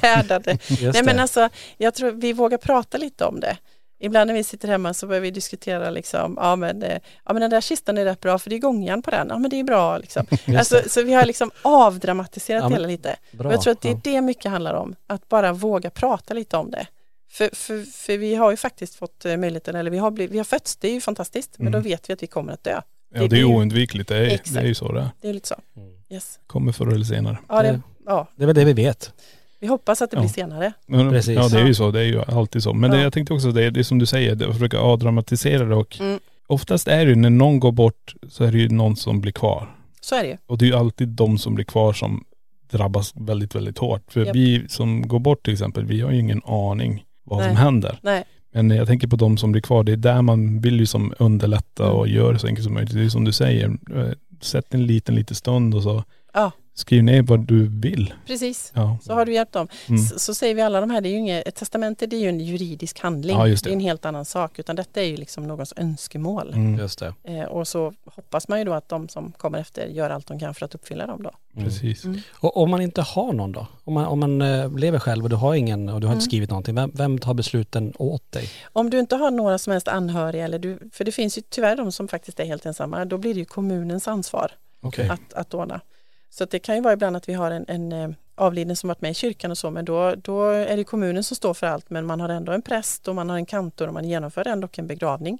härdade. 0.02 0.58
Nej 0.92 1.02
men 1.02 1.18
alltså, 1.18 1.48
jag 1.76 1.94
tror 1.94 2.10
vi 2.10 2.32
vågar 2.32 2.58
prata 2.58 2.98
lite 2.98 3.24
om 3.24 3.40
det. 3.40 3.56
Ibland 4.00 4.28
när 4.28 4.34
vi 4.34 4.44
sitter 4.44 4.68
hemma 4.68 4.94
så 4.94 5.06
börjar 5.06 5.20
vi 5.20 5.30
diskutera 5.30 5.90
liksom, 5.90 6.38
ja 6.40 6.56
men, 6.56 6.82
eh, 6.82 6.98
ja 7.24 7.32
men 7.32 7.40
den 7.40 7.50
där 7.50 7.60
kistan 7.60 7.98
är 7.98 8.04
rätt 8.04 8.20
bra 8.20 8.38
för 8.38 8.50
det 8.50 8.56
är 8.56 8.60
gångjärn 8.60 9.02
på 9.02 9.10
den, 9.10 9.26
ja 9.30 9.38
men 9.38 9.50
det 9.50 9.60
är 9.60 9.64
bra 9.64 9.98
liksom. 9.98 10.26
alltså, 10.58 10.82
så 10.86 11.02
vi 11.02 11.12
har 11.12 11.24
liksom 11.24 11.50
avdramatiserat 11.62 12.62
Ja, 12.62 12.68
men 12.68 12.72
hela 12.72 12.88
lite. 12.88 13.16
bra, 13.32 13.48
Och 13.48 13.54
jag 13.54 13.62
tror 13.62 13.72
att 13.72 13.80
det 13.80 13.88
är 13.88 13.92
ja. 13.92 14.00
det 14.04 14.20
mycket 14.20 14.50
handlar 14.50 14.74
om, 14.74 14.94
att 15.06 15.28
bara 15.28 15.52
våga 15.52 15.90
prata 15.90 16.34
lite 16.34 16.56
om 16.56 16.70
det. 16.70 16.86
För, 17.34 17.50
för, 17.54 17.82
för 17.82 18.18
vi 18.18 18.34
har 18.34 18.50
ju 18.50 18.56
faktiskt 18.56 18.94
fått 18.94 19.24
eh, 19.24 19.36
möjligheten, 19.36 19.76
eller 19.76 19.90
vi 19.90 19.98
har, 19.98 20.10
blivit, 20.10 20.32
vi 20.34 20.38
har 20.38 20.44
fötts, 20.44 20.76
det 20.76 20.88
är 20.88 20.92
ju 20.92 21.00
fantastiskt, 21.00 21.54
men 21.58 21.68
Mm. 21.68 21.72
då 21.82 21.88
vet 21.88 22.08
vi 22.10 22.12
att 22.14 22.22
vi 22.22 22.26
kommer 22.26 22.52
att 22.52 22.64
dö. 22.64 22.80
Ja 23.14 23.26
det 23.26 23.36
är 23.36 23.38
ju 23.38 23.44
oundvikligt, 23.44 24.08
det 24.08 24.16
är, 24.16 24.22
Exakt. 24.22 24.54
det 24.54 24.60
är 24.60 24.64
ju 24.66 24.74
så 24.74 24.92
det 24.92 25.00
är. 25.00 25.08
Det 25.20 25.28
är 25.28 25.32
lite 25.32 25.48
så. 25.48 25.54
Mm. 25.76 25.88
Yes. 26.10 26.38
Kommer 26.46 26.72
förr 26.72 26.86
eller 26.92 27.04
senare. 27.04 27.38
Ja, 27.48 27.62
det, 27.62 27.68
Det- 27.72 27.80
ja, 28.06 28.28
Det 28.36 28.42
är 28.42 28.46
väl 28.46 28.54
det 28.56 28.64
vi 28.64 28.72
vet. 28.72 29.12
vi 29.60 29.66
hoppas 29.66 30.02
att 30.02 30.10
det 30.10 30.16
blir 30.16 30.26
Ja. 30.28 30.32
senare. 30.32 30.72
Men, 30.86 31.10
Precis. 31.10 31.34
Ja 31.36 31.48
det 31.48 31.60
är 31.60 31.66
ju 31.66 31.74
så, 31.74 31.90
det 31.90 32.00
är 32.00 32.04
ju 32.04 32.22
alltid 32.22 32.62
så. 32.62 32.72
Men 32.74 32.90
det, 32.90 32.96
Ja. 32.96 33.02
jag 33.02 33.12
tänkte 33.12 33.34
också, 33.34 33.50
det 33.52 33.64
är, 33.64 33.70
det 33.70 33.80
är 33.80 33.84
som 33.84 33.98
du 33.98 34.06
säger, 34.06 34.34
det, 34.34 34.46
att 34.48 34.52
försöka 34.54 34.78
avdramatisera 34.78 35.64
det 35.64 35.74
och 35.74 36.00
Mm. 36.00 36.18
oftast 36.46 36.88
är 36.88 37.04
det 37.04 37.10
ju 37.10 37.16
när 37.16 37.30
någon 37.30 37.60
går 37.60 37.72
bort 37.72 38.14
så 38.28 38.44
är 38.44 38.52
det 38.52 38.58
ju 38.58 38.68
någon 38.68 38.96
som 38.96 39.20
blir 39.20 39.32
kvar. 39.32 39.74
Så 40.00 40.14
är 40.14 40.22
det 40.22 40.28
ju. 40.28 40.36
Och 40.46 40.58
det 40.58 40.64
är 40.64 40.66
ju 40.66 40.74
alltid 40.76 41.08
de 41.08 41.38
som 41.38 41.54
blir 41.54 41.64
kvar 41.64 41.92
som 41.92 42.24
drabbas 42.70 43.12
väldigt, 43.16 43.54
väldigt 43.54 43.78
hårt. 43.78 44.02
För 44.12 44.24
Japp. 44.26 44.36
vi 44.36 44.68
som 44.68 45.08
går 45.08 45.18
bort 45.18 45.44
till 45.44 45.52
exempel, 45.52 45.84
vi 45.84 46.00
har 46.00 46.10
ju 46.12 46.18
ingen 46.20 46.42
aning 46.44 47.04
vad 47.24 47.42
som 47.44 47.52
Nej. 47.54 47.62
händer. 47.62 47.98
Nej, 48.02 48.24
Men 48.52 48.70
jag 48.70 48.86
tänker 48.86 49.08
på 49.08 49.16
de 49.16 49.36
som 49.36 49.52
blir 49.52 49.62
kvar, 49.62 49.84
det 49.84 49.92
är 49.92 49.96
där 49.96 50.22
man 50.22 50.60
vill 50.60 50.80
ju 50.80 50.86
som 50.86 51.14
underlätta 51.18 51.90
och 51.90 52.06
Mm. 52.06 52.16
göra 52.16 52.32
det 52.32 52.38
så 52.38 52.46
enkelt 52.46 52.64
som 52.64 52.74
möjligt. 52.74 52.94
Det 52.94 53.04
är 53.04 53.08
som 53.08 53.24
du 53.24 53.32
säger, 53.32 53.66
eh, 53.96 54.08
sätt 54.40 54.74
en 54.74 54.86
liten, 54.86 55.14
liten 55.14 55.36
stund 55.36 55.74
och 55.74 55.82
så. 55.82 56.04
Skriv 56.74 57.04
ner 57.04 57.22
vad 57.22 57.40
du 57.40 57.68
vill. 57.68 58.14
precis. 58.26 58.72
Ja. 58.74 58.98
Så 59.02 59.12
har 59.14 59.26
du 59.26 59.32
hjälpt 59.34 59.52
dem. 59.52 59.68
Mm. 59.88 60.02
Så, 60.02 60.18
så 60.18 60.34
säger 60.34 60.54
vi 60.54 60.62
alla 60.62 60.80
de 60.80 60.90
här, 60.90 61.00
det 61.00 61.08
är 61.08 61.10
ju 61.10 61.16
inget, 61.18 61.48
ett 61.48 61.54
testamente 61.54 62.06
det 62.06 62.16
är 62.16 62.20
ju 62.20 62.28
en 62.28 62.40
juridisk 62.40 62.98
handling. 63.00 63.36
Ja, 63.36 63.48
just 63.48 63.64
det. 63.64 63.70
är 63.70 63.72
en 63.72 63.80
helt 63.80 64.04
annan 64.04 64.24
sak, 64.24 64.58
utan 64.58 64.76
detta 64.76 65.02
är 65.02 65.06
ju 65.06 65.16
liksom 65.16 65.46
någons 65.46 65.72
önskemål. 65.76 66.52
Mm. 66.54 66.78
Just 66.78 66.98
det. 66.98 67.14
Eh, 67.24 67.42
och 67.44 67.68
så 67.68 67.92
hoppas 68.04 68.48
man 68.48 68.58
ju 68.58 68.64
då 68.64 68.72
att 68.72 68.88
de 68.88 69.08
som 69.08 69.32
kommer 69.32 69.58
efter 69.58 69.86
gör 69.86 70.10
allt 70.10 70.26
de 70.26 70.38
kan 70.38 70.54
för 70.54 70.64
att 70.64 70.74
uppfylla 70.74 71.06
dem 71.06 71.22
då. 71.22 71.30
Precis. 71.56 72.04
Mm. 72.04 72.20
Och 72.32 72.56
om 72.56 72.70
man 72.70 72.80
inte 72.80 73.02
har 73.02 73.32
någon 73.32 73.52
då? 73.52 73.66
Om 73.84 73.94
man, 73.94 74.04
om 74.06 74.20
man 74.20 74.42
eh, 74.42 74.76
lever 74.78 74.98
själv 74.98 75.24
och 75.24 75.30
du 75.30 75.36
har 75.36 75.54
ingen 75.54 75.88
och 75.88 76.00
du 76.00 76.06
har 76.06 76.12
inte 76.14 76.22
Mm. 76.24 76.28
skrivit 76.30 76.50
någonting, 76.50 76.74
vem, 76.74 76.90
vem 76.94 77.18
tar 77.18 77.34
besluten 77.34 77.92
åt 77.98 78.32
dig? 78.32 78.48
Om 78.72 78.90
du 78.90 78.98
inte 78.98 79.16
har 79.16 79.30
några 79.30 79.58
som 79.58 79.70
helst 79.70 79.88
anhöriga, 79.88 80.44
eller 80.44 80.58
du, 80.58 80.78
för 80.92 81.04
det 81.04 81.12
finns 81.12 81.38
ju 81.38 81.42
tyvärr 81.48 81.76
de 81.76 81.92
som 81.92 82.08
faktiskt 82.08 82.40
är 82.40 82.44
helt 82.44 82.66
ensamma, 82.66 83.04
då 83.04 83.18
blir 83.18 83.34
det 83.34 83.40
ju 83.40 83.46
kommunens 83.46 84.08
ansvar 84.08 84.52
Okej. 84.80 85.08
att, 85.08 85.32
att 85.34 85.54
ordna. 85.54 85.80
Så 86.34 86.44
det 86.44 86.58
kan 86.58 86.74
ju 86.74 86.80
vara 86.80 86.92
ibland 86.92 87.16
att 87.16 87.28
vi 87.28 87.32
har 87.32 87.50
en, 87.50 87.64
en 87.68 87.92
eh, 87.92 88.10
avliden 88.34 88.76
som 88.76 88.88
varit 88.88 89.00
med 89.00 89.10
i 89.10 89.14
kyrkan 89.14 89.50
och 89.50 89.58
så, 89.58 89.70
men 89.70 89.84
då, 89.84 90.14
då 90.14 90.44
är 90.44 90.76
det 90.76 90.84
kommunen 90.84 91.24
som 91.24 91.36
står 91.36 91.54
för 91.54 91.66
allt, 91.66 91.90
men 91.90 92.06
man 92.06 92.20
har 92.20 92.28
ändå 92.28 92.52
en 92.52 92.62
präst 92.62 93.08
och 93.08 93.14
man 93.14 93.30
har 93.30 93.36
en 93.36 93.46
kantor 93.46 93.86
och 93.86 93.94
man 93.94 94.04
genomför 94.04 94.48
ändå 94.48 94.68
en 94.72 94.86
begravning. 94.86 95.38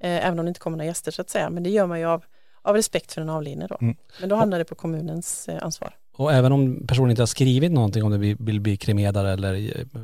Eh, 0.00 0.26
även 0.26 0.38
om 0.38 0.44
det 0.44 0.48
inte 0.48 0.60
kommer 0.60 0.76
några 0.76 0.86
gäster 0.86 1.10
så 1.12 1.22
att 1.22 1.30
säga, 1.30 1.50
men 1.50 1.62
det 1.62 1.70
gör 1.70 1.86
man 1.86 2.00
ju 2.00 2.06
av, 2.06 2.24
av 2.62 2.74
respekt 2.74 3.12
för 3.12 3.20
den 3.20 3.30
avlidne 3.30 3.66
då. 3.66 3.78
Mm. 3.80 3.96
Men 4.20 4.28
då 4.28 4.36
hamnar 4.36 4.58
det 4.58 4.64
på 4.64 4.74
kommunens 4.74 5.48
eh, 5.48 5.62
ansvar. 5.62 5.96
Och 6.16 6.32
även 6.32 6.52
om 6.52 6.86
personen 6.86 7.10
inte 7.10 7.22
har 7.22 7.26
skrivit 7.26 7.72
någonting 7.72 8.04
om 8.04 8.10
det 8.10 8.18
vill, 8.18 8.60
bli 8.60 8.76
kremerad 8.76 9.16
eller 9.16 9.54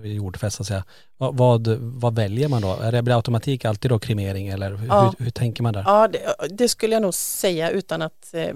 jordfäst 0.04 0.56
så 0.56 0.62
att 0.62 0.66
säga, 0.66 0.84
vad, 1.16 1.36
vad, 1.36 1.68
vad 1.78 2.14
väljer 2.14 2.48
man 2.48 2.62
då? 2.62 2.76
Är 2.82 2.92
det 2.92 3.02
blir 3.02 3.14
automatik 3.14 3.64
alltid 3.64 3.90
då 3.90 3.98
kremering 3.98 4.48
eller 4.48 4.74
hur, 4.74 4.88
Ja. 4.88 5.14
hur, 5.18 5.24
hur 5.24 5.30
tänker 5.30 5.62
man 5.62 5.72
där? 5.72 5.82
Ja, 5.86 6.08
det, 6.08 6.48
det 6.50 6.68
skulle 6.68 6.94
jag 6.94 7.02
nog 7.02 7.14
säga 7.14 7.70
utan 7.70 8.02
att 8.02 8.34
eh, 8.34 8.54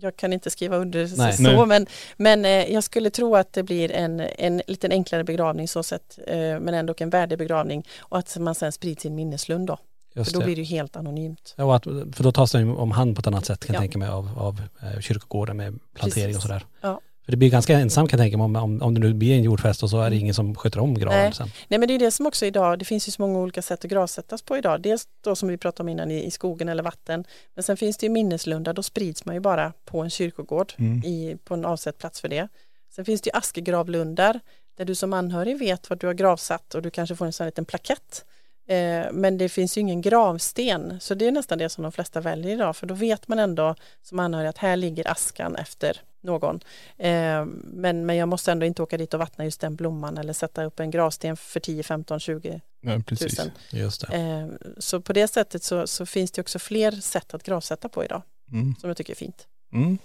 jag 0.00 0.16
kan 0.16 0.32
inte 0.32 0.50
skriva 0.50 0.76
under 0.76 1.16
Nej. 1.16 1.32
så, 1.36 1.42
Nej. 1.42 1.66
men, 1.66 1.86
men 2.16 2.44
eh, 2.44 2.72
jag 2.72 2.84
skulle 2.84 3.10
tro 3.10 3.36
att 3.36 3.52
det 3.52 3.62
blir 3.62 3.92
en, 3.92 4.20
en 4.20 4.62
lite 4.66 4.88
enklare 4.88 5.24
begravning 5.24 5.68
så 5.68 5.82
sett, 5.82 6.18
eh, 6.26 6.36
men 6.36 6.68
ändå 6.68 6.94
en 6.98 7.10
värdig 7.10 7.38
begravning 7.38 7.86
och 8.00 8.18
att 8.18 8.36
man 8.38 8.54
sen 8.54 8.72
sprider 8.72 9.00
sin 9.00 9.14
minneslund 9.14 9.66
då. 9.66 9.78
Just 10.14 10.30
För 10.30 10.34
då 10.34 10.40
det. 10.40 10.44
blir 10.46 10.56
det 10.56 10.62
ju 10.62 10.76
helt 10.76 10.96
anonymt. 10.96 11.54
Ja, 11.56 11.76
att, 11.76 11.84
för 11.84 12.22
då 12.22 12.32
tas 12.32 12.52
det 12.52 12.64
om 12.64 12.90
hand 12.90 13.16
på 13.16 13.20
ett 13.20 13.26
annat 13.26 13.46
sätt 13.46 13.64
kan 13.66 13.74
jag 13.74 13.80
Ja. 13.80 13.82
tänka 13.82 13.98
mig 13.98 14.08
av, 14.08 14.30
av 14.38 14.62
eh, 14.82 15.00
kyrkogården 15.00 15.56
med 15.56 15.78
plantering 15.94 16.26
Precis. 16.26 16.36
och 16.36 16.42
sådär. 16.42 16.66
Ja. 16.80 17.00
För 17.24 17.30
det 17.32 17.36
blir 17.36 17.50
ganska 17.50 17.78
ensamt 17.78 18.10
kan 18.10 18.18
jag 18.18 18.24
tänka 18.24 18.36
mig 18.36 18.44
om, 18.44 18.56
om, 18.56 18.82
om 18.82 18.94
det 18.94 19.00
nu 19.00 19.14
blir 19.14 19.36
en 19.36 19.42
jordfest 19.42 19.82
och 19.82 19.90
så 19.90 19.96
är 19.96 20.00
det 20.10 20.16
Mm. 20.16 20.20
ingen 20.20 20.34
som 20.34 20.54
sköter 20.54 20.80
om 20.80 20.94
graven 20.94 21.18
Nej. 21.18 21.32
sen. 21.32 21.48
Nej 21.68 21.78
men 21.78 21.88
det 21.88 21.94
är 21.94 21.98
det 21.98 22.10
som 22.10 22.26
också 22.26 22.46
idag, 22.46 22.78
det 22.78 22.84
finns 22.84 23.08
ju 23.08 23.12
så 23.12 23.22
många 23.22 23.38
olika 23.38 23.62
sätt 23.62 23.84
att 23.84 23.90
gravsättas 23.90 24.42
på 24.42 24.56
idag. 24.56 24.80
Dels 24.82 25.08
då 25.24 25.36
som 25.36 25.48
vi 25.48 25.56
pratade 25.58 25.82
om 25.82 25.88
innan 25.88 26.10
i, 26.10 26.24
i 26.24 26.30
skogen 26.30 26.68
eller 26.68 26.82
vatten. 26.82 27.24
Men 27.54 27.62
sen 27.62 27.76
finns 27.76 27.96
det 27.96 28.06
ju 28.06 28.10
minneslundar, 28.12 28.72
då 28.72 28.82
sprids 28.82 29.24
man 29.24 29.34
ju 29.34 29.40
bara 29.40 29.72
på 29.84 30.00
en 30.00 30.10
kyrkogård 30.10 30.72
Mm. 30.78 30.98
i, 31.04 31.36
på 31.44 31.54
en 31.54 31.64
avsedd 31.64 31.98
plats 31.98 32.20
för 32.20 32.28
det. 32.28 32.48
Sen 32.94 33.04
finns 33.04 33.20
det 33.20 33.28
ju 33.30 33.38
askegravlundar 33.38 34.40
där 34.76 34.84
du 34.84 34.94
som 34.94 35.12
anhörig 35.12 35.58
vet 35.58 35.90
vad 35.90 35.98
du 36.00 36.06
har 36.06 36.14
gravsatt 36.14 36.74
och 36.74 36.82
du 36.82 36.90
kanske 36.90 37.16
får 37.16 37.26
en 37.26 37.32
sån 37.32 37.44
här 37.44 37.48
liten 37.48 37.64
plakett. 37.64 38.24
Eh, 38.66 39.06
men 39.12 39.38
det 39.38 39.48
finns 39.48 39.76
ju 39.76 39.80
ingen 39.80 40.00
gravsten 40.02 41.00
så 41.00 41.14
det 41.14 41.26
är 41.26 41.32
nästan 41.32 41.58
det 41.58 41.68
som 41.68 41.82
de 41.82 41.92
flesta 41.92 42.20
väljer 42.20 42.52
idag 42.54 42.76
för 42.76 42.86
då 42.86 42.94
vet 42.94 43.28
man 43.28 43.38
ändå 43.38 43.74
som 44.02 44.18
anhörig 44.18 44.48
att 44.48 44.58
här 44.58 44.76
ligger 44.76 45.10
askan 45.10 45.56
efter 45.56 46.00
någon. 46.20 46.60
Eh, 46.98 47.44
men, 47.64 48.06
men 48.06 48.16
jag 48.16 48.28
måste 48.28 48.52
ändå 48.52 48.66
inte 48.66 48.82
åka 48.82 48.98
dit 48.98 49.14
och 49.14 49.20
vattna 49.20 49.44
just 49.44 49.60
den 49.60 49.74
blomman 49.76 50.18
eller 50.18 50.32
sätta 50.32 50.64
upp 50.64 50.80
en 50.80 50.90
gravsten 50.90 51.36
för 51.36 51.60
10, 51.60 51.82
15, 51.82 52.20
20 52.20 52.60
Ja, 52.80 53.00
precis. 53.06 53.26
tusen. 53.36 53.50
Just 53.70 54.06
det. 54.10 54.16
Eh, 54.16 54.46
så 54.78 55.00
på 55.00 55.12
det 55.12 55.28
sättet 55.28 55.62
så, 55.62 55.86
så 55.86 56.06
finns 56.06 56.30
det 56.30 56.40
också 56.40 56.58
fler 56.58 56.90
sätt 56.92 57.34
att 57.34 57.42
gravsätta 57.42 57.88
på 57.88 58.04
idag 58.04 58.22
Mm. 58.52 58.74
som 58.80 58.90
jag 58.90 58.96
tycker 58.96 59.12
är 59.12 59.16
fint. 59.16 59.46
Mm. 59.72 59.98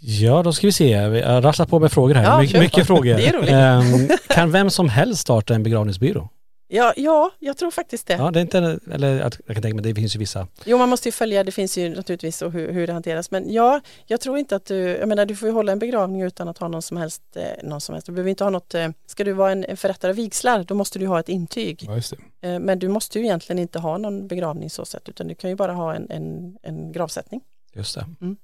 Ja, 0.00 0.42
då 0.42 0.52
ska 0.52 0.66
vi 0.66 0.72
se. 0.72 1.08
Vi 1.08 1.20
har 1.22 1.42
rasslat 1.42 1.68
på 1.70 1.78
med 1.78 1.92
frågor 1.92 2.14
här. 2.14 2.24
Ja, 2.24 2.38
My, 2.52 2.60
mycket 2.60 2.86
frågor. 2.86 3.14
Det 3.14 3.28
är 3.28 3.32
roligt. 3.32 3.50
Ehm, 3.50 4.08
kan 4.28 4.50
vem 4.52 4.70
som 4.70 4.88
helst 4.88 5.20
starta 5.20 5.54
en 5.54 5.62
begravningsbyrå? 5.62 6.28
Ja, 6.72 6.92
ja, 6.96 7.30
jag 7.38 7.56
tror 7.56 7.70
faktiskt 7.70 8.06
det. 8.06 8.14
Ja, 8.14 8.30
det 8.30 8.38
är 8.38 8.42
inte, 8.42 8.78
eller 8.92 9.20
att- 9.20 9.40
jag 9.46 9.56
kan 9.56 9.62
tänka 9.62 9.74
mig, 9.74 9.84
det 9.84 9.94
finns 9.94 10.14
ju 10.14 10.18
vissa. 10.18 10.46
Jo, 10.64 10.78
man 10.78 10.88
måste 10.88 11.08
ju 11.08 11.12
följa, 11.12 11.44
det 11.44 11.52
finns 11.52 11.78
ju 11.78 11.88
naturligtvis 11.88 12.42
och 12.42 12.52
hur, 12.52 12.72
hur 12.72 12.86
det 12.86 12.92
hanteras. 12.92 13.30
Men 13.30 13.52
ja, 13.52 13.80
jag 14.06 14.20
tror 14.20 14.38
inte 14.38 14.56
att 14.56 14.64
du, 14.66 14.76
jag 14.78 15.08
menar 15.08 15.26
du 15.26 15.36
får 15.36 15.48
ju 15.48 15.54
hålla 15.54 15.72
en 15.72 15.78
begravning 15.78 16.22
utan 16.22 16.48
att 16.48 16.58
ha 16.58 16.68
någon 16.68 16.82
som 16.82 16.96
helst, 16.96 17.22
eh, 17.36 17.42
någon 17.68 17.80
som 17.80 17.92
helst. 17.92 18.06
Du 18.06 18.12
behöver 18.12 18.30
inte 18.30 18.44
ha 18.44 18.50
något, 18.50 18.74
eh, 18.74 18.88
ska 19.06 19.24
du 19.24 19.32
vara 19.32 19.52
en, 19.52 19.64
en 19.64 19.76
förrättare 19.76 20.10
av 20.10 20.16
vigslar, 20.16 20.64
då 20.64 20.74
måste 20.74 20.98
du 20.98 21.06
ha 21.06 21.20
ett 21.20 21.28
intyg. 21.28 21.82
Ja, 21.86 21.94
just 21.96 22.14
det. 22.40 22.48
Eh, 22.48 22.58
men 22.58 22.78
du 22.78 22.88
måste 22.88 23.18
ju 23.18 23.24
egentligen 23.24 23.58
inte 23.58 23.78
ha 23.78 23.98
någon 23.98 24.28
begravning 24.28 24.70
så 24.70 24.84
sätt, 24.84 25.08
utan 25.08 25.28
du 25.28 25.34
kan 25.34 25.50
ju 25.50 25.56
bara 25.56 25.72
ha 25.72 25.94
en, 25.94 26.10
en, 26.10 26.56
en 26.62 26.92
gravsättning. 26.92 27.40
Just 27.74 27.94
det. 27.94 28.06
Mm. 28.20 28.36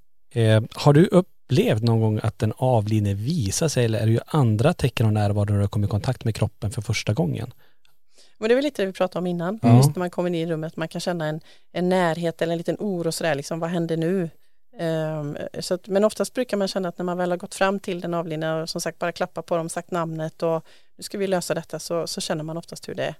Eh, 0.64 0.68
har 0.74 0.92
du 0.92 1.06
upplevt 1.06 1.82
någon 1.82 2.00
gång 2.00 2.20
att 2.22 2.38
den 2.38 2.52
avlidne 2.56 3.14
visar 3.14 3.68
sig 3.68 3.84
eller 3.84 3.98
är 3.98 4.06
det 4.06 4.12
ju 4.12 4.20
andra 4.26 4.72
tecken 4.74 5.06
och 5.06 5.12
närvaro 5.12 5.52
när 5.52 5.60
du 5.60 5.68
kommer 5.68 5.86
i 5.86 5.90
kontakt 5.90 6.24
med 6.24 6.34
kroppen 6.34 6.70
för 6.70 6.82
första 6.82 7.12
gången? 7.14 7.52
Men 8.38 8.48
det 8.48 8.52
är 8.52 8.56
väl 8.56 8.64
lite 8.64 8.82
det 8.82 8.86
vi 8.86 8.92
pratade 8.92 9.18
om 9.18 9.26
innan, 9.26 9.58
Ja. 9.62 9.76
just 9.76 9.88
när 9.88 9.98
man 9.98 10.10
kommer 10.10 10.28
in 10.28 10.34
i 10.34 10.46
rummet, 10.46 10.76
man 10.76 10.88
kan 10.88 11.00
känna 11.00 11.26
en, 11.26 11.40
en 11.72 11.88
närhet 11.88 12.42
eller 12.42 12.52
en 12.52 12.58
liten 12.58 12.76
oro 12.78 13.12
sådär, 13.12 13.34
liksom, 13.34 13.60
vad 13.60 13.70
händer 13.70 13.96
nu? 13.96 14.30
Ehm, 14.78 15.36
så 15.60 15.74
att, 15.74 15.88
men 15.88 16.04
oftast 16.04 16.34
brukar 16.34 16.56
man 16.56 16.68
känna 16.68 16.88
att 16.88 16.98
när 16.98 17.04
man 17.04 17.18
väl 17.18 17.30
har 17.30 17.36
gått 17.38 17.54
fram 17.54 17.80
till 17.80 18.00
den 18.00 18.14
avlidna 18.14 18.62
och 18.62 18.68
som 18.70 18.80
sagt 18.80 18.98
bara 18.98 19.12
klappa 19.12 19.42
på 19.42 19.56
dem, 19.56 19.68
sagt 19.68 19.90
namnet 19.90 20.42
och 20.42 20.66
nu 20.96 21.02
ska 21.02 21.18
vi 21.18 21.26
lösa 21.26 21.54
detta 21.54 21.78
så, 21.78 22.06
så 22.06 22.20
känner 22.20 22.44
man 22.44 22.56
oftast 22.56 22.88
hur 22.88 22.94
det 22.94 23.14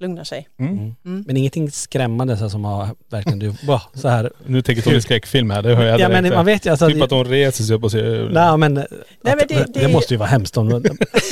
lugnar 0.00 0.24
sig. 0.24 0.48
Mm. 0.58 0.72
Mm. 0.72 0.94
Mm. 1.04 1.24
Men 1.26 1.36
ingenting 1.36 1.70
skrämmande 1.70 2.36
så 2.36 2.50
som 2.50 2.64
har 2.64 2.88
verkligen 3.10 3.38
du, 3.38 3.54
bah, 3.66 3.82
så 3.94 4.08
här. 4.08 4.32
Nu 4.46 4.62
tänker 4.62 4.82
Tony 4.82 5.00
skräckfilm 5.00 5.50
här, 5.50 5.62
det 5.62 5.74
hör 5.74 5.84
jag 5.84 6.00
Ja 6.00 6.08
direkt. 6.08 6.22
men 6.22 6.34
man 6.34 6.44
vet 6.46 6.66
ju 6.66 6.70
alltså. 6.70 6.88
typ 6.88 7.02
att 7.02 7.10
de 7.10 7.24
reser 7.24 7.64
sig 7.64 7.76
upp 7.76 7.84
och 7.84 7.90
ser... 7.90 8.28
Nej 8.32 8.56
men, 8.58 8.74
Nej, 8.74 8.84
men 9.22 9.38
det- 9.48 9.54
det, 9.74 9.80
det- 9.80 9.88
måste 9.92 10.14
ju 10.14 10.18
vara 10.18 10.28
hemskt 10.28 10.56
om 10.56 10.82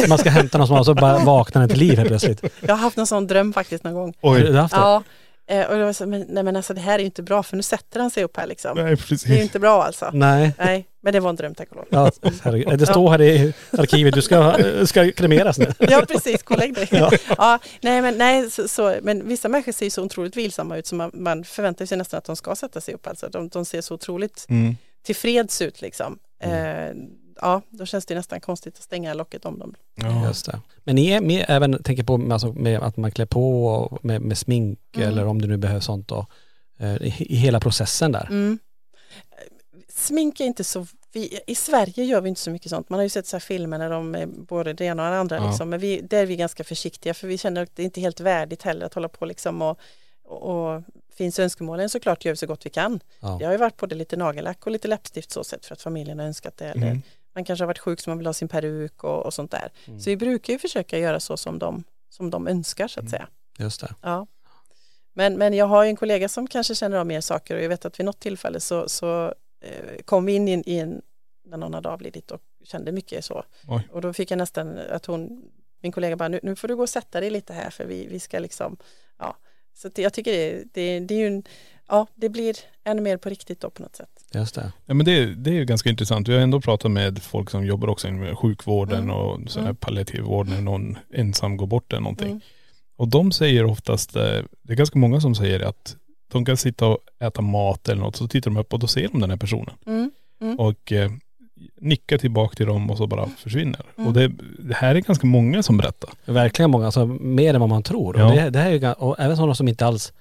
man 0.08 0.18
ska 0.18 0.30
hämta 0.30 0.58
någon 0.58 0.66
som 0.66 0.76
har 0.76 0.84
så 0.84 0.94
bara 0.94 1.18
vaknar 1.24 1.60
den 1.62 1.68
till 1.68 1.78
liv 1.78 1.96
helt 1.96 2.08
plötsligt. 2.08 2.44
Jag 2.60 2.74
har 2.74 2.82
haft 2.82 2.98
en 2.98 3.06
sån 3.06 3.26
dröm 3.26 3.52
faktiskt 3.52 3.84
någon 3.84 3.94
gång. 3.94 4.14
Har 4.22 4.34
Oj. 4.34 4.40
du 4.42 4.56
haft 4.56 4.74
det? 4.74 4.80
Ja, 4.80 5.02
eh, 5.48 5.66
och 5.66 5.76
det 5.76 5.84
var 5.84 5.92
så, 5.92 6.06
men, 6.06 6.26
nej 6.28 6.42
men 6.42 6.56
alltså 6.56 6.74
det 6.74 6.80
här 6.80 6.94
är 6.94 6.98
ju 6.98 7.04
inte 7.04 7.22
bra 7.22 7.42
för 7.42 7.56
nu 7.56 7.62
sätter 7.62 8.00
han 8.00 8.10
sig 8.10 8.24
upp 8.24 8.36
här 8.36 8.46
liksom. 8.46 8.72
Nej 8.76 8.84
Det 8.84 8.88
är 8.88 8.90
ju 8.90 8.96
precis. 8.96 9.42
inte 9.42 9.58
bra 9.58 9.82
alltså. 9.84 10.10
Nej. 10.12 10.52
Nej, 10.58 10.86
men 11.02 11.12
det 11.12 11.20
var 11.20 11.30
en 11.30 11.36
dröm 11.36 11.54
tack 11.54 11.68
och 11.70 11.76
lov. 11.76 11.86
Ja, 11.90 12.10
herregud. 12.42 12.78
det 12.78 12.86
står 12.86 13.10
här 13.10 13.22
i 13.22 13.52
arkivet, 13.78 14.14
du 14.14 14.22
ska, 14.22 14.56
ska 14.86 15.12
kremeras 15.12 15.58
nu. 15.58 15.72
Ja 15.78 16.04
precis, 16.08 16.42
kollägg 16.42 16.74
dig. 16.74 16.88
Ja. 16.92 17.10
Ja. 17.38 17.58
nej, 17.80 18.02
men, 18.02 18.18
nej 18.18 18.50
så, 18.50 18.68
så, 18.68 18.96
men 19.02 19.28
vissa 19.28 19.48
människor 19.48 19.72
ser 19.72 19.86
ju 19.86 19.90
så 19.90 20.02
otroligt 20.02 20.36
vilsamma 20.36 20.76
ut 20.76 20.86
så 20.86 20.94
man, 20.94 21.10
man 21.14 21.44
förväntar 21.44 21.86
sig 21.86 21.98
nästan 21.98 22.18
att 22.18 22.24
de 22.24 22.36
ska 22.36 22.54
sätta 22.56 22.80
sig 22.80 22.94
upp. 22.94 23.06
Alltså. 23.06 23.28
De, 23.28 23.48
de 23.48 23.64
ser 23.64 23.80
så 23.80 23.94
otroligt 23.94 24.46
Mm. 24.48 24.76
tillfreds 25.06 25.62
ut 25.62 25.80
liksom. 25.82 26.18
Eh, 26.42 26.50
ja, 27.40 27.62
då 27.70 27.86
känns 27.86 28.06
det 28.06 28.14
nästan 28.14 28.40
konstigt 28.40 28.76
att 28.76 28.82
stänga 28.82 29.14
locket 29.14 29.44
om 29.44 29.58
dem. 29.58 29.74
Ja. 29.94 30.26
Just 30.26 30.46
det. 30.46 30.60
Men 30.84 30.94
ni 30.94 31.08
är 31.08 31.20
med, 31.20 31.44
även, 31.48 31.82
tänker 31.82 32.02
på 32.04 32.16
med, 32.18 32.32
alltså, 32.32 32.52
med 32.52 32.80
att 32.82 32.96
man 32.96 33.10
klär 33.10 33.26
på 33.26 33.66
och 33.66 34.04
med, 34.04 34.22
med 34.22 34.38
smink 34.38 34.78
Mm. 34.96 35.08
eller 35.08 35.26
om 35.26 35.42
det 35.42 35.48
nu 35.48 35.56
behövs 35.56 35.84
sånt 35.84 36.08
då, 36.08 36.26
eh, 36.78 36.94
i, 36.96 37.14
i 37.18 37.36
hela 37.36 37.60
processen 37.60 38.12
där. 38.12 38.26
Mm. 38.30 38.58
Smink 39.88 40.40
är 40.40 40.44
inte 40.44 40.64
så, 40.64 40.86
vi, 41.12 41.40
i 41.46 41.54
Sverige 41.54 42.04
gör 42.04 42.20
vi 42.20 42.28
inte 42.28 42.40
så 42.40 42.50
mycket 42.50 42.70
sånt. 42.70 42.88
Man 42.88 42.98
har 42.98 43.04
ju 43.04 43.08
sett 43.08 43.26
så 43.26 43.36
här 43.36 43.40
filmer 43.40 43.78
när 43.78 43.90
de 43.90 44.14
är 44.14 44.26
både 44.26 44.72
det 44.72 44.84
ena 44.84 45.04
och 45.04 45.10
det 45.10 45.18
andra. 45.18 45.36
Ja. 45.36 45.48
Liksom. 45.48 45.70
Men 45.70 45.80
vi, 45.80 46.00
där 46.00 46.22
är 46.22 46.26
vi 46.26 46.36
ganska 46.36 46.64
försiktiga 46.64 47.14
för 47.14 47.28
vi 47.28 47.38
känner 47.38 47.62
att 47.62 47.76
det 47.76 47.82
är 47.82 47.84
inte 47.84 48.00
helt 48.00 48.20
värdigt 48.20 48.62
heller 48.62 48.86
att 48.86 48.94
hålla 48.94 49.08
på 49.08 49.24
liksom 49.26 49.62
och, 49.62 49.78
och 50.24 50.82
finns 51.14 51.38
önskemålen 51.38 51.88
såklart 51.88 52.24
gör 52.24 52.32
vi 52.32 52.36
så 52.36 52.46
gott 52.46 52.66
vi 52.66 52.70
kan. 52.70 53.00
Ja. 53.20 53.36
Det 53.38 53.44
har 53.44 53.52
ju 53.52 53.58
varit 53.58 53.76
både 53.76 53.94
lite 53.94 54.16
nagellack 54.16 54.66
och 54.66 54.72
lite 54.72 54.88
läppstift 54.88 55.30
så 55.30 55.44
sett 55.44 55.66
för 55.66 55.72
att 55.74 55.82
familjen 55.82 56.18
har 56.18 56.26
önskat 56.26 56.56
det. 56.56 56.64
Eller 56.66 56.86
Mm. 56.86 57.02
Man 57.36 57.44
kanske 57.44 57.62
har 57.62 57.66
varit 57.66 57.78
sjuk 57.78 58.00
så 58.00 58.10
man 58.10 58.18
vill 58.18 58.26
ha 58.26 58.34
sin 58.34 58.48
peruk 58.48 59.04
och, 59.04 59.26
och 59.26 59.34
sånt 59.34 59.50
där. 59.50 59.72
Mm. 59.84 60.00
Så 60.00 60.10
vi 60.10 60.16
brukar 60.16 60.52
ju 60.52 60.58
försöka 60.58 60.98
göra 60.98 61.20
så 61.20 61.36
som 61.36 61.58
de, 61.58 61.84
som 62.08 62.30
de 62.30 62.48
önskar 62.48 62.88
så 62.88 63.00
att 63.00 63.10
säga. 63.10 63.28
Just 63.58 63.80
det. 63.80 63.94
Ja. 64.02 64.26
Men, 65.12 65.38
men 65.38 65.54
jag 65.54 65.66
har 65.66 65.84
ju 65.84 65.90
en 65.90 65.96
kollega 65.96 66.28
som 66.28 66.46
kanske 66.46 66.74
känner 66.74 66.98
av 66.98 67.06
mer 67.06 67.20
saker 67.20 67.56
och 67.56 67.62
jag 67.62 67.68
vet 67.68 67.84
att 67.84 68.00
vid 68.00 68.04
något 68.06 68.20
tillfälle 68.20 68.60
så, 68.60 68.88
så 68.88 69.34
eh, 69.60 70.02
kom 70.04 70.24
vi 70.24 70.34
in 70.34 70.48
i, 70.48 70.62
i 70.66 70.78
en, 70.78 71.02
när 71.44 71.56
någon 71.56 71.74
hade 71.74 71.88
avlidit 71.88 72.30
och 72.30 72.40
kände 72.64 72.92
mycket 72.92 73.24
så. 73.24 73.44
Oj. 73.68 73.88
Och 73.92 74.00
då 74.00 74.12
fick 74.12 74.30
jag 74.30 74.38
nästan 74.38 74.78
att 74.78 75.06
hon, 75.06 75.42
min 75.82 75.92
kollega 75.92 76.16
bara, 76.16 76.28
nu, 76.28 76.40
nu 76.42 76.56
får 76.56 76.68
du 76.68 76.76
gå 76.76 76.82
och 76.82 76.88
sätta 76.88 77.20
dig 77.20 77.30
lite 77.30 77.52
här 77.52 77.70
för 77.70 77.86
vi, 77.86 78.06
vi 78.06 78.20
ska 78.20 78.38
liksom, 78.38 78.76
ja. 79.18 79.36
Så 79.74 79.90
jag 79.94 80.12
tycker 80.12 80.32
det, 80.32 80.64
det, 80.72 81.00
det 81.00 81.14
är 81.14 81.18
ju 81.18 81.26
en, 81.26 81.42
ja, 81.88 82.06
det 82.14 82.28
blir 82.28 82.54
ännu 82.84 83.02
mer 83.02 83.16
på 83.16 83.28
riktigt 83.28 83.60
då 83.60 83.70
på 83.70 83.82
något 83.82 83.96
sätt. 83.96 84.08
Just 84.34 84.54
det. 84.54 84.72
Ja 84.86 84.94
men 84.94 85.06
det, 85.06 85.34
det 85.34 85.50
är 85.50 85.54
ju 85.54 85.64
ganska 85.64 85.90
intressant. 85.90 86.28
Vi 86.28 86.34
har 86.34 86.40
ändå 86.40 86.60
pratat 86.60 86.90
med 86.90 87.22
folk 87.22 87.50
som 87.50 87.66
jobbar 87.66 87.88
också 87.88 88.08
inom 88.08 88.36
sjukvården 88.36 88.98
Mm. 89.04 89.16
och 89.16 89.40
sån 89.50 89.62
här 89.62 89.70
Mm. 89.70 89.76
palliativ 89.76 90.22
vård 90.22 90.48
när 90.48 90.60
någon 90.60 90.98
ensam 91.14 91.56
går 91.56 91.66
bort 91.66 91.92
eller 91.92 92.02
någonting. 92.02 92.28
Mm. 92.28 92.40
Och 92.96 93.08
de 93.08 93.32
säger 93.32 93.64
oftast, 93.64 94.16
eh, 94.16 94.22
det 94.62 94.72
är 94.72 94.76
ganska 94.76 94.98
många 94.98 95.20
som 95.20 95.34
säger 95.34 95.60
att 95.60 95.96
de 96.32 96.44
kan 96.44 96.56
sitta 96.56 96.86
och 96.86 96.98
äta 97.20 97.42
mat 97.42 97.88
eller 97.88 98.02
något 98.02 98.16
så 98.16 98.28
tittar 98.28 98.50
de 98.50 98.56
upp 98.56 98.72
och 98.72 98.78
då 98.78 98.86
ser 98.86 99.08
de 99.08 99.20
den 99.20 99.30
här 99.30 99.36
personen. 99.36 99.74
Mm. 99.86 100.10
Mm. 100.40 100.58
Och 100.58 100.92
eh, 100.92 101.10
nickar 101.80 102.18
tillbaka 102.18 102.54
till 102.56 102.66
dem 102.66 102.90
och 102.90 102.96
så 102.96 103.06
bara 103.06 103.26
försvinner. 103.28 103.80
Mm. 103.96 104.08
Och 104.08 104.14
det, 104.14 104.28
det 104.58 104.74
här 104.74 104.94
är 104.94 105.00
ganska 105.00 105.26
många 105.26 105.62
som 105.62 105.76
berättar. 105.76 106.10
Verkligen 106.24 106.70
många, 106.70 106.86
alltså 106.86 107.06
mer 107.06 107.54
än 107.54 107.60
vad 107.60 107.68
man 107.68 107.82
tror. 107.82 108.18
Ja. 108.18 108.26
Och, 108.26 108.36
det, 108.36 108.50
det 108.50 108.58
här 108.58 108.70
är 108.70 108.74
ju, 108.74 108.92
och 108.92 109.20
även 109.20 109.36
sådana 109.36 109.54
som 109.54 109.68
inte 109.68 109.86
alls 109.86 110.12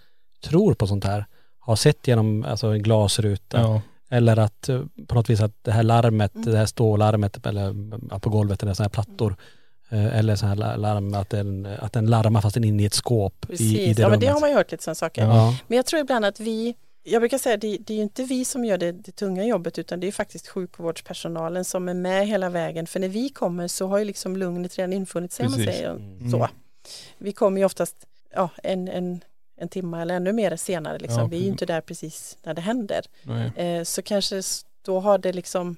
tror 0.44 0.74
på 0.74 0.88
sånt 0.88 1.04
här, 1.04 1.26
har 1.66 1.76
sett 1.76 2.08
genom 2.08 2.44
alltså, 2.46 2.68
en 2.68 2.84
glasruta. 2.84 3.58
Ja. 3.62 3.82
Eller 4.10 4.38
att 4.40 4.70
eh, 4.70 4.82
på 5.08 5.16
något 5.16 5.30
vis 5.30 5.42
att 5.42 5.64
det 5.64 5.72
här 5.72 5.84
larmet, 5.84 6.36
Mm. 6.36 6.52
det 6.52 6.58
här 6.58 6.66
stålarmet 6.66 7.46
eller 7.46 7.76
ja, 8.12 8.20
på 8.20 8.30
golvet 8.30 8.64
eller 8.64 8.74
sådana 8.74 8.86
här 8.86 9.04
plattor. 9.04 9.36
eh, 9.90 10.18
Eller 10.18 10.36
så 10.36 10.46
här 10.46 10.56
la- 10.56 10.76
larm, 10.76 11.14
att 11.14 11.30
den, 11.30 11.66
att 11.80 11.94
den 11.94 12.06
larmar 12.06 12.42
fast 12.42 12.54
den 12.54 12.64
är 12.64 12.68
inne 12.68 12.84
i 12.84 12.86
ett 12.86 12.94
skåp 12.94 13.48
Precis, 13.48 13.62
i, 13.72 13.82
i 13.82 13.94
det 13.94 14.02
ja 14.02 14.08
men 14.08 14.12
rummet. 14.14 14.22
det 14.22 14.28
har 14.34 14.40
man 14.40 14.50
ju 14.50 14.56
hört 14.56 14.72
lite 14.72 14.84
sådana 14.84 14.96
saker. 14.96 15.22
Ja. 15.26 15.58
Men 15.68 15.76
jag 15.76 15.86
tror 15.86 16.02
ibland 16.02 16.26
att 16.26 16.40
vi, 16.40 16.76
jag 17.04 17.22
brukar 17.22 17.38
säga 17.38 17.58
det, 17.58 17.78
det 17.78 17.94
är 17.94 17.98
ju 17.98 18.04
inte 18.04 18.24
vi 18.24 18.46
som 18.46 18.66
gör 18.66 18.78
det, 18.78 18.92
det 18.92 19.12
tunga 19.12 19.44
jobbet 19.46 19.80
utan 19.80 20.00
det 20.00 20.08
är 20.08 20.12
faktiskt 20.12 20.48
sjukvårdspersonalen 20.48 21.66
som 21.66 21.90
är 21.90 21.94
med 21.94 22.28
hela 22.28 22.50
vägen. 22.50 22.88
För 22.88 23.00
när 23.00 23.08
vi 23.10 23.30
kommer 23.30 23.68
så 23.68 23.88
har 23.88 23.98
ju 23.98 24.06
liksom 24.06 24.38
lugnet 24.38 24.78
redan 24.78 24.94
infunnit 24.94 25.32
sig 25.34 25.46
man 25.46 25.54
Precis. 25.58 25.74
säger 25.76 25.90
Mm. 25.92 26.32
så. 26.32 26.48
Vi 27.18 27.32
kommer 27.32 27.60
ju 27.60 27.66
oftast 27.66 27.96
ja, 28.36 28.50
en, 28.64 28.88
en, 28.88 29.22
en 29.58 29.70
timme 29.70 30.02
eller 30.02 30.16
ännu 30.16 30.34
mer 30.34 30.56
senare. 30.56 31.00
Liksom. 31.00 31.20
Ja, 31.20 31.26
vi 31.26 31.38
är 31.38 31.42
ju 31.42 31.48
inte 31.48 31.66
där 31.66 31.82
precis 31.82 32.38
när 32.44 32.54
det 32.54 32.62
händer. 32.62 33.02
Eh, 33.56 33.84
så 33.84 34.02
kanske 34.02 34.42
då 34.86 35.00
har 35.00 35.18
det 35.18 35.34
liksom 35.34 35.76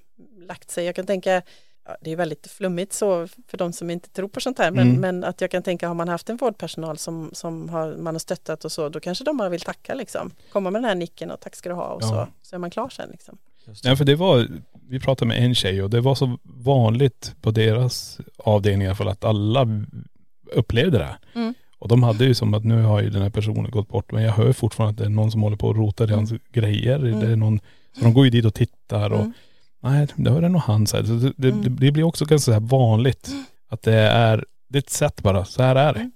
lagt 0.47 0.69
sig. 0.71 0.85
Jag 0.85 0.95
kan 0.95 1.05
tänka, 1.05 1.41
ja, 1.85 1.97
det 2.01 2.11
är 2.11 2.15
väldigt 2.15 2.47
flummigt 2.47 2.93
så 2.93 3.27
för 3.47 3.57
de 3.57 3.73
som 3.73 3.89
inte 3.89 4.09
tror 4.09 4.27
på 4.27 4.41
sånt 4.41 4.57
här, 4.57 4.71
men, 4.71 4.87
Mm. 4.89 5.01
men 5.01 5.23
att 5.23 5.41
jag 5.41 5.51
kan 5.51 5.63
tänka 5.63 5.87
har 5.87 5.95
man 5.95 6.07
haft 6.07 6.29
en 6.29 6.37
vårdpersonal 6.37 6.97
som, 6.97 7.29
som 7.33 7.69
har, 7.69 7.95
man 7.95 8.15
har 8.15 8.19
stöttat 8.19 8.65
och 8.65 8.71
så, 8.71 8.89
då 8.89 8.99
kanske 8.99 9.23
de 9.23 9.37
bara 9.37 9.49
vill 9.49 9.61
tacka 9.61 9.93
liksom. 9.93 10.31
Komma 10.51 10.71
med 10.71 10.81
den 10.81 10.89
här 10.89 10.95
nicken 10.95 11.31
och 11.31 11.39
tack 11.39 11.55
ska 11.55 11.69
du 11.69 11.75
ha 11.75 11.87
och 11.87 12.01
Ja. 12.03 12.07
så, 12.07 12.27
så 12.49 12.55
är 12.55 12.59
man 12.59 12.69
klar 12.71 12.89
sen 12.89 13.09
liksom. 13.11 13.37
Nej 13.83 13.95
för 13.97 14.05
det 14.05 14.15
var, 14.15 14.47
vi 14.89 14.99
pratade 14.99 15.27
med 15.29 15.43
en 15.43 15.55
tjej 15.55 15.83
och 15.83 15.89
det 15.89 16.01
var 16.01 16.15
så 16.15 16.37
vanligt 16.43 17.35
på 17.41 17.51
deras 17.51 18.19
avdelning 18.37 18.81
i 18.81 18.87
alla 18.87 18.95
fall 18.95 19.07
att 19.07 19.23
alla 19.23 19.67
upplevde 20.53 20.97
det. 20.97 21.17
Mm. 21.35 21.53
Och 21.79 21.87
de 21.87 22.03
hade 22.03 22.25
ju 22.25 22.33
som 22.33 22.53
att 22.53 22.63
nu 22.65 22.81
har 22.81 23.01
ju 23.01 23.09
den 23.09 23.21
här 23.21 23.29
personen 23.29 23.71
gått 23.71 23.87
bort 23.89 24.11
men 24.11 24.23
jag 24.23 24.31
hör 24.33 24.53
fortfarande 24.53 24.91
att 24.91 24.97
det 24.97 25.05
är 25.05 25.09
någon 25.09 25.31
som 25.31 25.41
håller 25.41 25.57
på 25.57 25.67
och 25.67 25.75
rotar 25.75 26.11
i 26.11 26.13
hans 26.13 26.33
grejer. 26.53 26.99
Mm. 26.99 27.19
Det 27.19 27.27
är 27.31 27.35
någon, 27.35 27.59
så 27.97 28.03
de 28.03 28.13
går 28.13 28.25
ju 28.25 28.31
dit 28.31 28.45
och 28.45 28.53
tittar 28.53 29.09
och 29.09 29.19
Mm. 29.19 29.33
nej 29.83 30.07
det 30.15 30.29
var 30.29 30.41
det 30.41 30.49
nog 30.49 30.61
han 30.61 30.87
så, 30.87 30.97
det, 31.01 31.33
det, 31.37 31.49
Mm. 31.49 31.75
det 31.79 31.91
blir 31.91 32.03
också 32.03 32.25
ganska 32.25 32.53
så 32.53 32.59
vanligt 32.59 33.29
att 33.69 33.81
det 33.81 33.93
är, 33.95 34.45
det 34.69 34.77
är 34.77 34.81
ett 34.81 34.89
sätt 34.89 35.21
bara, 35.23 35.45
så 35.45 35.63
här 35.63 35.75
är 35.75 35.93
det. 35.93 35.99
Mm. 35.99 36.11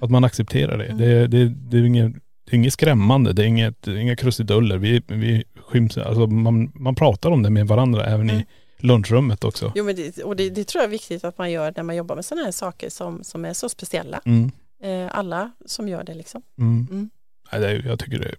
Att 0.00 0.10
man 0.10 0.24
accepterar 0.24 0.78
det. 0.78 0.84
Mm. 0.84 0.98
Det, 0.98 1.26
det, 1.26 1.48
det 1.48 1.76
är 1.78 1.84
inget 1.84 2.12
det 2.44 2.52
är 2.52 2.56
inget 2.56 2.72
skrämmande, 2.72 3.32
det 3.32 3.42
är 3.42 3.46
inget, 3.46 3.86
är 3.88 3.96
inga 3.96 4.16
krusiduller. 4.16 4.78
Vi, 4.78 5.02
vi 5.08 5.44
skyms, 5.66 5.98
alltså 5.98 6.26
man, 6.26 6.72
man 6.74 6.94
pratar 6.94 7.30
om 7.30 7.42
det 7.42 7.50
med 7.50 7.66
varandra 7.66 8.04
även 8.04 8.30
Mm. 8.30 8.36
i 8.42 8.44
lunchrummet 8.78 9.44
också. 9.44 9.72
Jo 9.74 9.84
men 9.84 9.96
det, 9.96 10.22
och 10.22 10.36
det, 10.36 10.50
det 10.50 10.64
tror 10.64 10.82
jag 10.82 10.88
är 10.88 10.92
viktigt 10.92 11.24
att 11.24 11.38
man 11.38 11.50
gör 11.50 11.72
när 11.76 11.82
man 11.82 11.96
jobbar 11.96 12.14
med 12.14 12.24
sådana 12.24 12.44
här 12.44 12.52
saker 12.52 12.90
som, 12.90 13.24
som 13.24 13.44
är 13.44 13.52
så 13.52 13.68
speciella. 13.68 14.20
Mm. 14.24 14.50
Eh, 14.82 15.08
alla 15.10 15.50
som 15.66 15.88
gör 15.88 16.04
det 16.04 16.14
liksom. 16.14 16.42
Mm. 16.58 16.86
Mm. 16.90 17.10
Nej, 17.52 17.60
det 17.60 17.70
är, 17.70 17.86
jag 17.86 17.98
tycker 17.98 18.18
det 18.18 18.28
är 18.28 18.36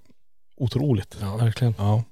otroligt. 0.57 1.17
Ja, 1.21 1.37
verkligen. 1.37 1.73
Ja. 1.77 2.03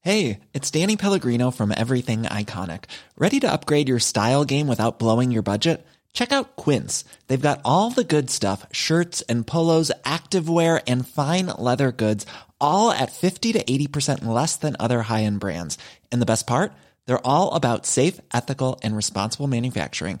Hey, 0.00 0.40
it's 0.52 0.70
Danny 0.70 0.96
Pellegrino 0.96 1.50
from 1.50 1.72
Everything 1.72 2.22
Iconic. 2.24 2.84
Ready 3.16 3.40
to 3.40 3.50
upgrade 3.50 3.88
your 3.88 4.00
style 4.00 4.44
game 4.44 4.68
without 4.68 4.98
blowing 4.98 5.32
your 5.32 5.42
budget? 5.42 5.86
Check 6.12 6.30
out 6.30 6.56
Quince. 6.56 7.04
They've 7.26 7.48
got 7.48 7.60
all 7.64 7.90
the 7.90 8.04
good 8.04 8.30
stuff 8.30 8.66
shirts 8.70 9.22
and 9.30 9.46
polos, 9.46 9.90
activewear, 10.04 10.82
and 10.86 11.08
fine 11.08 11.46
leather 11.58 11.90
goods, 11.90 12.26
all 12.60 12.90
at 12.90 13.12
50 13.12 13.52
to 13.54 13.64
80% 13.64 14.24
less 14.26 14.56
than 14.56 14.76
other 14.78 15.02
high 15.02 15.24
end 15.24 15.40
brands. 15.40 15.78
And 16.12 16.20
the 16.20 16.26
best 16.26 16.46
part? 16.46 16.72
They're 17.06 17.26
all 17.26 17.52
about 17.52 17.86
safe, 17.86 18.20
ethical, 18.32 18.80
and 18.82 18.94
responsible 18.94 19.48
manufacturing. 19.48 20.20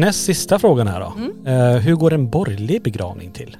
Näst 0.00 0.24
sista 0.24 0.58
frågan 0.58 0.86
här 0.86 1.00
då. 1.00 1.14
Mm. 1.16 1.46
Eh, 1.46 1.80
hur 1.80 1.94
går 1.94 2.12
en 2.12 2.30
borgerlig 2.30 2.82
begravning 2.82 3.32
till? 3.32 3.56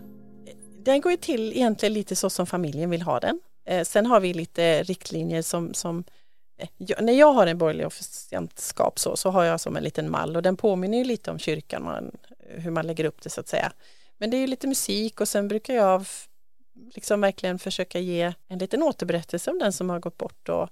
Den 0.85 1.01
går 1.01 1.13
ju 1.13 1.19
till 1.19 1.53
egentligen 1.53 1.93
lite 1.93 2.17
så 2.17 2.31
som 2.31 2.47
familjen 2.47 2.91
vill 2.91 3.03
ha 3.03 3.21
den. 3.21 3.41
Eh, 3.67 3.85
sen 3.85 4.07
har 4.07 4.21
vi 4.21 4.35
lite 4.35 4.83
riktlinjer 4.83 5.43
som, 5.43 5.75
som 5.75 6.05
eh, 6.59 6.69
jag, 6.77 7.05
när 7.05 7.13
jag 7.13 7.33
har 7.33 7.47
en 7.47 7.59
borgerlig 7.59 7.87
officiantskap 7.87 8.99
så, 8.99 9.17
så 9.17 9.31
har 9.31 9.45
jag 9.45 9.61
som 9.61 9.77
en 9.77 9.83
liten 9.83 10.11
mall 10.11 10.37
och 10.37 10.43
den 10.43 10.57
påminner 10.57 10.99
ju 10.99 11.05
lite 11.05 11.31
om 11.31 11.39
kyrkan, 11.39 11.85
man, 11.85 12.11
hur 12.49 12.71
man 12.71 12.87
lägger 12.87 13.05
upp 13.05 13.23
det 13.23 13.31
så 13.31 13.41
att 13.41 13.49
säga. 13.49 13.73
Men 14.19 14.31
det 14.31 14.37
är 14.37 14.41
ju 14.41 14.47
lite 14.47 14.67
musik 14.67 15.21
och 15.21 15.29
sen 15.29 15.49
brukar 15.49 15.75
jag 15.75 16.05
liksom 16.95 17.21
verkligen 17.21 17.59
försöka 17.59 17.99
ge 17.99 18.33
en 18.49 18.59
liten 18.59 18.83
återberättelse 18.83 19.51
om 19.51 19.59
den 19.59 19.73
som 19.73 19.91
har 19.91 20.01
gått 20.01 20.19
bort 20.19 20.49
och 20.49 20.69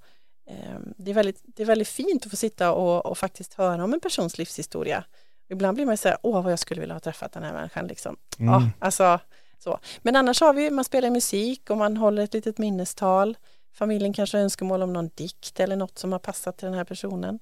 eh, 0.50 0.78
det, 0.96 1.10
är 1.10 1.14
väldigt, 1.14 1.40
det 1.44 1.62
är 1.62 1.66
väldigt 1.66 1.88
fint 1.88 2.24
att 2.24 2.30
få 2.30 2.36
sitta 2.36 2.72
och, 2.72 3.06
och 3.06 3.18
faktiskt 3.18 3.54
höra 3.54 3.84
om 3.84 3.94
en 3.94 4.00
persons 4.00 4.38
livshistoria. 4.38 5.04
Ibland 5.48 5.74
blir 5.74 5.86
man 5.86 5.96
så 5.96 6.08
här, 6.08 6.18
åh 6.22 6.42
vad 6.42 6.52
jag 6.52 6.58
skulle 6.58 6.80
vilja 6.80 6.94
ha 6.94 7.00
träffat 7.00 7.32
den 7.32 7.42
här 7.42 7.52
människan 7.52 7.86
liksom. 7.86 8.16
Mm. 8.38 8.52
Ja, 8.52 8.70
alltså, 8.78 9.20
så. 9.58 9.78
Men 10.02 10.16
annars 10.16 10.40
har 10.40 10.54
vi, 10.54 10.70
man 10.70 10.84
spelar 10.84 11.10
musik 11.10 11.70
och 11.70 11.76
man 11.76 11.96
håller 11.96 12.22
ett 12.22 12.34
litet 12.34 12.58
minnestal. 12.58 13.36
Familjen 13.74 14.12
kanske 14.12 14.36
har 14.36 14.42
önskemål 14.42 14.82
om 14.82 14.92
någon 14.92 15.10
dikt 15.14 15.60
eller 15.60 15.76
något 15.76 15.98
som 15.98 16.12
har 16.12 16.18
passat 16.18 16.56
till 16.56 16.66
den 16.66 16.74
här 16.74 16.84
personen. 16.84 17.40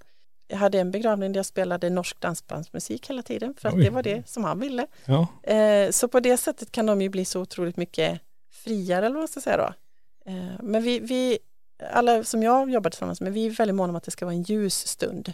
Jag 0.48 0.56
hade 0.56 0.80
en 0.80 0.90
begravning 0.90 1.32
där 1.32 1.38
jag 1.38 1.46
spelade 1.46 1.90
norsk 1.90 2.20
dansbandsmusik 2.20 3.10
hela 3.10 3.22
tiden 3.22 3.54
för 3.58 3.68
att 3.68 3.74
Oj. 3.74 3.84
det 3.84 3.90
var 3.90 4.02
det 4.02 4.28
som 4.28 4.44
han 4.44 4.60
ville. 4.60 4.86
Ja. 5.04 5.26
Eh, 5.42 5.90
så 5.90 6.08
på 6.08 6.20
det 6.20 6.36
sättet 6.36 6.72
kan 6.72 6.86
de 6.86 7.02
ju 7.02 7.08
bli 7.08 7.24
så 7.24 7.40
otroligt 7.40 7.76
mycket 7.76 8.20
friare 8.52 9.06
eller 9.06 9.14
vad 9.14 9.20
man 9.20 9.28
ska 9.28 9.40
säga 9.40 9.56
då. 9.56 9.72
Eh, 10.30 10.62
men 10.62 10.82
vi, 10.82 10.98
vi, 10.98 11.38
alla 11.92 12.24
som 12.24 12.42
jag 12.42 12.70
jobbar 12.70 12.90
tillsammans 12.90 13.20
med, 13.20 13.32
vi 13.32 13.46
är 13.46 13.50
väldigt 13.50 13.74
måna 13.74 13.90
om 13.90 13.96
att 13.96 14.04
det 14.04 14.10
ska 14.10 14.24
vara 14.24 14.34
en 14.34 14.42
ljus 14.42 14.86
stund. 14.86 15.32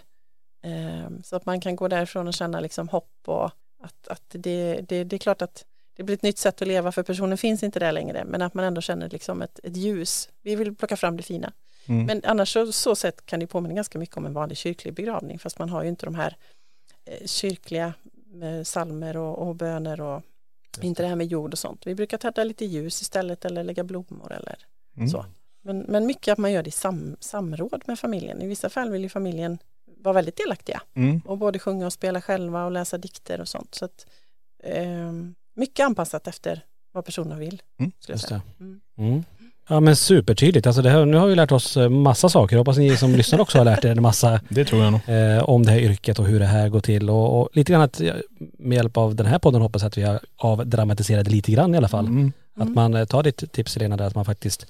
Eh, 0.68 1.10
så 1.24 1.36
att 1.36 1.46
man 1.46 1.60
kan 1.60 1.76
gå 1.76 1.88
därifrån 1.88 2.28
och 2.28 2.34
känna 2.34 2.60
liksom 2.60 2.88
hopp 2.88 3.18
och 3.26 3.44
att, 3.80 4.08
att 4.08 4.22
det, 4.28 4.80
det, 4.88 5.04
det 5.04 5.16
är 5.16 5.18
klart 5.18 5.42
att 5.42 5.64
det 5.96 6.02
blir 6.02 6.14
ett 6.14 6.22
nytt 6.22 6.38
sätt 6.38 6.62
att 6.62 6.68
leva 6.68 6.92
för 6.92 7.02
personen 7.02 7.38
finns 7.38 7.62
inte 7.62 7.78
där 7.78 7.92
längre 7.92 8.24
men 8.24 8.42
att 8.42 8.54
man 8.54 8.64
ändå 8.64 8.80
känner 8.80 9.08
liksom 9.08 9.42
ett, 9.42 9.60
ett 9.62 9.76
ljus. 9.76 10.28
Vi 10.42 10.56
vill 10.56 10.76
plocka 10.76 10.96
fram 10.96 11.16
det 11.16 11.22
fina. 11.22 11.52
Mm. 11.86 12.06
Men 12.06 12.20
annars 12.24 12.52
så, 12.52 12.72
så 12.72 12.94
sätt 12.96 13.26
kan 13.26 13.40
det 13.40 13.46
påminna 13.46 13.74
ganska 13.74 13.98
mycket 13.98 14.16
om 14.16 14.26
en 14.26 14.32
vanlig 14.34 14.58
kyrklig 14.58 14.94
begravning 14.94 15.38
fast 15.38 15.58
man 15.58 15.68
har 15.68 15.82
ju 15.82 15.88
inte 15.88 16.06
de 16.06 16.14
här 16.14 16.36
eh, 17.04 17.26
kyrkliga 17.26 17.94
med 18.26 18.66
salmer 18.66 19.16
och, 19.16 19.48
och 19.48 19.54
böner 19.56 20.00
och 20.00 20.22
inte 20.80 21.02
det 21.02 21.08
här 21.08 21.16
med 21.16 21.26
jord 21.26 21.52
och 21.52 21.58
sånt. 21.58 21.86
Vi 21.86 21.94
brukar 21.94 22.18
tända 22.18 22.44
lite 22.44 22.64
ljus 22.64 23.02
istället 23.02 23.44
eller 23.44 23.64
lägga 23.64 23.84
blommor 23.84 24.32
eller 24.32 24.58
Mm. 24.98 25.08
så. 25.08 25.24
Men, 25.62 25.78
men 25.78 26.06
mycket 26.06 26.32
att 26.32 26.38
man 26.38 26.52
gör 26.52 26.62
det 26.62 26.68
i 26.68 26.70
sam, 26.70 27.16
samråd 27.20 27.82
med 27.86 27.98
familjen. 27.98 28.42
I 28.42 28.46
vissa 28.46 28.68
fall 28.68 28.90
vill 28.90 29.02
ju 29.02 29.08
familjen 29.08 29.58
vara 30.02 30.12
väldigt 30.14 30.36
delaktiga 30.36 30.82
Mm. 30.96 31.20
och 31.26 31.38
både 31.38 31.58
sjunga 31.58 31.86
och 31.86 31.92
spela 31.92 32.20
själva 32.22 32.64
och 32.64 32.70
läsa 32.72 32.98
dikter 32.98 33.40
och 33.40 33.48
sånt. 33.48 33.74
Så 33.74 33.84
att, 33.84 34.06
eh, 34.64 35.12
mycket 35.56 35.86
anpassat 35.86 36.26
efter 36.28 36.60
vad 36.92 37.04
personen 37.04 37.38
vill. 37.38 37.62
Mm, 37.80 37.92
jag 38.06 38.14
just 38.14 38.28
säga. 38.28 38.40
det. 38.58 38.64
Mm. 38.64 38.80
Mm. 38.98 39.24
Ja 39.70 39.80
men 39.80 39.96
supertydligt. 39.96 40.66
Alltså 40.66 40.82
det 40.82 40.90
här, 40.90 41.04
nu 41.06 41.16
har 41.16 41.26
vi 41.26 41.34
lärt 41.34 41.52
oss 41.52 41.76
eh, 41.76 41.88
massa 41.88 42.28
saker. 42.28 42.56
Hoppas 42.56 42.76
ni 42.78 42.96
som 42.96 43.12
lyssnar 43.16 43.40
också 43.40 43.58
har 43.58 43.64
lärt 43.64 43.84
er 43.84 43.90
en 43.90 44.02
massa 44.02 44.40
Det 44.48 44.64
tror 44.64 44.82
jag 44.82 44.92
nog. 44.92 45.00
eh, 45.08 45.42
om 45.44 45.64
det 45.66 45.72
här 45.72 45.78
yrket 45.78 46.18
och 46.18 46.26
hur 46.26 46.38
det 46.40 46.46
här 46.46 46.68
går 46.68 46.80
till. 46.80 47.10
Och, 47.10 47.40
och 47.40 47.48
lite 47.52 47.72
grann 47.72 47.82
att 47.82 48.00
med 48.58 48.76
hjälp 48.76 48.96
av 48.96 49.14
den 49.14 49.26
här 49.26 49.38
podden 49.38 49.62
hoppas 49.62 49.82
jag 49.82 49.88
att 49.88 49.98
vi 49.98 50.02
har 50.02 50.20
avdramatiserat 50.36 51.26
lite 51.28 51.52
grann 51.52 51.74
i 51.74 51.78
alla 51.78 51.88
fall. 51.88 52.06
Mm. 52.06 52.32
Att 52.56 52.68
man 52.74 52.94
eh, 52.94 53.04
tar 53.04 53.22
ditt 53.22 53.52
tips 53.52 53.76
Helena 53.76 53.96
där 53.96 54.04
att 54.06 54.14
man 54.14 54.24
faktiskt 54.24 54.66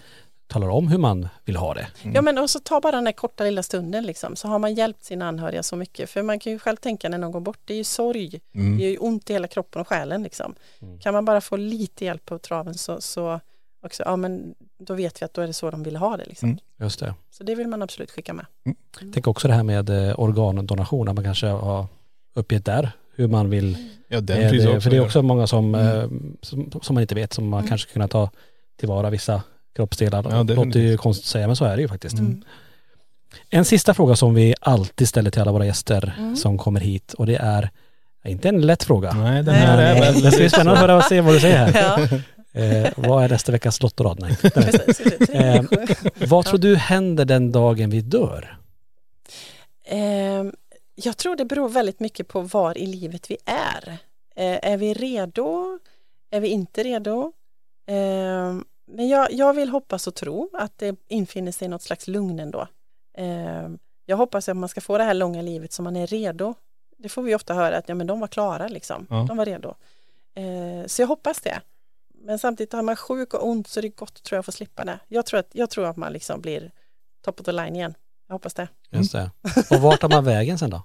talar 0.49 0.69
om 0.69 0.89
hur 0.89 0.99
man 0.99 1.29
vill 1.45 1.57
ha 1.57 1.75
det. 1.75 1.87
Ja 2.15 2.23
men 2.23 2.39
också 2.39 2.61
ta 2.65 2.81
bara 2.81 2.93
den 2.93 3.05
där 3.05 3.13
korta 3.13 3.45
lilla 3.45 3.63
stunden 3.63 4.07
liksom 4.07 4.37
så 4.37 4.49
har 4.49 4.59
man 4.59 4.75
hjälpt 4.75 5.05
sina 5.05 5.29
anhöriga 5.29 5.63
så 5.63 5.77
mycket 5.77 6.11
för 6.11 6.23
man 6.23 6.39
kan 6.39 6.53
ju 6.53 6.59
själv 6.59 6.77
tänka 6.77 7.09
när 7.09 7.19
någon 7.19 7.33
går 7.33 7.41
bort 7.41 7.59
det 7.65 7.73
är 7.75 7.79
ju 7.79 7.85
sorg 7.85 8.41
Mm. 8.55 8.79
det 8.79 8.85
är 8.85 8.91
ju 8.91 8.97
ont 8.99 9.31
i 9.31 9.33
hela 9.33 9.49
kroppen 9.49 9.81
och 9.81 9.89
själen 9.89 10.23
liksom 10.23 10.55
kan 11.01 11.15
man 11.15 11.25
bara 11.25 11.41
få 11.41 11.57
lite 11.57 12.05
hjälp 12.05 12.25
på 12.25 12.39
traven 12.39 12.75
så, 12.75 13.01
så 13.01 13.41
också 13.85 14.03
ja 14.07 14.17
men 14.17 14.55
då 14.79 14.95
vet 14.95 15.23
vi 15.23 15.25
att 15.25 15.35
då 15.35 15.41
är 15.43 15.47
det 15.47 15.53
så 15.53 15.71
de 15.71 15.83
vill 15.83 15.97
ha 15.97 16.17
det 16.17 16.25
liksom 16.25 16.49
Mm. 16.49 16.59
Just 16.81 17.01
det. 17.01 17.15
så 17.31 17.45
det 17.45 17.55
vill 17.55 17.69
man 17.69 17.83
absolut 17.83 18.11
skicka 18.11 18.33
med 18.35 18.47
Tänk 19.15 19.27
också 19.27 19.49
det 19.49 19.55
här 19.55 19.63
med 19.63 19.91
eh, 19.91 20.21
organdonation, 20.21 21.09
att 21.09 21.15
man 21.15 21.25
kanske 21.25 21.47
har 21.47 21.87
uppgett 22.35 22.65
där 22.65 22.91
hur 23.15 23.29
man 23.29 23.51
vill 23.51 23.77
Ja 24.09 24.21
den 24.21 24.39
Eh, 24.43 24.51
finns 24.51 24.67
också. 24.67 24.81
för 24.81 24.91
det 24.91 24.97
är 24.97 25.05
också 25.05 25.23
många 25.23 25.47
som, 25.47 25.75
Mm. 25.75 25.99
eh, 25.99 26.09
som, 26.43 26.71
som 26.83 26.95
man 26.95 27.01
inte 27.03 27.15
vet, 27.15 27.33
som 27.33 27.49
man 27.49 27.59
Mm. 27.61 27.69
kanske 27.69 27.93
kunna 27.93 28.09
ta 28.09 28.31
tillvara 28.77 29.11
vissa 29.11 29.43
kroppsdelar. 29.79 30.27
Ja, 30.31 30.43
det 30.43 30.55
låter 30.55 30.81
ju 30.81 30.97
konstigt 30.97 31.25
att 31.27 31.31
säga 31.31 31.47
men 31.47 31.57
så 31.57 31.65
är 31.65 31.77
det 31.77 31.83
ju 31.83 31.89
faktiskt. 31.89 32.19
Mm. 32.19 32.43
En 33.51 33.65
sista 33.65 33.95
fråga 33.95 34.17
som 34.17 34.35
vi 34.35 34.55
alltid 34.61 35.09
ställer 35.09 35.31
till 35.31 35.41
alla 35.43 35.53
våra 35.53 35.67
gäster 35.67 36.15
Mm. 36.19 36.37
som 36.37 36.59
kommer 36.59 36.81
hit 36.81 37.13
och 37.15 37.27
det 37.27 37.37
är 37.37 37.71
inte 38.25 38.49
en 38.49 38.67
lätt 38.67 38.85
fråga. 38.85 39.13
Nej 39.13 39.43
den 39.43 39.55
Nej. 39.55 39.67
här 39.67 39.79
är 39.79 39.95
Men 39.95 40.03
väl 40.03 40.23
det 40.23 40.31
ska 40.31 40.39
bli 40.41 40.51
spännande 40.51 40.73
att 40.73 40.79
höra 40.79 40.97
och 40.97 41.05
se 41.05 41.21
vad 41.21 41.35
du 41.35 41.41
säger 41.41 41.57
här. 41.67 41.73
ja, 42.13 42.19
Eh, 42.53 42.93
vad 42.97 43.25
är 43.25 43.29
nästa 43.29 43.53
veckas 43.53 43.83
lottorad? 43.83 44.21
Nej. 44.21 44.37
precis. 44.55 45.01
Eh, 45.29 45.65
vad 46.27 46.45
tror 46.45 46.59
du 46.59 46.77
händer 46.77 47.25
den 47.25 47.53
dagen 47.53 47.91
vi 47.91 48.01
dör? 48.01 48.59
Ehm, 49.87 50.53
jag 50.95 51.17
tror 51.17 51.37
det 51.37 51.45
beror 51.45 51.69
väldigt 51.69 52.01
mycket 52.01 52.29
på 52.29 52.41
var 52.41 52.79
i 52.79 52.87
livet 52.87 53.31
vi 53.31 53.37
är. 53.45 53.89
Eh, 54.37 54.73
är 54.73 54.77
vi 54.77 54.95
redo? 54.95 55.79
Är 56.31 56.41
vi 56.41 56.49
inte 56.49 56.83
redo? 56.83 57.33
Men 58.89 59.09
jag, 59.09 59.33
jag 59.33 59.55
vill 59.55 59.69
hoppas 59.69 60.07
och 60.07 60.15
tro 60.15 60.51
att 60.53 60.79
det 60.79 60.97
infinner 61.09 61.53
sig 61.53 61.69
något 61.69 61.83
slags 61.83 62.09
lugn 62.09 62.41
ändå. 62.41 62.69
Ehm, 63.19 63.79
jag 64.07 64.17
hoppas 64.17 64.49
att 64.49 64.57
man 64.57 64.69
ska 64.69 64.81
få 64.81 64.99
det 64.99 65.05
här 65.05 65.15
långa 65.15 65.43
livet 65.43 65.73
som 65.73 65.85
man 65.85 65.97
är 65.97 66.07
redo. 66.07 66.55
Det 66.99 67.09
får 67.09 67.23
vi 67.23 67.35
ofta 67.35 67.55
höra 67.55 67.77
att 67.77 67.89
ja, 67.89 67.95
men 67.95 68.07
de 68.07 68.21
var 68.21 68.29
klara 68.29 68.69
liksom. 68.69 69.07
Ja. 69.11 69.25
De 69.29 69.37
var 69.37 69.45
redo. 69.45 69.75
Eh, 70.35 70.87
så 70.87 71.03
jag 71.03 71.07
hoppas 71.07 71.41
det. 71.41 71.61
Men 72.15 72.39
samtidigt 72.39 72.73
har 72.73 72.83
man 72.83 72.97
sjuk 72.97 73.35
och 73.35 73.49
ont 73.49 73.69
så 73.69 73.81
är 73.81 73.83
det 73.83 73.89
gott 73.89 74.23
tror 74.23 74.37
jag 74.37 74.41
att 74.41 74.47
få 74.47 74.53
slippa 74.53 74.85
det. 74.85 75.01
Jag 75.09 75.27
tror 75.27 75.41
att, 75.41 75.49
jag 75.53 75.71
tror 75.71 75.87
att 75.87 75.97
man 75.97 76.13
liksom 76.13 76.41
blir 76.41 76.73
top 77.25 77.41
of 77.41 77.47
the 77.47 77.53
line 77.53 77.77
igen. 77.77 77.95
Jag 78.27 78.35
hoppas 78.35 78.55
det. 78.55 78.69
Just 78.91 79.13
det. 79.13 79.31
Och 79.71 79.81
vart 79.81 80.01
tar 80.01 80.09
man 80.09 80.25
vägen 80.25 80.59
sen 80.59 80.71
då? 80.71 80.83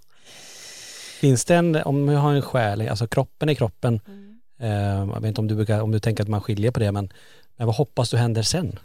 Finns 1.19 1.45
det 1.45 1.55
en, 1.55 1.75
om 1.75 2.07
vi 2.07 2.15
har 2.15 2.33
en 2.33 2.41
själ, 2.41 2.89
alltså 2.89 3.07
kroppen 3.07 3.49
är 3.49 3.53
kroppen, 3.53 3.95
eh, 4.07 4.22
Eh, 4.59 4.69
jag 5.13 5.21
vet 5.21 5.25
inte 5.25 5.41
om 5.41 5.47
du, 5.47 5.55
brukar, 5.55 5.81
om 5.81 5.91
du 5.91 5.99
tänker 5.99 6.23
att 6.23 6.29
man 6.29 6.41
skiljer 6.41 6.71
på 6.71 6.79
det 6.79 6.91
men, 6.91 7.13
men 7.55 7.67
vad 7.67 7.75
hoppas 7.75 8.09
du 8.09 8.17
händer 8.17 8.41
sen? 8.41 8.79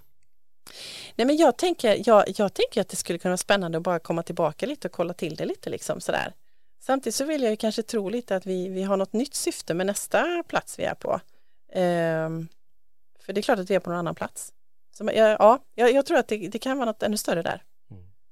Nej 1.17 1.27
men 1.27 1.37
jag 1.37 1.57
tänker, 1.59 2.03
jag, 2.07 2.25
jag 2.37 2.55
tänker 2.55 2.81
att 2.81 2.89
det 2.89 2.97
skulle 2.97 3.19
kunna 3.19 3.31
vara 3.31 3.37
spännande 3.37 3.79
att 3.79 3.85
bara 3.85 3.99
komma 3.99 4.23
tillbaka 4.23 4.67
lite 4.67 4.89
och 4.89 4.93
kolla 4.93 5.15
till 5.15 5.37
det 5.37 5.45
lite 5.45 5.71
liksom 5.71 6.01
sådär. 6.01 6.35
Samtidigt 6.81 7.15
så 7.15 7.25
vill 7.25 7.43
jag 7.43 7.51
ju 7.51 7.57
kanske 7.57 7.83
tro 7.83 8.09
lite 8.09 8.37
att 8.37 8.47
vi, 8.47 8.69
vi 8.69 8.83
har 8.83 8.97
något 8.97 9.13
nytt 9.13 9.35
syfte 9.35 9.75
med 9.75 9.87
nästa 9.87 10.43
plats 10.49 10.79
vi 10.79 10.85
är 10.85 10.95
på. 10.95 11.21
Ehm, 11.73 12.49
för 13.21 13.33
det 13.33 13.41
är 13.41 13.43
klart 13.43 13.59
att 13.59 13.71
vi 13.71 13.75
är 13.75 13.81
på 13.81 13.91
någon 13.91 13.99
annan 13.99 14.15
plats. 14.15 14.53
Så, 14.97 15.11
ja, 15.15 15.59
jag, 15.75 15.93
jag 15.93 16.07
tror 16.07 16.19
att 16.19 16.29
det, 16.29 16.49
det 16.49 16.59
kan 16.59 16.79
vara 16.79 16.87
något 16.87 17.03
ännu 17.03 17.17
större 17.17 17.43
där. 17.43 17.63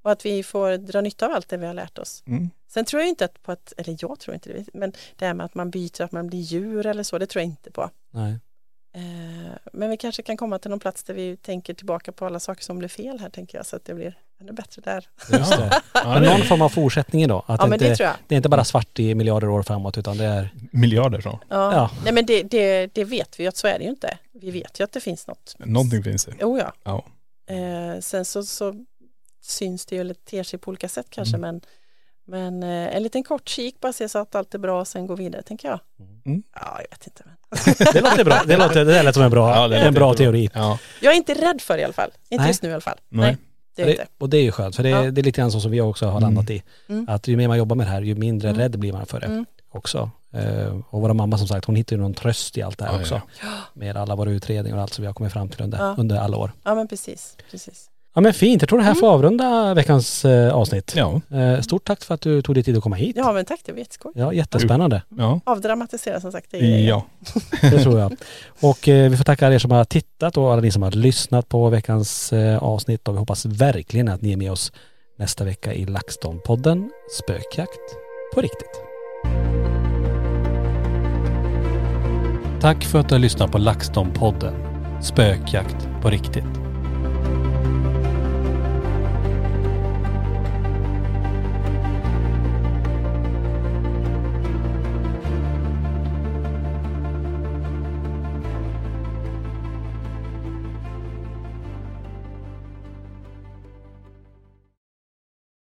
Och 0.07 0.13
att 0.13 0.27
vi 0.27 0.43
får 0.43 0.77
dra 0.77 1.01
nytta 1.01 1.27
av 1.27 1.33
allt 1.33 1.49
det 1.49 1.57
vi 1.57 1.67
har 1.67 1.75
lärt 1.75 1.99
oss. 1.99 2.23
Mm. 2.27 2.51
Sen 2.69 2.85
tror 2.85 3.03
jag 3.03 3.09
inte 3.09 3.25
att 3.25 3.43
på 3.43 3.53
att, 3.53 3.73
eller 3.77 3.97
jag 4.01 4.21
tror 4.21 4.35
inte 4.35 4.53
det, 4.53 4.65
men 4.75 4.93
det 5.17 5.27
här 5.27 5.35
med 5.35 5.47
att 5.47 5.55
man 5.55 5.71
byter, 5.71 6.03
att 6.03 6.13
man 6.13 6.27
blir 6.27 6.39
djur 6.39 6.87
eller 6.87 7.03
så, 7.03 7.19
det 7.19 7.27
tror 7.27 7.41
jag 7.43 7.47
inte 7.47 7.71
på. 7.71 7.91
Nej. 8.11 8.39
Eh, 8.95 9.53
Men 9.73 9.91
vi 9.91 9.97
kanske 9.97 10.23
kan 10.23 10.37
komma 10.37 10.59
till 10.59 10.71
någon 10.71 10.81
plats 10.81 11.03
där 11.03 11.15
vi 11.15 11.37
tänker 11.37 11.75
tillbaka 11.75 12.13
på 12.13 12.27
alla 12.27 12.41
saker 12.41 12.65
som 12.65 12.79
blev 12.79 12.89
fel 12.89 13.21
här 13.21 13.29
tänker 13.29 13.59
jag 13.59 13.67
så 13.67 13.77
att 13.77 13.85
det 13.85 13.95
blir 13.95 14.19
ännu 14.41 14.53
bättre 14.53 14.83
där. 14.85 15.09
Just 15.39 15.51
det. 15.57 15.83
Ja, 15.95 16.03
Men 16.05 16.23
det 16.23 16.39
någon 16.39 16.47
form 16.47 16.63
av 16.63 16.69
fortsättning 16.69 17.29
då? 17.29 17.45
Att 17.47 17.61
Ja 17.61 17.67
men 17.67 17.73
inte, 17.73 17.89
det 17.89 17.97
tror 17.97 18.07
jag. 18.07 18.17
det 18.29 18.35
är 18.35 18.37
inte 18.37 18.49
bara 18.49 18.65
svart 18.65 18.99
i 18.99 19.15
miljarder 19.15 19.49
år 19.49 19.63
framåt 19.63 19.99
utan 19.99 20.17
det 20.19 20.25
är, 20.25 20.49
miljarder 20.73 21.21
så. 21.21 21.41
Ja. 21.49 21.73
Ja. 21.73 21.91
Nej 22.05 22.13
men 22.13 22.27
det, 22.27 22.43
det, 22.43 22.87
det 22.87 23.05
vet 23.05 23.39
vi 23.41 23.43
ju 23.43 23.49
att 23.49 23.57
så 23.57 23.67
är 23.67 23.79
det 23.79 23.85
ju 23.85 23.91
inte. 23.91 24.19
Vi 24.33 24.51
vet 24.51 24.81
ju 24.81 24.85
att 24.85 24.93
det 24.93 25.01
finns 25.01 25.27
något. 25.27 25.55
Någonting 25.59 26.03
finns 26.03 26.25
det. 26.25 26.35
Jo 26.41 26.59
ja. 26.59 26.73
Ja. 26.85 27.05
Eh, 27.55 28.01
sen 28.01 28.25
så, 28.25 28.43
så 28.43 28.75
syns 29.47 29.87
det 29.87 29.95
ju 29.95 30.01
eller 30.01 30.15
ter 30.15 30.43
sig 30.43 30.59
på 30.59 30.69
olika 30.69 30.89
sätt 30.89 31.07
kanske 31.11 31.37
men, 31.37 31.61
men 32.27 32.63
eh, 32.63 32.97
en 32.97 33.03
liten 33.03 33.23
kort 33.23 33.49
kik 33.49 33.81
bara 33.81 33.93
se 33.93 34.09
så 34.09 34.19
att 34.19 34.35
allt 34.35 34.55
är 34.55 34.59
bra 34.59 34.81
och 34.81 34.89
sen 34.89 35.07
gå 35.07 35.15
vidare 35.15 35.43
tänker 35.43 35.69
jag. 35.69 35.81
Mm. 36.27 36.43
Ja 36.55 36.81
jag 36.83 36.91
vet 36.99 37.07
inte 37.07 37.23
men. 37.25 37.35
det 37.93 38.01
låter 38.01 38.25
bra. 38.25 38.43
Det, 38.47 38.57
låter, 38.57 38.85
det 38.85 39.03
lät 39.03 39.15
som 39.15 39.23
en 39.25 39.31
bra, 39.31 39.51
Ja, 39.57 39.69
det 39.69 39.79
en 39.79 39.95
bra 39.95 40.15
teori. 40.15 40.51
Ja. 40.55 40.79
Jag 41.01 41.13
är 41.13 41.17
inte 41.17 41.35
rädd 41.35 41.61
för 41.61 41.75
det 41.75 41.81
i 41.81 41.85
alla 41.85 41.93
fall. 41.93 42.11
Inte 42.29 42.43
Nej. 42.43 42.49
just 42.51 42.63
nu 42.63 42.69
i 42.69 42.73
alla 42.73 42.81
fall. 42.81 42.99
Nej. 43.09 43.27
Nej. 43.27 43.37
det 43.77 43.83
är 43.83 43.87
Det, 43.87 43.93
inte. 43.93 44.07
och 44.19 44.31
det 44.31 44.37
är 44.37 44.43
ju 44.43 44.53
skönt 44.53 44.77
för 44.77 44.83
det, 44.83 44.89
Ja. 44.89 45.11
det 45.11 45.21
är 45.21 45.23
lite 45.23 45.41
grann 45.41 45.53
så 45.53 45.61
som 45.61 45.71
vi 45.71 45.81
också 45.81 46.05
har 46.07 46.13
Mm. 46.19 46.23
landat 46.23 46.51
i. 46.51 46.63
Mm. 46.89 47.07
Att 47.09 47.29
ju 47.29 47.37
mer 47.37 47.49
man 47.49 47.59
jobbar 47.59 47.77
med 47.77 47.87
det 47.87 47.91
här 47.91 48.03
ju 48.03 48.15
mindre 48.15 48.49
Mm. 48.49 48.61
rädd 48.61 48.79
blir 48.79 48.93
man 48.93 49.07
för 49.07 49.21
det 49.21 49.27
Mm. 49.27 49.47
också. 49.69 50.11
Eh, 50.33 50.81
och 50.91 51.01
våra 51.01 51.15
mamma 51.15 51.39
som 51.39 51.49
sagt 51.49 51.65
hon 51.65 51.77
hittar 51.77 51.97
ju 51.97 52.03
någon 52.03 52.15
tröst 52.15 52.59
i 52.59 52.63
allt 52.63 52.79
det 52.79 52.85
här 52.85 52.93
Ja, 52.95 53.01
också. 53.01 53.23
Med 53.75 53.97
alla 53.97 54.17
våra 54.17 54.31
utredningar 54.31 54.77
och 54.77 54.83
allt 54.83 54.93
som 54.93 55.03
vi 55.03 55.07
har 55.07 55.15
kommit 55.15 55.33
fram 55.33 55.49
till 55.49 55.63
under, 55.63 55.79
Ja. 55.79 55.95
under 55.99 56.17
alla 56.17 56.37
år. 56.37 56.53
Ja 56.63 56.75
men 56.75 56.89
precis. 56.89 57.37
precis. 57.51 57.91
Ja 58.17 58.21
men 58.23 58.35
fint, 58.35 58.63
jag 58.63 58.69
tror 58.69 58.79
det 58.79 58.85
här 58.85 58.95
får 58.95 59.09
avrunda 59.09 59.75
veckans 59.75 60.25
eh, 60.25 60.55
avsnitt. 60.55 60.95
Ja. 60.97 61.21
Eh, 61.31 61.61
stort 61.61 61.85
tack 61.85 62.05
för 62.05 62.15
att 62.15 62.21
du 62.21 62.43
tog 62.43 62.55
dig 62.55 62.65
tid 62.65 62.77
att 62.77 62.83
komma 62.83 62.97
hit. 62.97 63.17
Ja 63.17 63.33
men 63.33 63.45
tack 63.45 63.61
det 63.65 63.73
var 63.73 63.79
jätteskoj. 63.79 64.13
Ja, 64.15 64.33
jättespännande. 64.33 65.03
Ja. 65.19 65.41
Avdramatisera 65.45 66.21
som 66.21 66.33
sagt. 66.33 66.51
Det 66.51 66.59
är 66.59 66.89
Ja. 66.89 67.07
Det 67.61 67.83
tror 67.83 67.99
jag. 67.99 68.17
Och 68.61 68.89
eh, 68.89 69.11
vi 69.11 69.17
får 69.17 69.25
tacka 69.25 69.53
er 69.53 69.59
som 69.59 69.71
har 69.71 69.85
tittat 69.85 70.37
och 70.37 70.53
alla 70.53 70.61
ni 70.61 70.71
som 70.71 70.83
har 70.83 70.91
lyssnat 70.91 71.49
på 71.49 71.69
veckans 71.69 72.33
eh, 72.33 72.63
avsnitt 72.63 73.09
och 73.09 73.15
vi 73.15 73.19
hoppas 73.19 73.47
verkligen 73.47 74.09
att 74.09 74.23
ni 74.23 74.33
är 74.33 74.37
med 74.37 74.53
oss 74.53 74.73
nästa 75.19 75.45
vecka 75.45 75.75
i 75.75 75.85
LaxTon-podden 75.87 76.89
Spökjakt 77.23 77.97
på 78.35 78.41
riktigt. 78.41 78.83
Tack 82.61 82.85
för 82.85 82.99
att 83.01 83.09
du 83.09 83.15
har 83.15 83.21
lyssnat 83.21 83.53
på 83.53 83.59
LaxTon-podden 83.59 84.55
Spökjakt 85.03 85.89
på 86.03 86.11
riktigt. 86.11 86.66